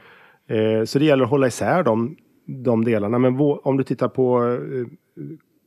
så 0.86 0.98
det 0.98 1.04
gäller 1.04 1.24
att 1.24 1.30
hålla 1.30 1.46
isär 1.46 1.82
de, 1.82 2.16
de 2.46 2.84
delarna. 2.84 3.18
Men 3.18 3.36
om 3.40 3.76
du 3.76 3.84
tittar 3.84 4.08
på 4.08 4.44
eh, 4.44 4.86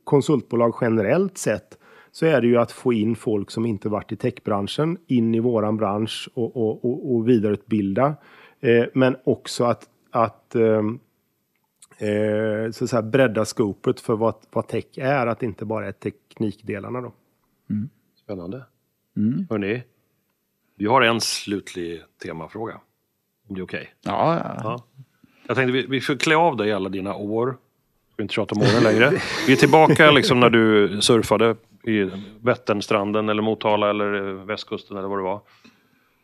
konsultbolag 0.04 0.74
generellt 0.80 1.38
sett 1.38 1.78
så 2.10 2.26
är 2.26 2.40
det 2.40 2.46
ju 2.46 2.56
att 2.56 2.72
få 2.72 2.92
in 2.92 3.16
folk 3.16 3.50
som 3.50 3.66
inte 3.66 3.88
varit 3.88 4.12
i 4.12 4.16
techbranschen 4.16 4.98
in 5.06 5.34
i 5.34 5.40
våran 5.40 5.76
bransch 5.76 6.28
och, 6.34 6.56
och, 6.56 6.84
och, 6.84 7.14
och 7.14 7.28
vidareutbilda. 7.28 8.16
Eh, 8.60 8.84
men 8.94 9.16
också 9.24 9.64
att, 9.64 9.88
att 10.10 10.54
eh, 10.54 10.82
eh, 12.08 12.70
så 12.70 12.84
att 12.84 12.90
säga 12.90 13.02
bredda 13.02 13.44
skopet 13.44 14.00
för 14.00 14.16
vad, 14.16 14.34
vad 14.50 14.68
tech 14.68 14.98
är, 14.98 15.26
att 15.26 15.40
det 15.40 15.46
inte 15.46 15.64
bara 15.64 15.88
är 15.88 15.92
teknikdelarna 15.92 17.00
då. 17.00 17.12
Spännande. 18.22 18.64
Hörrni, 19.50 19.82
vi 20.76 20.86
har 20.86 21.02
en 21.02 21.20
slutlig 21.20 22.02
temafråga. 22.22 22.80
Om 23.48 23.54
det 23.54 23.60
är 23.60 23.64
okej. 23.64 23.94
Ja, 24.02 24.36
ja. 24.36 24.60
Ja. 24.62 24.84
Jag 25.46 25.56
tänkte 25.56 25.72
vi, 25.72 25.86
vi 25.86 26.00
får 26.00 26.16
klä 26.16 26.36
av 26.36 26.56
dig 26.56 26.72
alla 26.72 26.88
dina 26.88 27.14
år. 27.14 27.56
Vi 28.16 28.22
inte 28.22 28.34
tjata 28.34 28.54
om 28.54 28.62
åren 28.62 28.82
längre. 28.82 29.10
Vi 29.46 29.52
är 29.52 29.56
tillbaka 29.56 30.10
liksom 30.10 30.40
när 30.40 30.50
du 30.50 30.98
surfade 31.00 31.56
i 31.82 32.10
Vätternstranden 32.40 33.28
eller 33.28 33.42
Motala 33.42 33.90
eller 33.90 34.14
eh, 34.14 34.44
västkusten 34.44 34.96
eller 34.96 35.08
vad 35.08 35.18
det 35.18 35.22
var. 35.22 35.40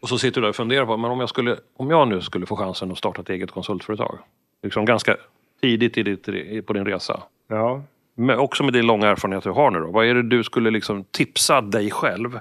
Och 0.01 0.09
så 0.09 0.19
sitter 0.19 0.41
du 0.41 0.45
där 0.45 0.49
och 0.49 0.57
funderar 0.57 0.87
på, 0.87 0.97
men 0.97 1.11
om 1.11 1.21
jag, 1.21 1.29
skulle, 1.29 1.57
om 1.77 1.91
jag 1.91 2.09
nu 2.09 2.21
skulle 2.21 2.47
få 2.47 2.57
chansen 2.57 2.93
att 2.93 2.99
starta 2.99 3.21
ett 3.21 3.31
eget 3.31 3.51
konsultföretag. 3.51 4.19
Liksom 4.63 4.85
ganska 4.85 5.17
tidigt 5.61 5.99
i 5.99 6.03
ditt, 6.03 6.67
på 6.67 6.73
din 6.73 6.85
resa. 6.85 7.23
Ja, 7.49 7.83
Men 8.15 8.39
också 8.39 8.65
med 8.65 8.73
din 8.73 8.87
långa 8.87 9.09
erfarenhet 9.09 9.45
du 9.45 9.51
har 9.51 9.71
nu 9.71 9.81
då. 9.81 9.91
Vad 9.91 10.07
är 10.07 10.15
det 10.15 10.23
du 10.23 10.45
skulle 10.45 10.71
liksom 10.71 11.05
tipsa 11.05 11.61
dig 11.61 11.91
själv? 11.91 12.39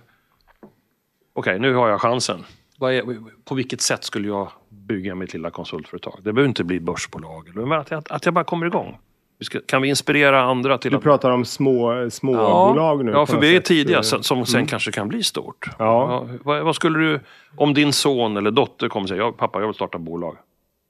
Okej, 1.34 1.60
nu 1.60 1.74
har 1.74 1.90
jag 1.90 2.02
chansen. 2.02 2.44
Vad 2.78 2.94
är, 2.94 3.04
på 3.46 3.56
vilket 3.56 3.82
sätt 3.82 4.04
skulle 4.04 4.28
jag 4.28 4.52
bygga 4.88 5.16
mitt 5.16 5.34
lilla 5.34 5.50
konsultföretag? 5.50 6.20
Det 6.24 6.34
behöver 6.34 6.48
inte 6.48 6.64
bli 6.64 6.80
börsbolag. 6.80 7.52
Men 7.56 7.72
att 7.72 7.92
jag, 7.92 8.04
att 8.10 8.26
jag 8.26 8.34
bara 8.34 8.44
kommer 8.44 8.66
igång. 8.66 8.98
Kan 9.66 9.82
vi 9.82 9.90
inspirera 9.90 10.42
andra 10.42 10.78
till 10.78 10.92
du 10.92 10.98
att... 10.98 11.04
pratar 11.04 11.32
om 11.32 11.46
små, 11.46 12.10
små 12.12 12.34
bolag 12.34 13.06
nu. 13.06 13.12
Ja, 13.12 13.26
för 13.26 13.40
vi 13.40 13.56
är 13.56 13.60
tidiga 13.60 14.04
som 14.04 14.46
sen 14.46 14.66
kanske 14.66 14.92
kan 14.92 15.08
bli 15.08 15.24
stort. 15.24 15.70
Ja. 15.80 16.28
vad, 16.44 16.64
vad 16.64 16.76
skulle 16.76 17.00
du... 17.00 17.20
Om 17.56 17.74
din 17.74 17.94
son 17.94 18.38
eller 18.38 18.52
dotter 18.52 18.90
kommer 18.90 19.04
och 19.04 19.10
säger, 19.10 19.22
ja, 19.22 19.32
pappa 19.32 19.60
jag 19.60 19.68
vill 19.68 19.76
starta 19.76 19.98
bolag. 19.98 20.38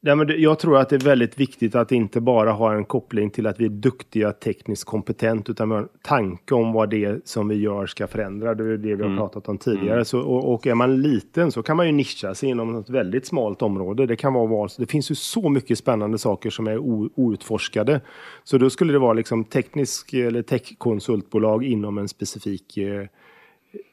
Ja, 0.06 0.16
men 0.16 0.42
jag 0.42 0.60
tror 0.60 0.78
att 0.78 0.90
det 0.90 0.96
är 0.96 1.00
väldigt 1.00 1.40
viktigt 1.40 1.76
att 1.76 1.92
inte 1.92 2.22
bara 2.22 2.52
ha 2.52 2.74
en 2.74 2.86
koppling 2.86 3.30
till 3.30 3.48
att 3.48 3.60
vi 3.60 3.66
är 3.66 3.70
duktiga 3.70 4.32
tekniskt 4.32 4.84
kompetent 4.84 5.50
utan 5.50 5.70
vi 5.70 5.76
har 5.76 5.82
en 5.82 5.90
tanke 6.02 6.56
om 6.56 6.74
vad 6.74 6.90
det 6.90 7.06
är 7.06 7.22
som 7.26 7.48
vi 7.48 7.56
gör 7.56 7.86
ska 7.86 8.08
förändra. 8.08 8.56
Det 8.56 8.64
är 8.64 8.78
det 8.78 8.96
vi 8.96 9.04
har 9.04 9.18
pratat 9.18 9.48
om 9.48 9.58
tidigare. 9.58 10.06
Så, 10.06 10.20
och, 10.20 10.54
och 10.54 10.68
är 10.68 10.76
man 10.76 11.02
liten 11.02 11.52
så 11.52 11.64
kan 11.64 11.78
man 11.78 11.86
ju 11.86 11.92
nischa 11.92 12.36
sig 12.36 12.50
inom 12.50 12.76
ett 12.76 12.90
väldigt 12.90 13.26
smalt 13.26 13.62
område. 13.62 14.06
Det 14.06 14.16
kan 14.16 14.34
vara 14.34 14.48
val. 14.48 14.70
Det 14.78 14.86
finns 14.86 15.12
ju 15.12 15.16
så 15.16 15.50
mycket 15.50 15.78
spännande 15.78 16.18
saker 16.18 16.50
som 16.50 16.68
är 16.68 16.78
o, 16.78 17.10
outforskade. 17.16 18.02
Så 18.44 18.58
då 18.58 18.70
skulle 18.70 18.94
det 18.94 19.00
vara 19.00 19.14
liksom 19.14 19.44
teknisk 19.44 20.14
eller 20.14 20.42
techkonsultbolag 20.42 21.64
inom 21.64 21.98
en 21.98 22.08
specifik 22.08 22.78
eh, 22.78 23.06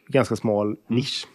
ganska 0.09 0.37
smal 0.37 0.77
nisch. 0.89 1.27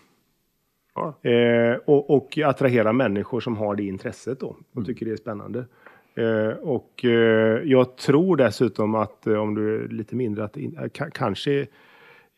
Ja. 0.95 1.29
Eh, 1.29 1.75
och, 1.85 2.09
och 2.09 2.37
attrahera 2.45 2.93
människor 2.93 3.39
som 3.39 3.57
har 3.57 3.75
det 3.75 3.83
intresset 3.83 4.39
då 4.39 4.55
och 4.73 4.85
tycker 4.85 5.05
det 5.05 5.11
är 5.11 5.15
spännande. 5.17 5.65
Eh, 6.15 6.57
och 6.57 7.05
eh, 7.05 7.61
jag 7.63 7.95
tror 7.95 8.37
dessutom 8.37 8.95
att 8.95 9.27
eh, 9.27 9.33
om 9.33 9.55
du 9.55 9.83
är 9.83 9.87
lite 9.87 10.15
mindre 10.15 10.43
att 10.43 10.57
in, 10.57 10.77
eh, 10.77 10.81
ka- 10.83 11.09
kanske 11.13 11.67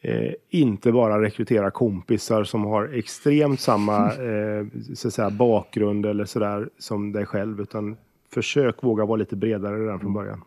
eh, 0.02 0.32
inte 0.50 0.92
bara 0.92 1.22
rekrytera 1.22 1.72
kompisar 1.72 2.44
som 2.44 2.64
har 2.66 2.90
extremt 2.94 3.60
samma 3.60 3.98
eh, 4.14 4.66
så 4.96 5.08
att 5.08 5.14
säga, 5.14 5.30
bakgrund 5.30 6.06
eller 6.06 6.26
sådär 6.26 6.70
som 6.78 7.12
dig 7.12 7.26
själv 7.26 7.62
utan 7.62 7.98
försök 8.34 8.84
våga 8.84 9.06
vara 9.06 9.18
lite 9.18 9.36
bredare 9.36 9.84
redan 9.84 10.00
från 10.00 10.14
början. 10.14 10.42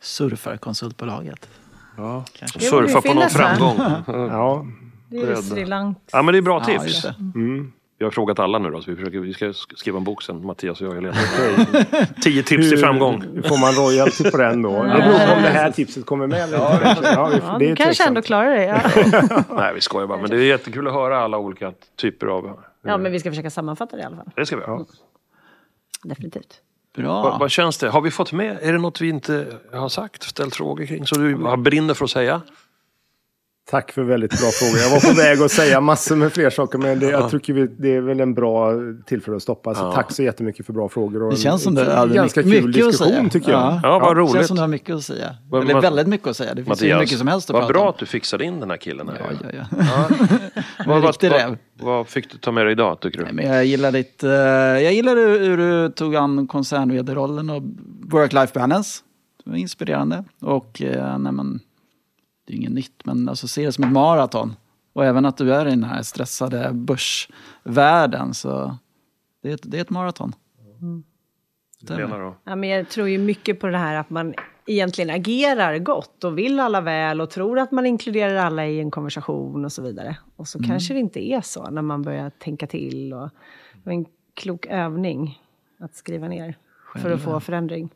Surfar 0.00 0.56
konsultbolaget. 0.56 1.48
Ja. 1.96 2.24
Kanske. 2.38 2.60
Surfa 2.60 3.00
på 3.00 3.14
någon 3.14 3.28
framgång. 3.30 3.76
Ja, 4.30 4.66
Det 5.20 5.32
är 5.32 5.36
Sri 5.36 5.64
Lanka. 5.64 6.00
Ja, 6.12 6.22
men 6.22 6.32
det 6.32 6.38
är 6.38 6.42
bra 6.42 6.62
Ja, 6.68 6.78
tips. 6.78 7.02
det. 7.02 7.14
Vi 7.98 8.04
har 8.04 8.10
frågat 8.10 8.38
alla 8.38 8.58
nu 8.58 8.70
då, 8.70 8.82
så 8.82 8.90
vi, 8.90 8.96
försöker, 8.96 9.18
vi 9.18 9.34
ska 9.34 9.46
sk- 9.46 9.74
skriva 9.76 9.98
en 9.98 10.04
bok 10.04 10.22
sen, 10.22 10.46
Mattias 10.46 10.80
och 10.80 10.86
jag 10.86 10.94
Helena. 10.94 11.16
Tio 12.22 12.42
tips 12.42 12.68
till 12.68 12.78
framgång. 12.78 13.24
Hur 13.34 13.42
får 13.42 13.58
man 13.60 13.72
royalty 13.72 14.30
på 14.30 14.36
den 14.36 14.62
då? 14.62 14.70
Det 14.82 14.88
beror 14.88 15.26
på 15.26 15.32
om 15.36 15.42
det 15.42 15.48
här 15.48 15.70
tipset 15.70 16.06
kommer 16.06 16.26
med 16.26 16.40
eller 16.42 16.56
inte. 16.90 17.12
Ja, 17.14 17.26
vi- 17.32 17.38
Ja, 17.42 17.56
det 17.58 17.64
är 17.64 17.70
du 17.70 17.76
kanske 17.76 18.06
ändå 18.08 18.22
klarar 18.22 18.50
det. 18.50 18.64
Ja. 18.64 19.44
Nej, 19.56 19.74
vi 19.74 19.80
skojar 19.80 20.06
bara. 20.06 20.20
Men 20.20 20.30
det 20.30 20.36
är 20.36 20.40
jättekul 20.40 20.86
att 20.86 20.92
höra 20.94 21.18
alla 21.18 21.38
olika 21.38 21.72
typer 21.96 22.26
av... 22.26 22.60
ja, 22.82 22.98
men 22.98 23.12
vi 23.12 23.20
ska 23.20 23.30
försöka 23.30 23.50
sammanfatta 23.50 23.96
det 23.96 24.02
i 24.02 24.04
alla 24.04 24.16
fall. 24.16 24.30
Det 24.36 24.46
ska 24.46 24.56
vi 24.56 24.62
göra. 24.62 24.84
Definitivt. 26.02 26.60
Bra. 26.96 27.22
Vad, 27.22 27.40
vad 27.40 27.50
känns 27.50 27.78
det? 27.78 27.88
Har 27.88 28.00
vi 28.00 28.10
fått 28.10 28.32
med? 28.32 28.58
Är 28.62 28.72
det 28.72 28.78
något 28.78 29.00
vi 29.00 29.08
inte 29.08 29.46
har 29.72 29.88
sagt? 29.88 30.22
Ställt 30.22 30.54
frågor 30.56 30.86
kring? 30.86 31.06
Så 31.06 31.18
du 31.18 31.34
har 31.36 31.56
brinner 31.56 31.94
för 31.94 32.04
att 32.04 32.10
säga? 32.10 32.40
Tack 33.70 33.92
för 33.92 34.02
väldigt 34.02 34.30
bra 34.40 34.50
frågor. 34.50 34.78
Jag 34.78 34.90
var 34.90 35.10
på 35.10 35.16
väg 35.16 35.42
att 35.42 35.50
säga 35.50 35.80
massor 35.80 36.16
med 36.16 36.32
fler 36.32 36.50
saker, 36.50 36.78
men 36.78 37.00
det, 37.00 37.10
jag 37.10 37.30
tycker 37.30 37.52
vi, 37.52 37.66
det 37.78 37.94
är 37.96 38.00
väl 38.00 38.20
en 38.20 38.34
bra 38.34 38.72
tillfälle 39.06 39.36
att 39.36 39.42
stoppa. 39.42 39.74
Så 39.74 39.92
tack 39.92 40.12
så 40.12 40.22
jättemycket 40.22 40.66
för 40.66 40.72
bra 40.72 40.88
frågor. 40.88 41.22
Och 41.22 41.30
Det 41.30 41.36
känns 41.36 41.62
som 41.62 41.74
du 41.74 41.84
hade 41.84 42.14
ganska 42.14 42.40
mycket, 42.42 42.52
kul 42.60 42.66
mycket 42.68 42.82
att 42.84 42.90
diskussion, 42.90 43.14
säga. 43.16 43.28
tycker 43.30 43.50
jag. 43.52 43.80
Ja, 43.82 43.98
vad 43.98 44.16
Det 44.16 44.20
roligt. 44.20 44.32
känns 44.34 44.46
som 44.46 44.56
du 44.56 44.60
har 44.62 44.68
mycket 44.68 44.94
att 44.94 45.04
säga. 45.04 45.36
Men- 45.50 45.62
Eller 45.62 45.80
väldigt 45.80 46.06
mycket 46.06 46.28
att 46.28 46.36
säga. 46.36 46.54
Det 46.54 46.64
finns 46.64 46.82
ju 46.82 46.92
hur 46.92 46.98
mycket 46.98 47.18
som 47.18 47.28
helst 47.28 47.50
att 47.50 47.54
vad 47.54 47.62
prata 47.62 47.72
bra 47.72 47.82
om. 47.82 47.88
att 47.88 47.98
du 47.98 48.06
fixade 48.06 48.44
in 48.44 48.60
den 48.60 48.70
här 48.70 48.76
killen. 48.76 49.08
Här. 49.08 49.36
Ja, 49.42 49.48
ja, 49.52 49.64
ja. 49.78 50.16
Vad, 50.86 51.02
vad, 51.02 51.16
vad, 51.22 51.56
vad 51.80 52.08
fick 52.08 52.30
du 52.32 52.38
ta 52.38 52.52
med 52.52 52.66
dig 52.66 52.72
idag 52.72 53.00
tycker 53.00 53.18
du? 53.18 53.24
Nej, 53.24 53.34
Men 53.34 53.46
jag 53.46 53.64
gillar 53.64 53.92
ditt, 53.92 54.22
eh, 54.24 54.30
jag 54.30 54.92
gillar 54.92 55.16
hur, 55.16 55.56
du 55.56 55.88
tog 55.92 56.16
an 56.16 56.46
koncernvd-rollen 56.46 57.50
och 57.50 57.62
work-life 58.10 58.54
balance. 58.54 59.00
Det 59.44 59.50
var 59.50 59.56
inspirerande. 59.56 60.24
Och 60.40 60.82
eh, 60.82 61.18
nej 61.18 61.32
men, 61.32 61.60
det 62.44 62.52
är 62.52 62.56
inget 62.56 62.72
nytt, 62.72 63.04
men 63.04 63.28
alltså 63.28 63.48
se 63.48 63.66
det 63.66 63.72
som 63.72 63.84
ett 63.84 63.92
maraton. 63.92 64.56
Och 64.92 65.04
även 65.04 65.24
att 65.24 65.36
du 65.36 65.54
är 65.54 65.66
i 65.66 65.70
den 65.70 65.84
här 65.84 66.02
stressade 66.02 66.70
börsvärlden, 66.72 68.34
så 68.34 68.78
det 69.42 69.50
är 69.50 69.54
ett, 69.54 69.70
det 69.70 69.76
är 69.76 69.80
ett 69.80 69.90
maraton. 69.90 70.32
Då? 71.80 72.36
Ja, 72.44 72.56
men 72.56 72.68
jag 72.68 72.88
tror 72.88 73.08
ju 73.08 73.18
mycket 73.18 73.60
på 73.60 73.66
det 73.66 73.78
här 73.78 73.94
att 73.94 74.10
man 74.10 74.34
egentligen 74.66 75.10
agerar 75.10 75.78
gott 75.78 76.24
och 76.24 76.38
vill 76.38 76.60
alla 76.60 76.80
väl 76.80 77.20
och 77.20 77.30
tror 77.30 77.58
att 77.58 77.72
man 77.72 77.86
inkluderar 77.86 78.34
alla 78.34 78.66
i 78.66 78.80
en 78.80 78.90
konversation 78.90 79.64
och 79.64 79.72
så 79.72 79.82
vidare. 79.82 80.16
Och 80.36 80.48
så 80.48 80.58
kanske 80.62 80.94
det 80.94 81.00
inte 81.00 81.20
är 81.20 81.40
så 81.40 81.70
när 81.70 81.82
man 81.82 82.02
börjar 82.02 82.30
tänka 82.30 82.66
till. 82.66 83.14
Och 83.14 83.30
det 83.72 83.80
var 83.84 83.92
en 83.92 84.06
klok 84.34 84.66
övning 84.66 85.42
att 85.78 85.94
skriva 85.94 86.28
ner 86.28 86.58
för 86.96 87.10
att 87.10 87.20
få 87.20 87.40
förändring. 87.40 87.90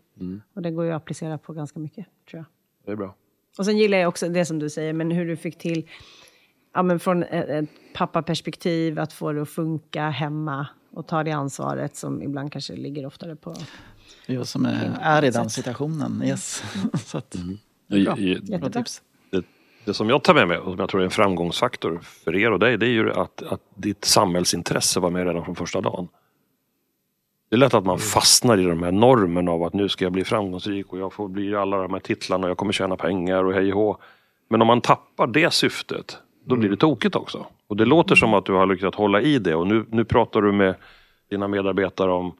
Och 0.54 0.62
det 0.62 0.70
går 0.70 0.84
ju 0.84 0.90
att 0.90 1.02
applicera 1.02 1.38
på 1.38 1.52
ganska 1.52 1.80
mycket, 1.80 2.06
tror 2.30 2.38
jag. 2.38 2.44
Det 2.86 2.92
är 2.92 2.96
bra. 2.96 3.14
Och 3.58 3.64
sen 3.64 3.78
gillar 3.78 3.98
jag 3.98 4.08
också 4.08 4.28
det 4.28 4.44
som 4.44 4.58
du 4.58 4.70
säger, 4.70 4.92
men 4.92 5.10
hur 5.10 5.26
du 5.26 5.36
fick 5.36 5.58
till, 5.58 5.88
ja 6.74 6.82
men 6.82 7.00
från 7.00 7.22
ett, 7.22 7.68
pappaperspektiv, 7.94 8.98
att 8.98 9.12
få 9.12 9.32
det 9.32 9.42
att 9.42 9.48
funka 9.48 10.08
hemma 10.08 10.66
och 10.90 11.06
ta 11.06 11.24
det 11.24 11.32
ansvaret 11.32 11.96
som 11.96 12.22
ibland 12.22 12.52
kanske 12.52 12.76
ligger 12.76 13.06
oftare 13.06 13.36
på... 13.36 13.54
Jag 14.26 14.46
som 14.46 14.66
är, 14.66 14.98
är 15.00 15.24
i 15.24 15.30
den 15.30 15.50
situationen. 15.50 16.22
Yes. 16.24 16.62
så 17.04 17.18
att, 17.18 17.36
bra. 17.86 17.98
i, 17.98 18.04
bra 18.04 18.16
Jättebra. 18.18 18.70
tips. 18.70 19.02
det, 19.30 19.44
det 19.84 19.94
som 19.94 20.08
jag 20.08 20.24
tar 20.24 20.34
med 20.34 20.48
mig 20.48 20.58
och 20.58 20.72
som 20.72 20.80
jag 20.80 20.88
tror 20.88 21.00
är 21.00 21.04
en 21.04 21.10
framgångsfaktor 21.10 21.98
för 22.02 22.36
er 22.36 22.52
och 22.52 22.58
dig, 22.58 22.78
det 22.78 22.86
är 22.86 22.90
ju 22.90 23.12
att, 23.12 23.42
att 23.42 23.60
ditt 23.74 24.04
samhällsintresse 24.04 25.00
var 25.00 25.10
med 25.10 25.26
redan 25.26 25.44
från 25.44 25.56
första 25.56 25.80
dagen. 25.80 26.08
Det 27.48 27.56
är 27.56 27.58
lätt 27.58 27.74
att 27.74 27.84
man 27.84 27.98
fastnar 27.98 28.58
i 28.58 28.64
de 28.64 28.82
här 28.82 28.92
normerna 28.92 29.50
av 29.50 29.62
att 29.62 29.74
nu 29.74 29.88
ska 29.88 30.04
jag 30.04 30.12
bli 30.12 30.24
framgångsrik 30.24 30.92
och 30.92 30.98
jag 30.98 31.12
får 31.12 31.28
bli 31.28 31.54
alla 31.54 31.76
de 31.76 31.92
här 31.92 32.00
titlarna 32.00 32.44
och 32.44 32.50
jag 32.50 32.56
kommer 32.56 32.72
tjäna 32.72 32.96
pengar 32.96 33.44
och 33.44 33.52
hej 33.52 33.72
och 33.72 33.80
hå. 33.80 33.96
Men 34.48 34.60
om 34.62 34.66
man 34.66 34.80
tappar 34.80 35.26
det 35.26 35.52
syftet, 35.52 36.18
då 36.44 36.56
blir 36.56 36.70
det 36.70 36.76
tokigt 36.76 37.16
också. 37.16 37.46
Och 37.66 37.76
det 37.76 37.84
låter 37.84 38.14
som 38.14 38.34
att 38.34 38.44
du 38.44 38.52
har 38.52 38.66
lyckats 38.66 38.96
hålla 38.96 39.20
i 39.20 39.38
det 39.38 39.54
och 39.54 39.66
nu, 39.66 39.86
nu 39.88 40.04
pratar 40.04 40.42
du 40.42 40.52
med 40.52 40.74
dina 41.30 41.48
medarbetare 41.48 42.12
om 42.12 42.32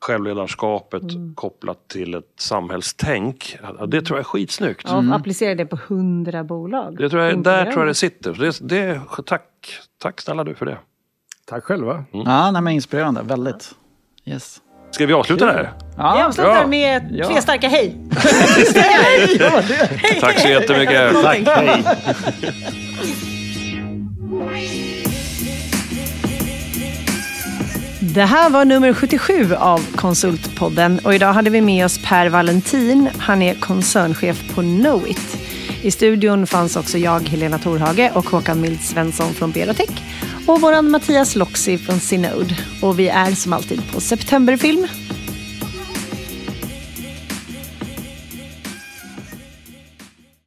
självledarskapet 0.00 1.02
kopplat 1.34 1.88
till 1.88 2.14
ett 2.14 2.32
samhällstänk. 2.36 3.56
Det 3.86 4.02
tror 4.02 4.18
jag 4.18 4.20
är 4.20 4.24
skitsnyggt. 4.24 4.86
Ja, 4.90 5.14
applicera 5.14 5.54
det 5.54 5.66
på 5.66 5.78
hundra 5.88 6.44
bolag. 6.44 6.96
Det 6.98 7.10
tror 7.10 7.22
jag, 7.22 7.42
där 7.42 7.64
tror 7.64 7.78
jag 7.78 7.86
det 7.88 7.94
sitter. 7.94 8.32
Det, 8.32 8.68
det, 8.68 9.00
tack, 9.26 9.44
tack 9.98 10.20
snälla 10.20 10.44
du 10.44 10.54
för 10.54 10.66
det. 10.66 10.78
Tack 11.44 11.64
själva. 11.64 12.04
Ja, 12.10 12.50
nej, 12.50 12.62
men 12.62 12.72
inspirerande. 12.72 13.22
Väldigt. 13.22 13.74
Yes. 14.24 14.56
Ska 14.90 15.06
vi 15.06 15.12
avsluta 15.12 15.46
det 15.46 15.52
här? 15.52 15.62
Vi 15.62 15.68
Ja, 15.96 16.24
avslutar 16.26 16.56
Ja. 16.60 16.66
med 16.66 17.08
Ja. 17.12 17.26
tre 17.28 17.42
starka 17.42 17.68
hej. 17.68 17.96
Tack 20.20 20.38
så 20.40 20.48
jättemycket. 20.48 21.22
Tack, 21.22 21.38
hej. 21.46 21.84
Det 28.00 28.24
här 28.24 28.50
var 28.50 28.64
nummer 28.64 28.92
77 28.92 29.54
av 29.54 29.86
Konsultpodden 29.96 30.98
och 31.04 31.14
idag 31.14 31.32
hade 31.32 31.50
vi 31.50 31.60
med 31.60 31.84
oss 31.84 32.00
Per 32.04 32.28
Valentin. 32.28 33.08
Han 33.18 33.42
är 33.42 33.54
koncernchef 33.54 34.54
på 34.54 34.60
Knowit. 34.60 35.36
I 35.82 35.90
studion 35.90 36.46
fanns 36.46 36.76
också 36.76 36.98
jag, 36.98 37.28
Helena 37.28 37.58
Torhage 37.58 38.10
och 38.14 38.30
Håkan 38.30 38.60
Mild 38.60 38.80
Svensson 38.80 39.34
från 39.34 39.50
Berotech 39.50 39.90
och 40.46 40.60
våran 40.60 40.90
Mattias 40.90 41.36
Loxi 41.36 41.78
från 41.78 42.00
Synode. 42.00 42.56
Och 42.82 42.98
vi 42.98 43.08
är 43.08 43.30
som 43.30 43.52
alltid 43.52 43.92
på 43.92 44.00
Septemberfilm 44.00 44.86